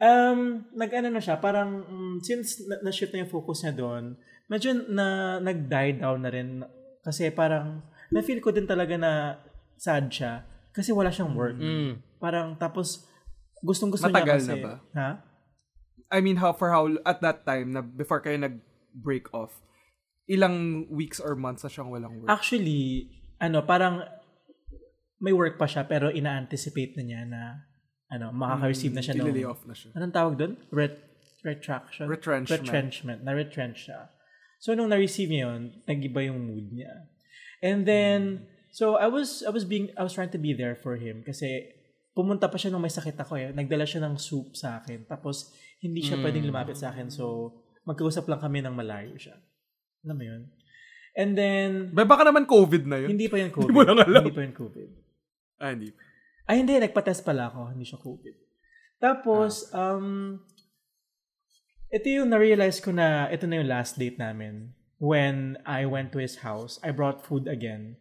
um, 0.00 0.40
nag-ano 0.72 1.08
na 1.12 1.20
siya, 1.20 1.36
parang, 1.36 1.84
mm, 1.84 2.16
since 2.24 2.64
na- 2.64 2.80
na-shift 2.88 3.12
na 3.12 3.22
yung 3.26 3.32
focus 3.32 3.62
niya 3.62 3.74
doon, 3.76 4.16
medyo 4.48 4.72
na, 4.88 5.36
nag-die 5.38 6.00
down 6.00 6.24
na 6.24 6.32
rin. 6.32 6.64
Kasi 7.04 7.28
parang, 7.28 7.84
na-feel 8.08 8.40
ko 8.40 8.48
din 8.48 8.64
talaga 8.64 8.96
na 8.96 9.36
sad 9.76 10.08
siya. 10.08 10.42
Kasi 10.72 10.90
wala 10.96 11.12
siyang 11.12 11.36
work. 11.36 11.60
Mm. 11.60 12.00
Parang, 12.16 12.56
tapos, 12.56 13.04
gustong 13.60 13.92
gusto 13.92 14.08
Matagal 14.08 14.40
niya 14.40 14.40
kasi. 14.40 14.50
na 14.50 14.56
ba? 14.64 14.74
Ha? 14.96 15.10
I 16.08 16.18
mean, 16.24 16.40
how 16.40 16.56
for 16.56 16.72
how, 16.72 16.88
at 17.04 17.20
that 17.20 17.44
time, 17.44 17.76
na 17.76 17.84
before 17.84 18.24
kayo 18.24 18.40
nag-break 18.40 19.28
off, 19.36 19.52
ilang 20.24 20.88
weeks 20.88 21.20
or 21.20 21.36
months 21.36 21.62
na 21.62 21.70
siyang 21.70 21.92
walang 21.92 22.24
work? 22.24 22.32
Actually, 22.32 23.12
ano, 23.36 23.60
parang, 23.60 24.00
may 25.18 25.34
work 25.34 25.58
pa 25.58 25.66
siya, 25.66 25.82
pero 25.84 26.08
ina-anticipate 26.08 26.94
na 26.94 27.02
niya 27.02 27.20
na, 27.26 27.42
ano, 28.08 28.30
makaka-receive 28.30 28.94
na 28.94 29.02
siya 29.02 29.14
ng 29.16 29.26
Ililay 29.26 29.44
off 29.44 29.66
na 29.66 29.74
siya. 29.74 29.90
anong 29.94 30.14
tawag 30.14 30.34
doon? 30.38 30.52
Ret- 30.70 31.04
retraction? 31.42 32.06
Retrenchment. 32.06 32.62
Retrenchment. 32.62 33.20
Na-retrench 33.22 33.90
siya. 33.90 34.10
So, 34.58 34.74
nung 34.74 34.90
na-receive 34.90 35.30
niya 35.30 35.50
yun, 35.50 35.62
nag-iba 35.86 36.26
yung 36.26 36.40
mood 36.44 36.70
niya. 36.70 36.90
And 37.62 37.86
then, 37.86 38.46
so, 38.70 38.98
I 38.98 39.06
was, 39.06 39.42
I 39.42 39.50
was 39.50 39.62
being, 39.62 39.90
I 39.94 40.02
was 40.02 40.14
trying 40.14 40.34
to 40.34 40.40
be 40.40 40.54
there 40.54 40.74
for 40.74 40.98
him 40.98 41.22
kasi 41.22 41.74
pumunta 42.10 42.50
pa 42.50 42.58
siya 42.58 42.74
nung 42.74 42.82
may 42.82 42.90
sakit 42.90 43.14
ako 43.14 43.38
eh. 43.38 43.54
Nagdala 43.54 43.86
siya 43.86 44.02
ng 44.02 44.18
soup 44.18 44.58
sa 44.58 44.82
akin. 44.82 45.06
Tapos, 45.06 45.54
hindi 45.78 46.02
siya 46.02 46.18
pwedeng 46.18 46.42
lumapit 46.42 46.74
sa 46.74 46.90
akin. 46.90 47.06
So, 47.06 47.54
magkausap 47.86 48.26
lang 48.26 48.42
kami 48.42 48.58
ng 48.58 48.74
malayo 48.74 49.14
siya. 49.14 49.38
Alam 50.02 50.16
mo 50.18 50.24
yun? 50.26 50.42
And 51.14 51.30
then, 51.38 51.70
Ba, 51.94 52.02
baka 52.02 52.26
naman 52.26 52.46
COVID 52.46 52.82
na 52.86 52.98
yun. 52.98 53.14
hindi 53.14 53.30
pa 53.30 53.38
yun 53.38 53.50
COVID. 53.56 53.70
mo 53.70 53.82
lang 53.86 53.98
alam. 54.02 54.22
Hindi 54.26 54.34
pa 54.34 54.42
yun 54.42 54.54
COVID. 54.54 54.90
Ah, 55.58 55.74
hindi. 55.74 55.90
Ay, 56.46 56.62
hindi. 56.62 56.78
Nagpa-test 56.78 57.26
pala 57.26 57.50
ako. 57.50 57.74
Hindi 57.74 57.84
siya 57.84 58.00
COVID. 58.00 58.36
Tapos, 58.98 59.70
um, 59.74 60.38
ito 61.90 62.06
yung 62.10 62.30
na-realize 62.30 62.82
ko 62.82 62.90
na 62.90 63.30
ito 63.30 63.46
na 63.46 63.62
yung 63.62 63.70
last 63.70 63.98
date 63.98 64.18
namin. 64.18 64.74
When 64.98 65.58
I 65.62 65.86
went 65.86 66.10
to 66.14 66.18
his 66.18 66.42
house, 66.42 66.82
I 66.82 66.90
brought 66.90 67.22
food 67.22 67.46
again. 67.46 67.94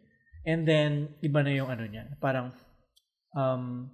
And 0.47 0.65
then, 0.65 1.13
iba 1.21 1.45
na 1.45 1.53
yung 1.53 1.69
ano 1.69 1.85
niya. 1.85 2.17
Parang, 2.17 2.55
um, 3.37 3.93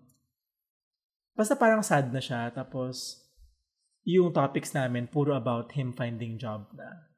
basta 1.36 1.60
parang 1.60 1.84
sad 1.84 2.14
na 2.16 2.24
siya. 2.24 2.48
Tapos, 2.56 3.20
yung 4.08 4.32
topics 4.32 4.72
namin, 4.72 5.12
puro 5.12 5.36
about 5.36 5.76
him 5.76 5.92
finding 5.92 6.40
job 6.40 6.72
na. 6.72 7.12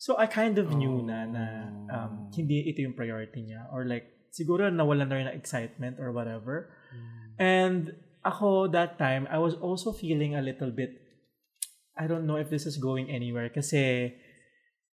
So, 0.00 0.16
I 0.16 0.28
kind 0.28 0.56
of 0.56 0.72
knew 0.72 1.04
na, 1.04 1.28
na 1.28 1.44
um, 1.92 2.32
hindi 2.32 2.64
ito 2.68 2.80
yung 2.84 2.96
priority 2.96 3.52
niya. 3.52 3.68
Or 3.72 3.84
like, 3.84 4.15
siguro 4.36 4.68
nawalan 4.68 5.08
na 5.08 5.16
rin 5.16 5.26
ng 5.32 5.38
excitement 5.40 5.96
or 5.96 6.12
whatever. 6.12 6.68
And 7.40 7.96
ako, 8.20 8.68
that 8.76 9.00
time, 9.00 9.24
I 9.32 9.40
was 9.40 9.56
also 9.56 9.96
feeling 9.96 10.36
a 10.36 10.44
little 10.44 10.68
bit, 10.68 10.92
I 11.96 12.04
don't 12.04 12.28
know 12.28 12.36
if 12.36 12.52
this 12.52 12.68
is 12.68 12.76
going 12.76 13.08
anywhere. 13.08 13.48
Kasi, 13.48 14.12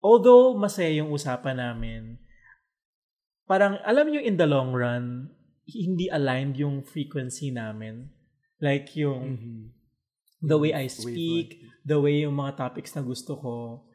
although 0.03 0.59
masaya 0.59 0.91
yung 0.99 1.15
usapan 1.15 1.63
namin, 1.63 2.19
parang, 3.47 3.79
alam 3.87 4.11
niyo 4.11 4.19
in 4.19 4.35
the 4.35 4.49
long 4.49 4.75
run, 4.75 5.31
hindi 5.63 6.11
aligned 6.11 6.59
yung 6.59 6.83
frequency 6.83 7.53
namin. 7.55 8.11
Like 8.59 8.91
yung, 8.99 9.23
Mhm. 9.39 9.63
the 10.43 10.57
way 10.59 10.71
I 10.75 10.91
speak, 10.91 11.63
the 11.87 11.99
way 12.01 12.27
yung 12.27 12.35
mga 12.35 12.59
topics 12.59 12.91
na 12.97 13.03
gusto 13.05 13.39
ko, 13.39 13.85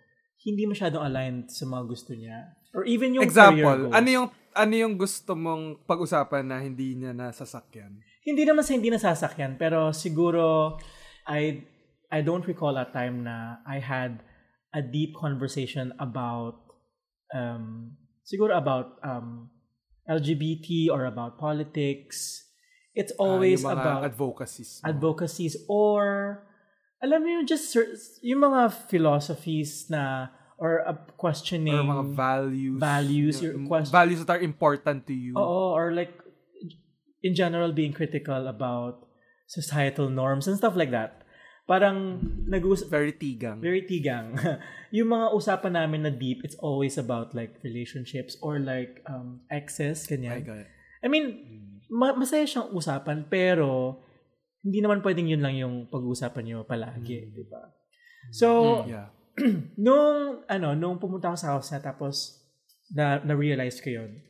hindi 0.44 0.64
masyadong 0.68 1.04
aligned 1.04 1.48
sa 1.52 1.64
mga 1.68 1.84
gusto 1.88 2.12
niya. 2.12 2.52
Or 2.74 2.82
even 2.84 3.14
yung 3.14 3.22
career 3.24 3.30
Example, 3.30 3.80
ano 3.94 4.08
yung 4.10 4.28
ano 4.54 4.74
yung 4.74 4.94
gusto 4.94 5.34
mong 5.34 5.86
pag-usapan 5.86 6.42
na 6.46 6.58
hindi 6.58 6.94
niya 6.94 7.14
nasasakyan? 7.14 8.02
Hindi 8.22 8.42
naman 8.42 8.62
sa 8.62 8.74
hindi 8.74 8.90
nasasakyan, 8.90 9.54
pero 9.54 9.94
siguro 9.94 10.74
I 11.26 11.62
I 12.10 12.22
don't 12.22 12.46
recall 12.46 12.74
a 12.74 12.86
time 12.86 13.22
na 13.22 13.62
I 13.62 13.78
had 13.78 14.22
a 14.70 14.82
deep 14.82 15.14
conversation 15.14 15.94
about 15.98 16.58
um 17.30 17.94
siguro 18.22 18.54
about 18.54 18.98
um 19.02 19.50
LGBT 20.04 20.90
or 20.92 21.06
about 21.06 21.38
politics. 21.38 22.42
It's 22.94 23.10
always 23.18 23.64
Ah, 23.64 23.74
yung 23.74 23.78
mga 23.78 23.82
about 23.82 24.02
advocacies. 24.04 24.70
mo. 24.78 24.86
advocacies 24.86 25.54
or 25.66 26.02
alam 27.02 27.20
mo 27.20 27.28
yung 27.28 27.46
just 27.46 27.74
cer- 27.74 27.90
yung 28.22 28.44
mga 28.44 28.70
philosophies 28.88 29.90
na 29.90 30.30
or 30.64 30.80
uh, 30.80 30.96
questioning 31.20 31.76
or 31.76 31.84
mga 31.84 32.04
values. 32.16 32.80
values, 32.80 33.34
your 33.44 33.52
Yung 33.52 33.68
quest- 33.68 33.92
values 33.92 34.24
that 34.24 34.32
are 34.32 34.40
important 34.40 35.04
to 35.04 35.12
you. 35.12 35.36
Oo, 35.36 35.76
or 35.76 35.92
like 35.92 36.16
in 37.20 37.36
general 37.36 37.68
being 37.70 37.92
critical 37.92 38.48
about 38.48 39.04
societal 39.44 40.08
norms 40.08 40.48
and 40.48 40.56
stuff 40.56 40.72
like 40.72 40.88
that. 40.88 41.20
Parang 41.64 42.20
nag-uusap 42.44 42.88
Very 42.88 43.12
tigang. 43.12 43.56
very 43.60 43.84
tigang. 43.84 44.36
yung 44.96 45.08
mga 45.08 45.32
usapan 45.32 45.72
namin 45.74 46.04
na 46.04 46.12
deep, 46.12 46.44
it's 46.44 46.56
always 46.60 46.96
about 46.96 47.32
like 47.32 47.56
relationships 47.60 48.36
or 48.40 48.60
like 48.60 49.00
um 49.04 49.40
exes 49.48 50.04
I 50.04 50.16
ganyan. 50.16 50.44
got 50.44 50.60
it. 50.60 50.68
I 51.00 51.08
mean, 51.08 51.24
ma- 51.88 52.12
masaya 52.12 52.44
siyang 52.44 52.68
usapan 52.70 53.24
pero 53.24 54.00
hindi 54.60 54.80
naman 54.80 55.00
pwedeng 55.00 55.28
yun 55.28 55.40
lang 55.40 55.56
yung 55.56 55.88
pag-uusapan 55.88 56.44
niyo 56.44 56.58
palagi, 56.64 57.32
di 57.32 57.44
ba? 57.48 57.68
So, 58.28 58.80
Yeah. 58.84 59.08
nung 59.86 60.44
ano, 60.46 60.68
nung 60.78 60.98
pumunta 60.98 61.30
ako 61.30 61.38
sa 61.38 61.50
house 61.54 61.70
na 61.74 61.80
tapos 61.82 62.40
na 62.94 63.18
na-realize 63.22 63.82
ko 63.82 63.90
yun. 63.90 64.22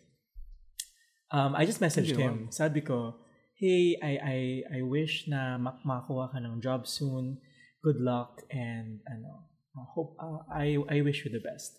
Um, 1.35 1.59
I 1.59 1.67
just 1.67 1.83
messaged 1.83 2.15
him. 2.15 2.49
Sabi 2.55 2.81
ko, 2.81 3.19
"Hey, 3.59 3.99
I 3.99 4.13
I 4.23 4.39
I 4.71 4.81
wish 4.87 5.27
na 5.27 5.59
mak 5.59 5.83
makakuha 5.83 6.31
ka 6.31 6.39
ng 6.39 6.63
job 6.63 6.87
soon. 6.87 7.43
Good 7.83 8.01
luck 8.01 8.47
and 8.49 9.03
ano, 9.05 9.51
I 9.77 9.85
hope 9.93 10.17
uh, 10.17 10.47
I 10.49 10.79
I 10.89 11.03
wish 11.03 11.27
you 11.27 11.31
the 11.35 11.43
best." 11.43 11.75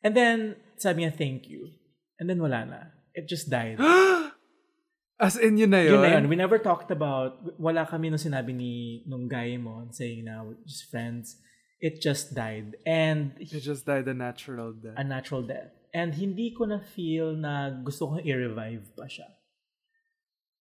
And 0.00 0.16
then 0.16 0.56
sabi 0.80 1.04
niya, 1.04 1.12
"Thank 1.12 1.46
you." 1.46 1.76
And 2.16 2.26
then 2.26 2.40
wala 2.40 2.64
na. 2.64 2.80
It 3.12 3.28
just 3.28 3.52
died. 3.52 3.76
As 5.16 5.40
in, 5.40 5.56
yun 5.56 5.72
na 5.72 5.80
yun. 5.80 5.96
Yun 5.96 6.02
na 6.04 6.10
yun. 6.20 6.24
We 6.28 6.36
never 6.36 6.60
talked 6.60 6.92
about, 6.92 7.40
wala 7.56 7.88
kami 7.88 8.12
nung 8.12 8.20
sinabi 8.20 8.52
ni, 8.52 9.00
nung 9.08 9.32
guy 9.32 9.56
mo, 9.56 9.88
saying 9.88 10.28
na 10.28 10.44
just 10.68 10.92
friends. 10.92 11.40
It 11.80 12.00
just 12.00 12.32
died. 12.34 12.76
And 12.86 13.36
It 13.36 13.52
just 13.60 13.84
died 13.84 14.08
a 14.08 14.14
natural 14.14 14.72
death. 14.72 14.96
a 14.96 15.04
natural 15.04 15.44
death. 15.44 15.72
And 15.92 16.12
hindi 16.16 16.52
ko 16.52 16.64
na 16.68 16.80
feel 16.80 17.36
na 17.36 17.72
gusto 17.72 18.08
kong 18.12 18.24
i-revive 18.24 18.92
pa 18.96 19.08
siya. 19.08 19.28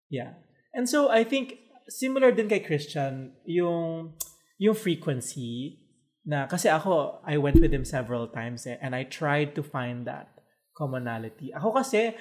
Yeah. 0.09 0.39
And 0.75 0.87
so 0.87 1.11
I 1.11 1.23
think 1.23 1.59
similar 1.87 2.31
din 2.31 2.47
kay 2.47 2.63
Christian 2.63 3.35
yung 3.45 4.15
yung 4.59 4.75
frequency 4.75 5.81
na 6.25 6.47
kasi 6.47 6.71
ako 6.71 7.21
I 7.27 7.37
went 7.37 7.59
with 7.59 7.71
him 7.71 7.83
several 7.85 8.27
times 8.31 8.65
eh, 8.65 8.79
and 8.79 8.95
I 8.95 9.03
tried 9.05 9.53
to 9.59 9.63
find 9.63 10.07
that 10.07 10.31
commonality. 10.75 11.51
Ako 11.51 11.75
kasi 11.75 12.15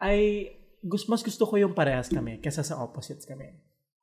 I 0.00 0.50
gus 0.84 1.08
mas 1.08 1.22
gusto 1.24 1.46
ko 1.48 1.56
yung 1.56 1.74
parehas 1.74 2.10
kami 2.10 2.38
kesa 2.42 2.62
sa 2.62 2.78
opposites 2.78 3.24
kami. 3.26 3.50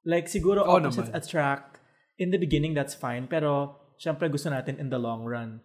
Like 0.04 0.28
siguro 0.28 0.66
opposites 0.66 1.12
naman. 1.14 1.20
attract 1.20 1.72
in 2.18 2.34
the 2.34 2.40
beginning 2.42 2.74
that's 2.74 2.98
fine 2.98 3.30
pero 3.30 3.81
syempre 4.02 4.26
gusto 4.34 4.50
natin 4.50 4.82
in 4.82 4.90
the 4.90 4.98
long 4.98 5.22
run 5.22 5.62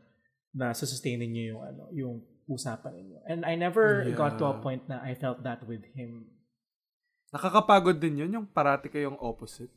na 0.52 0.76
sustainin 0.76 1.32
niyo 1.32 1.56
yung 1.56 1.62
ano 1.64 1.82
yung 1.96 2.14
usapan 2.46 2.92
ninyo. 2.92 3.18
And 3.26 3.40
I 3.48 3.56
never 3.56 4.04
got 4.12 4.36
to 4.38 4.46
a 4.46 4.54
Yeah. 4.54 4.62
point 4.62 4.82
na 4.86 5.00
I 5.00 5.16
felt 5.16 5.40
that 5.42 5.64
with 5.64 5.82
him. 5.96 6.28
Nakakapagod 7.32 7.98
din 7.98 8.22
yun, 8.22 8.30
yung 8.30 8.46
parati 8.46 8.86
kayong 8.92 9.18
opposite. 9.18 9.72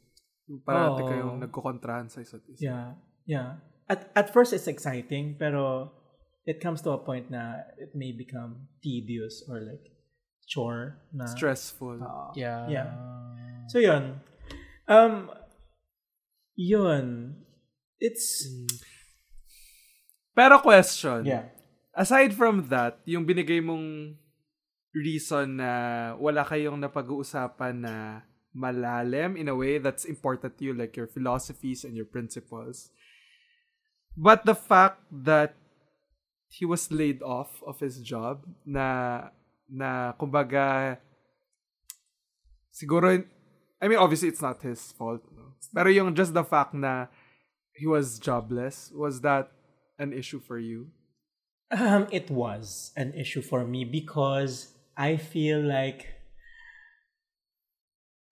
Yung 0.45 0.61
parati 0.61 1.01
Oo. 1.01 1.09
kayong 1.09 1.35
nagkukontrahan 1.39 2.11
sa 2.11 2.21
isa't 2.21 2.45
isa. 2.51 2.61
Yeah. 2.61 2.87
Yeah. 3.25 3.49
At 3.89 4.11
at 4.13 4.27
first 4.29 4.53
it's 4.53 4.69
exciting 4.69 5.39
pero 5.39 5.89
it 6.45 6.61
comes 6.61 6.83
to 6.85 6.93
a 6.93 6.99
point 7.01 7.31
na 7.33 7.65
it 7.81 7.95
may 7.97 8.13
become 8.13 8.69
tedious 8.85 9.41
or 9.49 9.65
like 9.65 9.81
chore 10.45 11.01
na 11.09 11.25
Stressful. 11.25 11.97
Oo. 11.97 12.29
Yeah. 12.37 12.69
Yeah. 12.69 12.89
So 13.71 13.81
yun. 13.81 14.21
Um 14.85 15.33
yun. 16.53 17.33
It's 17.99 18.47
Pero 20.35 20.59
question. 20.63 21.27
yeah. 21.27 21.51
Aside 21.91 22.31
from 22.31 22.71
that, 22.71 23.03
yung 23.03 23.27
binigay 23.27 23.59
mong 23.59 24.15
reason 24.95 25.59
na 25.59 26.15
wala 26.15 26.47
kayong 26.47 26.79
napag-uusapan 26.79 27.75
na 27.83 28.23
malalim 28.55 29.35
in 29.35 29.51
a 29.51 29.55
way 29.55 29.77
that's 29.77 30.07
important 30.07 30.55
to 30.57 30.71
you, 30.71 30.73
like 30.73 30.95
your 30.95 31.11
philosophies 31.11 31.83
and 31.83 31.93
your 31.93 32.07
principles. 32.07 32.87
But 34.15 34.47
the 34.47 34.55
fact 34.55 35.03
that 35.11 35.59
he 36.49 36.65
was 36.65 36.89
laid 36.89 37.21
off 37.21 37.61
of 37.67 37.77
his 37.79 38.01
job 38.01 38.41
na 38.65 39.29
na 39.69 40.17
kumbaga 40.17 40.97
siguro 42.73 43.21
I 43.77 43.85
mean 43.85 44.01
obviously 44.01 44.33
it's 44.33 44.41
not 44.41 44.57
his 44.65 44.81
fault 44.97 45.21
no? 45.29 45.53
pero 45.69 45.93
yung 45.93 46.17
just 46.17 46.33
the 46.33 46.41
fact 46.41 46.73
na 46.73 47.05
he 47.79 47.87
was 47.87 48.19
jobless 48.19 48.91
was 48.91 49.23
that 49.23 49.51
an 49.97 50.11
issue 50.11 50.39
for 50.39 50.59
you 50.59 50.91
Um, 51.69 52.09
it 52.09 52.33
was 52.33 52.91
an 52.97 53.13
issue 53.13 53.45
for 53.45 53.61
me 53.61 53.85
because 53.85 54.73
I 54.97 55.21
feel 55.21 55.61
like 55.61 56.09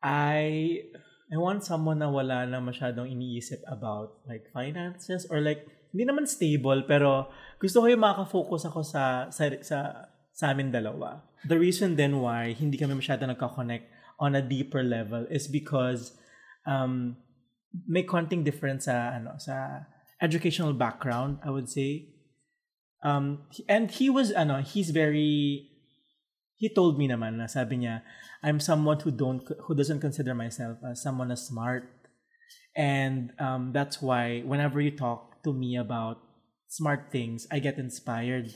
I 0.02 0.82
I 1.30 1.38
want 1.38 1.62
someone 1.62 2.02
na 2.02 2.10
wala 2.10 2.50
na 2.50 2.58
masyadong 2.58 3.06
iniisip 3.14 3.62
about 3.70 4.26
like 4.26 4.50
finances 4.50 5.30
or 5.30 5.38
like 5.38 5.70
hindi 5.94 6.10
naman 6.10 6.26
stable 6.26 6.82
pero 6.90 7.30
gusto 7.62 7.86
ko 7.86 7.94
yung 7.94 8.02
makaka-focus 8.02 8.74
ako 8.74 8.82
sa 8.82 9.30
sa 9.30 9.54
sa, 9.62 9.78
sa 10.34 10.46
amin 10.50 10.74
dalawa. 10.74 11.22
The 11.46 11.62
reason 11.62 11.94
then 11.94 12.18
why 12.18 12.58
hindi 12.58 12.82
kami 12.82 12.98
masyado 12.98 13.30
nagka-connect 13.30 13.86
on 14.18 14.34
a 14.34 14.42
deeper 14.42 14.82
level 14.82 15.30
is 15.30 15.46
because 15.46 16.18
um 16.66 17.22
may 17.86 18.02
konting 18.02 18.42
difference 18.48 18.86
sa 18.90 19.14
ano 19.14 19.38
sa 19.38 19.86
educational 20.22 20.74
background, 20.74 21.38
I 21.46 21.52
would 21.52 21.70
say. 21.70 22.10
Um 23.06 23.46
and 23.70 23.92
he 23.92 24.10
was 24.10 24.34
ano 24.34 24.66
he's 24.66 24.90
very 24.90 25.70
he 26.58 26.74
told 26.74 26.98
me 26.98 27.06
naman 27.06 27.38
na 27.38 27.46
sabi 27.46 27.86
niya 27.86 28.02
I'm 28.42 28.58
someone 28.58 28.98
who 29.06 29.14
don't 29.14 29.46
who 29.70 29.78
doesn't 29.78 30.02
consider 30.02 30.34
myself 30.34 30.82
as 30.82 31.06
someone 31.06 31.30
as 31.30 31.46
smart. 31.46 31.86
And 32.74 33.34
um 33.38 33.70
that's 33.74 34.02
why 34.02 34.42
whenever 34.42 34.82
you 34.82 34.94
talk 34.96 35.46
to 35.46 35.54
me 35.54 35.78
about 35.78 36.18
smart 36.68 37.14
things 37.14 37.46
I 37.54 37.62
get 37.62 37.78
inspired. 37.78 38.50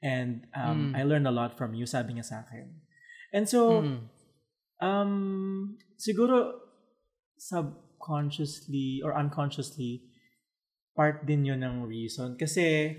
And 0.00 0.48
um 0.56 0.96
I 0.96 1.04
learn 1.04 1.28
a 1.28 1.34
lot 1.34 1.60
from 1.60 1.76
you 1.76 1.84
sabi 1.84 2.16
niya 2.16 2.24
sa 2.24 2.48
akin. 2.48 2.80
And 3.36 3.44
so 3.44 3.84
Mm. 3.84 4.00
um 4.80 5.12
siguro 6.00 6.58
subconsciously 8.02 8.98
or 9.06 9.14
unconsciously 9.14 10.02
part 10.98 11.22
din 11.24 11.46
yun 11.46 11.62
ng 11.62 11.86
reason 11.86 12.34
kasi 12.34 12.98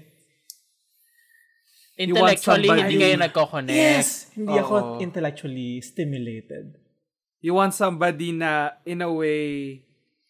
You 1.93 2.17
want 2.17 2.41
Intellectually, 2.41 2.65
hindi 2.73 2.97
somebody- 2.97 3.01
kayo 3.05 3.15
nagko-connect. 3.21 3.77
Yes! 3.77 4.07
Hindi 4.33 4.55
ako 4.57 4.73
Oo. 4.73 4.97
intellectually 4.97 5.77
stimulated. 5.77 6.73
you 7.37 7.53
want 7.53 7.69
somebody 7.69 8.31
na 8.33 8.71
in 8.81 9.03
a 9.03 9.11
way 9.13 9.83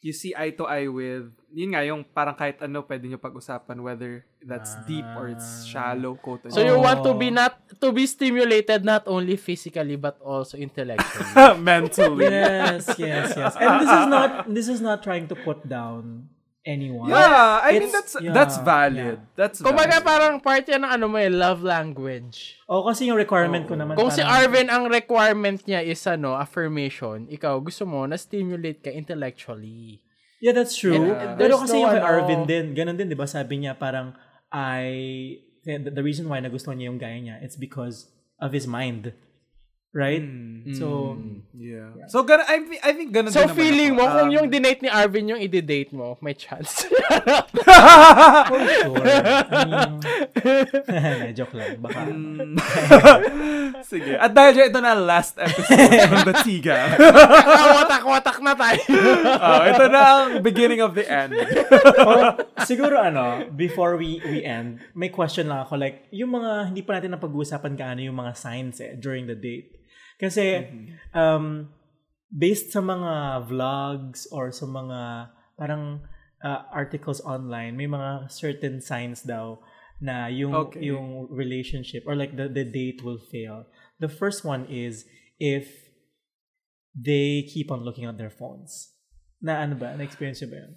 you 0.04 0.12
see 0.12 0.36
eye 0.36 0.52
to 0.52 0.68
eye 0.68 0.86
with 0.86 1.32
yun 1.50 1.72
nga 1.72 1.82
yung 1.82 2.04
parang 2.04 2.36
kahit 2.36 2.60
ano 2.60 2.84
pwede 2.84 3.08
nyo 3.08 3.16
pag-usapan 3.16 3.80
whether 3.80 4.28
that's 4.44 4.76
deep 4.84 5.06
or 5.16 5.32
it's 5.32 5.64
shallow 5.64 6.20
quote 6.20 6.44
So 6.52 6.60
you 6.60 6.76
want 6.76 7.06
to 7.08 7.14
Oh. 7.14 7.18
be 7.18 7.32
not 7.32 7.56
to 7.80 7.96
be 7.96 8.04
stimulated 8.04 8.84
not 8.84 9.08
only 9.08 9.40
physically 9.40 9.96
but 9.96 10.20
also 10.20 10.60
intellectually. 10.60 11.32
mentally 11.64 12.28
Yes, 12.28 12.92
yes, 13.00 13.32
yes. 13.32 13.54
And 13.56 13.80
this 13.80 13.92
is 13.96 14.06
not 14.12 14.30
this 14.52 14.68
is 14.68 14.82
not 14.84 15.00
trying 15.02 15.32
to 15.32 15.36
put 15.40 15.64
down 15.64 16.28
anyone. 16.64 17.12
yeah 17.12 17.60
I 17.60 17.76
mean 17.76 17.88
It's- 17.88 17.94
that's 17.94 18.14
yeah, 18.18 18.32
that's 18.32 18.56
valid 18.60 19.20
that's 19.36 19.60
Kumbaga 19.60 20.00
valid. 20.00 20.08
parang 20.08 20.34
part 20.40 20.64
yan 20.64 20.82
ng 20.82 20.92
ano 20.92 21.06
mo 21.08 21.18
eh, 21.18 21.28
love 21.28 21.60
language. 21.62 22.56
O 22.66 22.88
kasi 22.88 23.08
yung 23.08 23.20
requirement 23.20 23.68
ko 23.68 23.76
naman 23.76 23.94
Kung 23.96 24.10
si 24.10 24.20
parang- 24.20 24.48
Arvin 24.48 24.68
ang 24.68 24.88
requirement 24.88 25.60
niya 25.64 25.84
is 25.84 26.00
ano, 26.04 26.34
affirmation, 26.34 27.28
ikaw 27.28 27.60
gusto 27.60 27.84
mo 27.84 28.04
na 28.04 28.16
stimulate 28.16 28.80
ka 28.80 28.90
intellectually. 28.90 30.00
Yeah, 30.40 30.52
that's 30.52 30.76
true. 30.76 30.96
And- 30.96 31.16
and 31.16 31.32
Pero 31.36 31.56
kasi 31.58 31.76
no 31.76 31.84
yung 31.84 31.92
kay 31.92 32.00
ano- 32.00 32.10
Arvin 32.10 32.42
din, 32.44 32.66
ganun 32.74 32.96
din, 32.96 33.08
di 33.08 33.16
ba? 33.16 33.24
Sabi 33.24 33.60
niya 33.60 33.76
parang, 33.76 34.12
I, 34.52 35.40
the, 35.64 35.90
the 35.90 36.04
reason 36.04 36.28
why 36.28 36.40
nagustuhan 36.40 36.76
niya 36.76 36.88
yung 36.88 37.00
gaya 37.00 37.16
niya, 37.18 37.36
it's 37.40 37.56
because 37.56 38.12
of 38.40 38.52
his 38.52 38.68
mind. 38.68 39.12
Right? 39.94 40.26
So, 40.74 41.18
Yeah. 41.54 42.10
So, 42.10 42.26
gana, 42.26 42.44
I, 42.44 42.60
I 42.82 42.92
think 42.92 43.14
ganun 43.14 43.30
So, 43.30 43.40
din 43.40 43.48
naman 43.48 43.56
feeling 43.56 43.92
ako. 43.94 44.00
mo, 44.02 44.10
kung 44.10 44.28
Um, 44.28 44.36
yung 44.36 44.48
dinate 44.50 44.82
ni 44.82 44.90
Arvin 44.90 45.30
yung 45.30 45.40
i-date 45.40 45.94
mo, 45.94 46.18
may 46.20 46.34
chance. 46.34 46.84
for 46.84 48.60
sure. 48.74 49.06
I 50.90 51.14
mean, 51.24 51.36
joke 51.38 51.54
lang. 51.54 51.78
Baka. 51.78 52.10
Mm. 52.10 52.58
Sige. 53.86 54.18
At 54.18 54.34
dahil 54.34 54.52
dyan, 54.56 54.68
ito 54.70 54.82
na 54.82 54.98
last 54.98 55.38
episode 55.38 55.78
ng 55.88 56.26
The 56.26 56.36
Tiga. 56.42 56.76
Watak-watak 57.78 58.38
na 58.42 58.54
tayo. 58.58 58.82
Oh, 59.40 59.62
ito 59.64 59.86
na 59.88 60.00
ang 60.02 60.26
beginning 60.42 60.82
of 60.82 60.98
the 60.98 61.06
end. 61.06 61.32
Oh, 62.02 62.34
siguro 62.66 62.98
ano, 62.98 63.46
before 63.52 63.96
we 63.96 64.18
we 64.26 64.42
end, 64.42 64.82
may 64.94 65.08
question 65.08 65.48
lang 65.48 65.64
ako. 65.64 65.78
Like, 65.78 66.10
yung 66.10 66.34
mga, 66.34 66.74
hindi 66.74 66.82
pa 66.82 66.98
natin 66.98 67.14
napag-uusapan 67.14 67.78
kaano 67.78 68.02
yung 68.02 68.18
mga 68.18 68.34
signs 68.34 68.82
eh, 68.82 68.98
during 68.98 69.30
the 69.30 69.38
date. 69.38 69.83
Kasi, 70.20 70.66
um, 71.14 71.70
based 72.30 72.74
sa 72.74 72.82
mga 72.82 73.46
vlogs 73.50 74.26
or 74.34 74.50
sa 74.50 74.66
mga 74.66 75.30
parang 75.58 76.02
uh, 76.42 76.62
articles 76.74 77.22
online, 77.22 77.78
may 77.78 77.88
mga 77.88 78.30
certain 78.30 78.82
signs 78.82 79.22
daw 79.24 79.62
na 80.04 80.28
yung 80.28 80.52
Okay. 80.68 80.92
yung 80.92 81.32
relationship 81.32 82.04
or 82.04 82.18
like 82.18 82.36
the 82.36 82.52
the 82.52 82.68
date 82.68 83.00
will 83.06 83.22
fail. 83.22 83.64
The 84.04 84.12
first 84.12 84.44
one 84.44 84.68
is 84.68 85.08
if 85.40 85.70
they 86.92 87.48
keep 87.48 87.72
on 87.72 87.82
looking 87.88 88.06
at 88.06 88.20
their 88.20 88.34
phones. 88.34 88.94
Na 89.40 89.64
ano 89.64 89.76
ba? 89.80 89.96
Na-experience 89.98 90.44
ba 90.46 90.58
yun? 90.62 90.74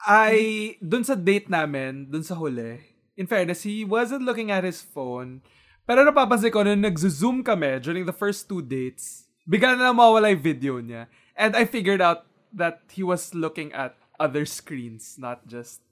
I, 0.00 0.76
dun 0.80 1.04
sa 1.04 1.12
date 1.12 1.52
namin, 1.52 2.08
dun 2.08 2.24
sa 2.24 2.32
huli, 2.32 2.80
in 3.20 3.28
fairness, 3.28 3.68
he 3.68 3.84
wasn't 3.84 4.24
looking 4.24 4.48
at 4.48 4.64
his 4.64 4.80
phone. 4.80 5.44
Pero 5.90 6.06
napapansin 6.06 6.54
ko, 6.54 6.62
nung 6.62 6.86
nag-zoom 6.86 7.42
kami 7.42 7.82
during 7.82 8.06
the 8.06 8.14
first 8.14 8.46
two 8.46 8.62
dates, 8.62 9.26
bigla 9.42 9.74
na 9.74 9.90
lang 9.90 9.98
mawala 9.98 10.30
yung 10.30 10.38
video 10.38 10.78
niya. 10.78 11.10
And 11.34 11.58
I 11.58 11.66
figured 11.66 11.98
out 11.98 12.30
that 12.54 12.86
he 12.94 13.02
was 13.02 13.34
looking 13.34 13.74
at 13.74 13.98
other 14.22 14.46
screens, 14.46 15.18
not 15.18 15.42
just 15.50 15.82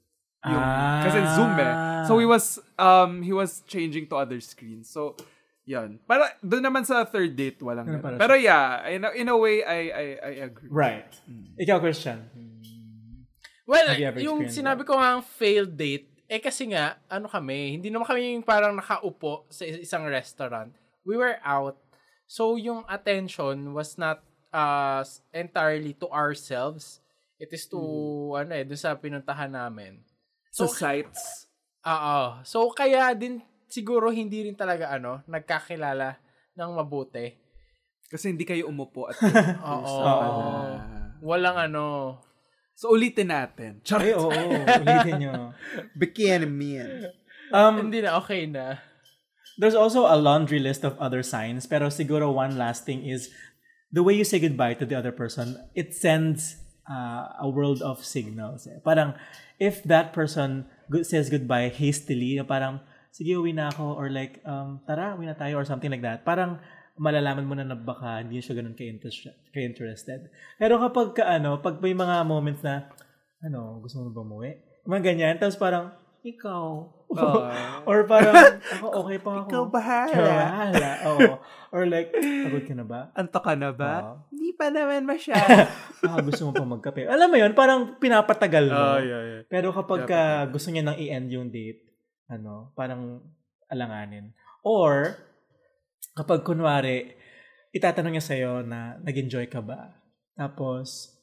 yung, 0.47 0.55
Ah. 0.55 1.03
kasi 1.03 1.19
Zoom 1.35 1.51
eh. 1.59 1.75
So 2.07 2.15
he 2.15 2.23
was, 2.23 2.63
um, 2.79 3.19
he 3.27 3.35
was 3.35 3.59
changing 3.67 4.07
to 4.07 4.15
other 4.15 4.39
screens. 4.39 4.87
So, 4.87 5.19
yun. 5.67 5.99
Para, 6.07 6.31
doon 6.39 6.63
naman 6.63 6.87
sa 6.87 7.03
third 7.03 7.35
date, 7.35 7.59
walang 7.59 7.83
Ganun 7.83 7.99
ganun. 7.99 8.15
pala 8.15 8.23
Pero 8.23 8.39
yeah, 8.39 8.87
in 8.87 9.03
a, 9.03 9.11
in 9.11 9.27
a 9.27 9.35
way, 9.35 9.67
I, 9.67 9.79
I, 9.91 10.05
I 10.15 10.31
agree. 10.47 10.71
Right. 10.71 11.11
Ikaw, 11.59 11.83
Christian. 11.83 12.23
Well, 13.67 13.99
yung 14.15 14.47
sinabi 14.47 14.87
ko 14.87 14.95
nga 14.95 15.19
ang 15.19 15.27
failed 15.27 15.75
date, 15.75 16.18
eh 16.29 16.37
kasi 16.37 16.69
nga, 16.69 17.01
ano 17.09 17.25
kami, 17.25 17.75
hindi 17.75 17.89
naman 17.89 18.05
kami 18.05 18.37
yung 18.37 18.45
parang 18.45 18.77
nakaupo 18.77 19.49
sa 19.49 19.65
is- 19.65 19.81
isang 19.81 20.05
restaurant. 20.05 20.69
We 21.01 21.17
were 21.17 21.41
out. 21.41 21.81
So, 22.29 22.53
yung 22.55 22.85
attention 22.85 23.73
was 23.73 23.97
not 23.97 24.21
uh, 24.53 25.01
entirely 25.33 25.97
to 25.97 26.05
ourselves. 26.13 27.01
It 27.41 27.49
is 27.49 27.65
to, 27.73 27.81
ano 28.37 28.53
eh, 28.53 28.61
dun 28.61 28.77
sa 28.77 28.93
pinuntahan 28.93 29.49
namin. 29.49 30.05
Sa 30.53 30.69
So, 30.69 30.77
sites. 30.77 31.49
Oo. 31.81 32.37
So, 32.45 32.69
kaya 32.69 33.09
din, 33.17 33.41
siguro 33.65 34.13
hindi 34.13 34.45
rin 34.45 34.53
talaga, 34.53 34.93
ano, 34.93 35.25
nagkakilala 35.25 36.21
ng 36.53 36.71
mabuti. 36.77 37.33
Kasi 38.05 38.33
hindi 38.33 38.45
kayo 38.45 38.69
umupo 38.69 39.09
at 39.09 39.17
Oo. 39.65 39.97
Walang 41.25 41.57
ano, 41.57 41.85
So, 42.79 42.95
ulitin 42.95 43.27
natin. 43.27 43.83
Char- 43.83 44.07
Ay, 44.07 44.15
oo. 44.15 44.31
ulitin 44.31 45.19
nyo. 45.19 45.51
Bikini 45.99 46.47
man. 46.47 47.11
Um, 47.51 47.91
hindi 47.91 47.99
na 47.99 48.15
okay 48.15 48.47
na. 48.47 48.79
there's 49.59 49.75
also 49.75 50.07
a 50.07 50.15
laundry 50.15 50.57
list 50.57 50.87
of 50.87 50.95
other 51.03 51.21
signs, 51.21 51.67
pero 51.67 51.91
siguro 51.91 52.31
one 52.31 52.55
last 52.55 52.87
thing 52.87 53.03
is 53.03 53.27
the 53.91 54.01
way 54.01 54.15
you 54.15 54.23
say 54.23 54.39
goodbye 54.39 54.73
to 54.73 54.87
the 54.87 54.95
other 54.95 55.11
person, 55.11 55.59
it 55.75 55.91
sends 55.93 56.55
uh, 56.87 57.27
a 57.43 57.47
world 57.51 57.83
of 57.83 57.99
signals. 57.99 58.65
Eh. 58.65 58.79
Parang, 58.87 59.13
if 59.59 59.83
that 59.83 60.15
person 60.15 60.63
good, 60.89 61.05
says 61.05 61.29
goodbye 61.29 61.67
hastily, 61.67 62.39
na 62.39 62.47
parang, 62.47 62.79
sige, 63.11 63.35
uwi 63.35 63.51
na 63.53 63.67
ako, 63.67 63.99
or 63.99 64.07
like, 64.07 64.39
um, 64.47 64.79
tara, 64.87 65.19
uwi 65.19 65.27
na 65.27 65.35
tayo, 65.35 65.59
or 65.59 65.65
something 65.67 65.91
like 65.91 66.01
that. 66.07 66.23
Parang, 66.23 66.63
malalaman 66.99 67.47
mo 67.47 67.55
na 67.55 67.63
na 67.63 67.79
baka 67.79 68.19
hindi 68.19 68.43
siya 68.43 68.59
ganun 68.59 68.75
ka-interest- 68.75 69.55
ka-interested. 69.55 70.27
Pero 70.59 70.75
kapag 70.77 71.15
ka, 71.15 71.23
ano, 71.25 71.63
pag 71.63 71.79
may 71.79 71.95
mga 71.95 72.27
moments 72.27 72.59
na, 72.59 72.91
ano, 73.39 73.79
gusto 73.79 74.03
mo 74.03 74.11
ba 74.11 74.21
umuwi? 74.21 74.51
Mga 74.83 75.01
ganyan. 75.01 75.35
Tapos 75.39 75.55
parang, 75.55 75.95
ikaw. 76.19 76.91
or 77.87 78.03
parang, 78.03 78.59
ako 78.59 78.85
okay 79.01 79.17
pa 79.17 79.29
ako. 79.39 79.47
Ikaw 79.47 79.63
bahala. 79.71 80.11
Ikaw 80.11 80.27
bahala. 80.27 80.89
Oo. 81.07 81.31
Or 81.71 81.83
like, 81.87 82.11
pagod 82.11 82.67
ka 82.67 82.73
na 82.75 82.83
ba? 82.85 82.99
Anto 83.15 83.39
ka 83.39 83.53
na 83.55 83.71
ba? 83.71 84.19
Hindi 84.27 84.51
pa 84.53 84.67
naman 84.67 85.07
masyado. 85.07 85.65
Ah, 85.99 86.23
gusto 86.23 86.47
mo 86.47 86.55
pa 86.55 86.63
magkape. 86.63 87.11
Alam 87.11 87.27
mo 87.27 87.35
yun, 87.35 87.51
parang 87.51 87.99
pinapatagal 87.99 88.71
mo. 88.71 88.79
oh, 88.95 88.99
yeah, 89.03 89.19
yeah. 89.19 89.41
Pero 89.51 89.75
kapag 89.75 90.07
ka 90.07 90.47
gusto 90.47 90.71
niya 90.71 90.87
nang 90.87 90.95
i-end 90.95 91.27
yung 91.27 91.51
date, 91.51 91.83
ano, 92.31 92.71
parang 92.71 93.19
alanganin. 93.67 94.31
Or, 94.63 95.19
kapag 96.19 96.43
kunwari, 96.43 97.15
itatanong 97.71 98.11
niya 98.11 98.25
sa'yo 98.25 98.51
na 98.61 98.99
nag-enjoy 98.99 99.47
ka 99.47 99.63
ba? 99.63 99.95
Tapos, 100.35 101.15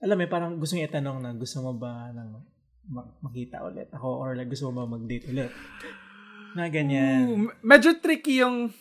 alam 0.00 0.16
mo, 0.16 0.24
parang 0.26 0.56
gusto 0.56 0.74
niya 0.74 0.88
itanong 0.88 1.20
na 1.20 1.36
gusto 1.36 1.60
mo 1.60 1.76
ba 1.76 2.08
ng 2.10 2.30
ma- 2.88 3.12
makita 3.20 3.60
ulit 3.62 3.92
ako 3.92 4.08
or 4.18 4.32
like 4.32 4.48
gusto 4.48 4.72
mo 4.72 4.82
ba 4.82 4.96
mag-date 4.96 5.28
ulit? 5.28 5.52
Na 6.52 6.68
ganyan. 6.68 7.28
Ooh, 7.28 7.36
medyo 7.60 7.92
tricky 7.96 8.40
yung 8.40 8.72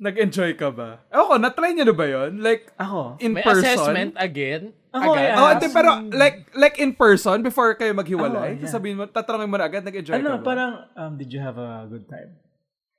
nag-enjoy 0.00 0.56
ka 0.56 0.72
ba? 0.72 1.04
Ewan 1.12 1.26
ko, 1.26 1.34
na-try 1.38 1.70
niyo 1.74 1.84
na 1.84 1.94
ba 1.94 2.06
yun? 2.08 2.40
Like, 2.40 2.72
Ako, 2.74 3.20
in 3.20 3.36
May 3.36 3.44
person? 3.44 3.60
assessment 3.60 4.12
again. 4.16 4.72
Ako, 4.90 5.12
agad. 5.12 5.22
eh, 5.22 5.36
Oh, 5.36 5.48
hindi, 5.52 5.68
pero 5.70 5.90
like 6.10 6.36
like 6.56 6.76
in 6.82 6.90
person 6.90 7.44
before 7.44 7.76
kayo 7.76 7.94
Oh, 7.94 8.00
maghiwalay, 8.00 8.58
yeah. 8.58 8.66
sabihin 8.66 8.98
mo, 8.98 9.06
tatanungin 9.06 9.46
mo 9.46 9.54
na 9.54 9.68
agad, 9.68 9.84
nag-enjoy 9.84 10.14
ka 10.14 10.18
ano, 10.18 10.40
ba? 10.40 10.42
parang, 10.42 10.72
um, 10.96 11.12
did 11.14 11.30
you 11.30 11.38
have 11.38 11.54
a 11.54 11.86
good 11.86 12.08
time? 12.08 12.34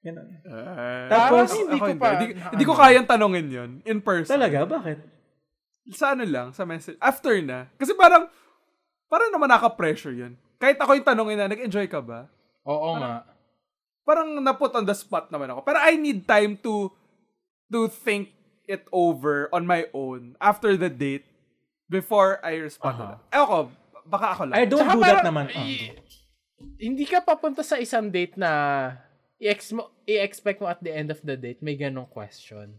Ganun. 0.01 0.27
Ah, 0.43 1.05
Tapos, 1.07 1.47
ako- 1.47 1.59
hindi 1.59 1.77
ko 1.77 1.85
hindi. 1.87 2.01
pa- 2.01 2.13
Hindi, 2.15 2.27
hindi 2.33 2.65
ko 2.65 2.73
kayang 2.73 3.05
tanongin 3.05 3.47
yun 3.47 3.71
in 3.83 4.01
person. 4.01 4.33
Talaga? 4.33 4.65
Bakit? 4.65 4.97
Sa 5.93 6.13
ano 6.13 6.25
lang, 6.25 6.47
sa 6.51 6.63
message. 6.63 6.97
After 6.97 7.37
na. 7.37 7.69
Kasi 7.75 7.93
parang, 7.93 8.25
parang 9.05 9.29
naman 9.29 9.45
naka-pressure 9.47 10.13
yun. 10.15 10.33
Kahit 10.57 10.77
ako 10.77 10.93
yung 10.93 11.05
tanongin 11.05 11.37
na, 11.37 11.45
nag-enjoy 11.47 11.85
ka 11.85 12.01
ba? 12.01 12.25
Oo 12.63 12.97
nga. 12.97 13.25
Parang 14.01 14.29
na-put 14.35 14.73
on 14.73 14.83
the 14.83 14.93
spot 14.93 15.29
naman 15.29 15.49
ako. 15.49 15.61
Pero 15.61 15.77
I 15.77 15.93
need 15.95 16.25
time 16.25 16.57
to 16.59 16.89
to 17.67 17.85
think 17.87 18.33
it 18.65 18.83
over 18.89 19.47
on 19.49 19.63
my 19.63 19.85
own 19.91 20.33
after 20.37 20.73
the 20.75 20.89
date 20.89 21.23
before 21.87 22.41
I 22.41 22.57
respond 22.57 22.97
to 22.97 23.03
Aha. 23.03 23.11
that. 23.11 23.19
Ewan 23.31 23.47
ko, 23.47 23.57
baka 24.05 24.27
ako 24.31 24.41
lang. 24.49 24.55
I 24.55 24.65
don't 24.65 24.81
Tsaka 24.81 24.93
do 24.93 24.99
that 24.99 25.13
parang, 25.15 25.27
naman. 25.27 25.45
i- 25.51 25.91
Ah. 25.91 26.09
Hindi 26.79 27.05
ka 27.05 27.19
papunta 27.19 27.61
sa 27.61 27.75
isang 27.75 28.07
date 28.07 28.33
na 28.35 28.51
i-ex 29.41 29.73
mo, 29.73 29.89
i-expect 30.05 30.61
mo 30.61 30.69
at 30.69 30.79
the 30.85 30.93
end 30.93 31.09
of 31.09 31.19
the 31.25 31.33
date 31.35 31.59
may 31.59 31.73
ganong 31.73 32.07
question. 32.07 32.77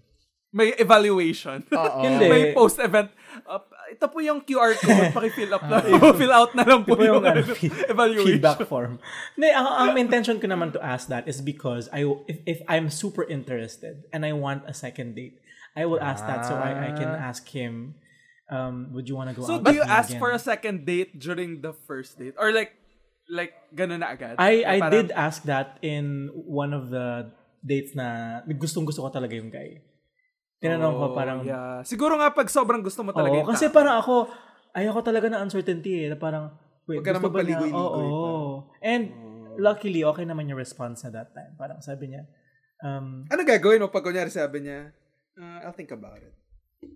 May 0.52 0.76
evaluation. 0.76 1.64
Hindi. 2.04 2.28
May 2.28 2.42
post-event. 2.52 3.08
Uh, 3.48 3.64
ito 3.88 4.04
po 4.04 4.20
yung 4.20 4.44
QR 4.44 4.76
code. 4.76 5.08
Paki-fill 5.16 5.48
up 5.48 5.64
na. 5.64 5.80
fill 6.20 6.28
out 6.28 6.52
na 6.52 6.60
lang 6.68 6.84
po 6.84 6.92
Ito 6.92 7.08
yung 7.08 7.24
yung, 7.24 7.24
ano, 7.24 7.40
evaluation. 7.88 8.36
feedback 8.36 8.60
form. 8.68 9.00
Hindi, 9.32 9.48
ang, 9.48 9.64
ang 9.64 9.96
intention 9.96 10.36
ko 10.36 10.44
naman 10.44 10.76
to 10.76 10.80
ask 10.84 11.08
that 11.08 11.24
is 11.24 11.40
because 11.40 11.88
I 11.88 12.04
if, 12.28 12.44
if 12.44 12.60
I'm 12.68 12.92
super 12.92 13.24
interested 13.24 14.04
and 14.12 14.28
I 14.28 14.36
want 14.36 14.68
a 14.68 14.76
second 14.76 15.16
date, 15.16 15.40
I 15.72 15.88
will 15.88 16.04
ask 16.04 16.20
that 16.28 16.44
so 16.44 16.52
I, 16.52 16.92
I 16.92 17.00
can 17.00 17.08
ask 17.08 17.48
him, 17.48 17.96
um, 18.52 18.92
would 18.92 19.08
you 19.08 19.16
want 19.16 19.32
to 19.32 19.34
go 19.34 19.48
So, 19.48 19.56
out 19.56 19.64
do 19.64 19.72
with 19.72 19.80
you 19.80 19.84
ask 19.88 20.12
again? 20.12 20.20
for 20.20 20.36
a 20.36 20.38
second 20.38 20.84
date 20.84 21.16
during 21.16 21.64
the 21.64 21.72
first 21.72 22.20
date? 22.20 22.36
Or 22.36 22.52
like, 22.52 22.76
like, 23.33 23.57
ganun 23.72 24.05
na 24.05 24.12
agad? 24.12 24.37
I, 24.37 24.61
I 24.61 24.76
Parang- 24.78 24.93
did 24.93 25.09
ask 25.16 25.41
that 25.49 25.80
in 25.80 26.28
one 26.35 26.70
of 26.70 26.93
the 26.93 27.33
dates 27.64 27.97
na 27.97 28.39
gustong 28.53 28.85
gusto 28.85 29.01
ko 29.01 29.09
talaga 29.09 29.33
yung 29.33 29.49
guy. 29.49 29.80
Tinanong 30.61 30.95
ko 30.95 31.07
Oh, 31.11 31.14
parang, 31.16 31.41
yeah. 31.43 31.80
Siguro 31.83 32.14
nga 32.14 32.30
pag 32.30 32.47
sobrang 32.47 32.85
gusto 32.85 33.01
mo 33.03 33.11
talaga 33.11 33.35
Oo, 33.35 33.41
yung 33.43 33.51
kasi 33.51 33.66
tao. 33.66 33.74
parang 33.74 33.97
ako, 33.99 34.30
ayoko 34.70 35.01
talaga 35.01 35.26
ng 35.33 35.41
uncertainty 35.43 36.07
eh. 36.07 36.09
Na 36.12 36.18
parang, 36.20 36.53
wait, 36.87 37.01
Huwag 37.01 37.07
ka 37.09 37.11
na 37.11 37.18
gusto 37.18 37.26
ba 37.26 37.35
magpaligoy-ligoy, 37.35 37.72
Oo. 37.74 37.99
parang. 37.99 38.39
And 38.78 39.05
luckily, 39.59 40.05
okay 40.05 40.22
naman 40.22 40.47
yung 40.47 40.61
response 40.61 41.03
na 41.03 41.11
that 41.12 41.35
time. 41.35 41.57
Parang 41.57 41.83
sabi 41.83 42.14
niya, 42.14 42.22
um, 42.78 43.26
Ano 43.26 43.43
gagawin 43.43 43.83
mo 43.83 43.91
pag 43.91 44.07
kunyari 44.07 44.30
sabi 44.30 44.62
niya, 44.62 44.95
"Uh, 45.35 45.66
I'll 45.66 45.74
think 45.74 45.91
about 45.91 46.20
it. 46.20 46.35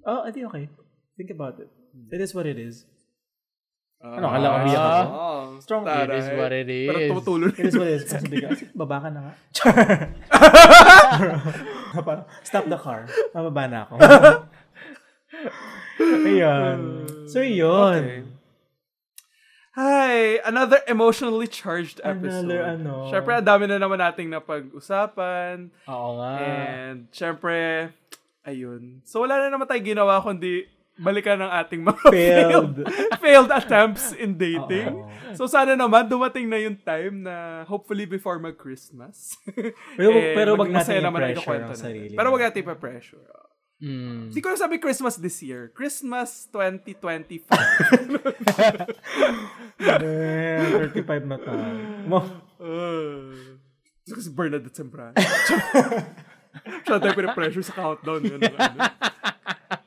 oh, 0.05 0.23
I 0.23 0.31
think 0.31 0.47
okay. 0.47 0.71
Think 1.17 1.31
about 1.31 1.59
it. 1.59 1.71
It 2.13 2.21
is 2.21 2.35
what 2.35 2.45
it 2.45 2.61
is. 2.61 2.85
Ah. 3.97 4.21
Ano, 4.21 4.29
kala 4.29 4.45
ko 4.45 4.57
umiyak 4.61 4.85
ako? 4.85 5.05
Oh, 5.17 5.45
Strong 5.57 5.89
It 5.89 6.13
is 6.13 6.29
what 6.37 6.53
it 6.53 6.69
is. 6.69 6.89
Parang 6.93 7.09
tumutulo 7.17 7.49
It 7.49 7.65
is 7.65 7.75
what 7.81 7.89
it 7.89 7.97
is. 7.97 8.05
Kasi 8.13 8.29
bigla, 8.29 8.53
baba 8.77 8.97
ka 9.01 9.09
na 9.09 9.21
nga. 9.25 9.33
Parang, 12.07 12.29
Stop 12.45 12.69
the 12.69 12.77
car. 12.77 13.09
Mababa 13.33 13.65
na 13.65 13.89
ako. 13.89 13.97
Ayun. 16.29 16.79
So, 17.27 17.41
yun. 17.41 18.05
Okay. 18.05 18.23
Hi! 19.77 20.41
Another 20.45 20.81
emotionally 20.89 21.49
charged 21.49 22.01
episode. 22.01 22.49
Another 22.49 22.81
ano. 22.81 23.13
Siyempre, 23.13 23.37
ang 23.37 23.45
dami 23.45 23.69
na 23.69 23.77
naman 23.77 24.01
nating 24.01 24.33
napag-usapan. 24.33 25.69
Oo 25.85 26.11
nga. 26.17 26.33
And, 26.41 27.13
syempre, 27.13 27.93
ayun. 28.41 29.05
So, 29.05 29.21
wala 29.25 29.37
na 29.37 29.53
naman 29.53 29.69
tayo 29.69 29.81
ginawa 29.85 30.25
kundi 30.25 30.65
balikan 30.97 31.37
ng 31.37 31.53
ating 31.53 31.81
mga 31.85 32.03
Failed. 32.15 32.77
failed 33.21 33.51
attempts 33.53 34.17
in 34.17 34.33
dating. 34.35 34.97
Oo. 34.97 35.37
So, 35.37 35.45
sana 35.45 35.77
naman 35.77 36.09
dumating 36.09 36.49
na 36.49 36.57
yung 36.57 36.81
time 36.81 37.21
na 37.21 37.65
hopefully 37.69 38.09
before 38.09 38.41
mag-Christmas. 38.41 39.37
Pero, 40.01 40.17
eh, 40.17 40.33
pero 40.33 40.57
wag 40.57 40.73
natin 40.73 41.05
naman 41.05 41.21
ang 41.21 41.37
natin. 41.37 41.77
sarili. 41.77 42.17
Pero 42.17 42.33
wag 42.33 42.49
natin 42.49 42.65
pa-pressure. 42.65 43.21
Mm. 43.77 44.33
Hindi 44.33 44.41
ko 44.41 44.49
na 44.49 44.57
sabi 44.57 44.81
Christmas 44.81 45.21
this 45.21 45.45
year. 45.45 45.69
Christmas 45.77 46.49
2025. 46.49 47.45
Eh, 49.77 50.89
35 50.97 51.29
na 51.29 51.37
tayo. 51.37 51.65
Mo, 52.09 52.19
uh, 52.65 53.29
kasi 54.09 54.33
Bernadette 54.33 54.73
Sembrano. 54.73 55.13
Siya 56.89 56.97
tayo 56.97 57.13
pinapressure 57.13 57.61
sa 57.61 57.77
countdown. 57.77 58.25
Yun, 58.25 58.41
ano, 58.41 58.81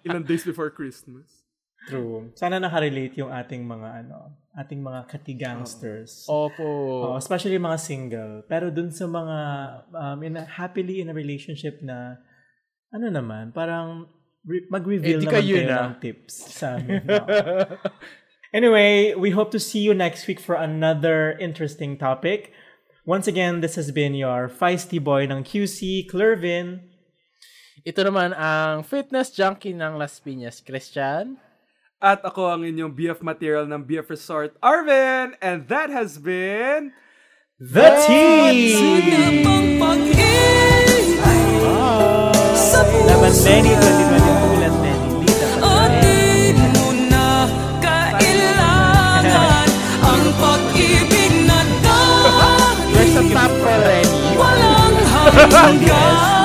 ilang 0.02 0.24
days 0.24 0.44
before 0.44 0.70
Christmas. 0.70 1.44
true. 1.88 2.30
Sana 2.36 2.60
nakarelate 2.60 3.16
yung 3.18 3.32
ating 3.32 3.64
mga 3.64 4.04
ano, 4.06 4.36
ating 4.54 4.84
mga 4.84 5.08
katigangsters. 5.08 6.28
Opo. 6.28 6.68
Oh, 7.10 7.16
especially 7.16 7.56
mga 7.56 7.80
single. 7.80 8.34
Pero 8.46 8.68
dun 8.70 8.92
sa 8.92 9.08
mga 9.08 9.38
um, 9.90 10.20
in 10.22 10.36
a, 10.36 10.44
happily 10.46 11.00
in 11.00 11.10
a 11.10 11.16
relationship 11.16 11.80
na 11.82 12.20
ano 12.92 13.08
naman, 13.08 13.56
parang 13.56 14.06
re- 14.44 14.68
mag-reveal 14.68 15.18
Eh, 15.18 15.26
naman 15.26 15.34
kayo 15.34 15.56
na. 15.64 15.78
ng 15.88 15.96
tips 15.98 16.34
sa 16.52 16.78
amin. 16.78 17.02
no? 17.08 17.16
anyway, 18.54 19.14
we 19.16 19.30
hope 19.32 19.50
to 19.52 19.60
see 19.60 19.80
you 19.80 19.94
next 19.94 20.28
week 20.28 20.40
for 20.40 20.56
another 20.56 21.38
interesting 21.40 21.98
topic. 21.98 22.52
Once 23.06 23.26
again, 23.26 23.62
this 23.62 23.74
has 23.74 23.90
been 23.90 24.14
your 24.14 24.46
feisty 24.50 25.02
boy 25.02 25.26
ng 25.26 25.42
QC, 25.44 26.06
Clervin. 26.06 26.86
Ito 27.90 28.06
naman 28.06 28.38
ang 28.38 28.86
fitness 28.86 29.34
junkie 29.34 29.74
ng 29.74 29.98
Las 29.98 30.22
Piñas, 30.22 30.62
Christian. 30.62 31.42
At 31.98 32.22
ako 32.22 32.54
ang 32.54 32.62
inyong 32.62 32.94
BF 32.94 33.26
material 33.26 33.66
ng 33.66 33.82
BF 33.82 34.14
Resort, 34.14 34.54
Arvin. 34.62 35.34
And 35.42 35.66
that 35.74 35.90
has 35.90 36.22
been... 36.22 36.94
The 37.58 37.90
Tea! 38.06 38.78
Naman 43.10 43.34
Lenny 43.42 43.74
2022 43.74 44.62
Let 44.62 44.74
Lenny 44.86 45.10
lead 45.26 45.34
the 45.34 45.50
Di 45.98 46.62
mo 46.78 46.94
na 47.10 47.50
kailangan 47.82 49.68
ang 50.06 50.24
pag-ibig 50.38 51.34
na 51.50 51.58
the 53.18 53.24
dahil 53.34 54.10
walang 54.38 54.94
hanggan. 55.50 56.39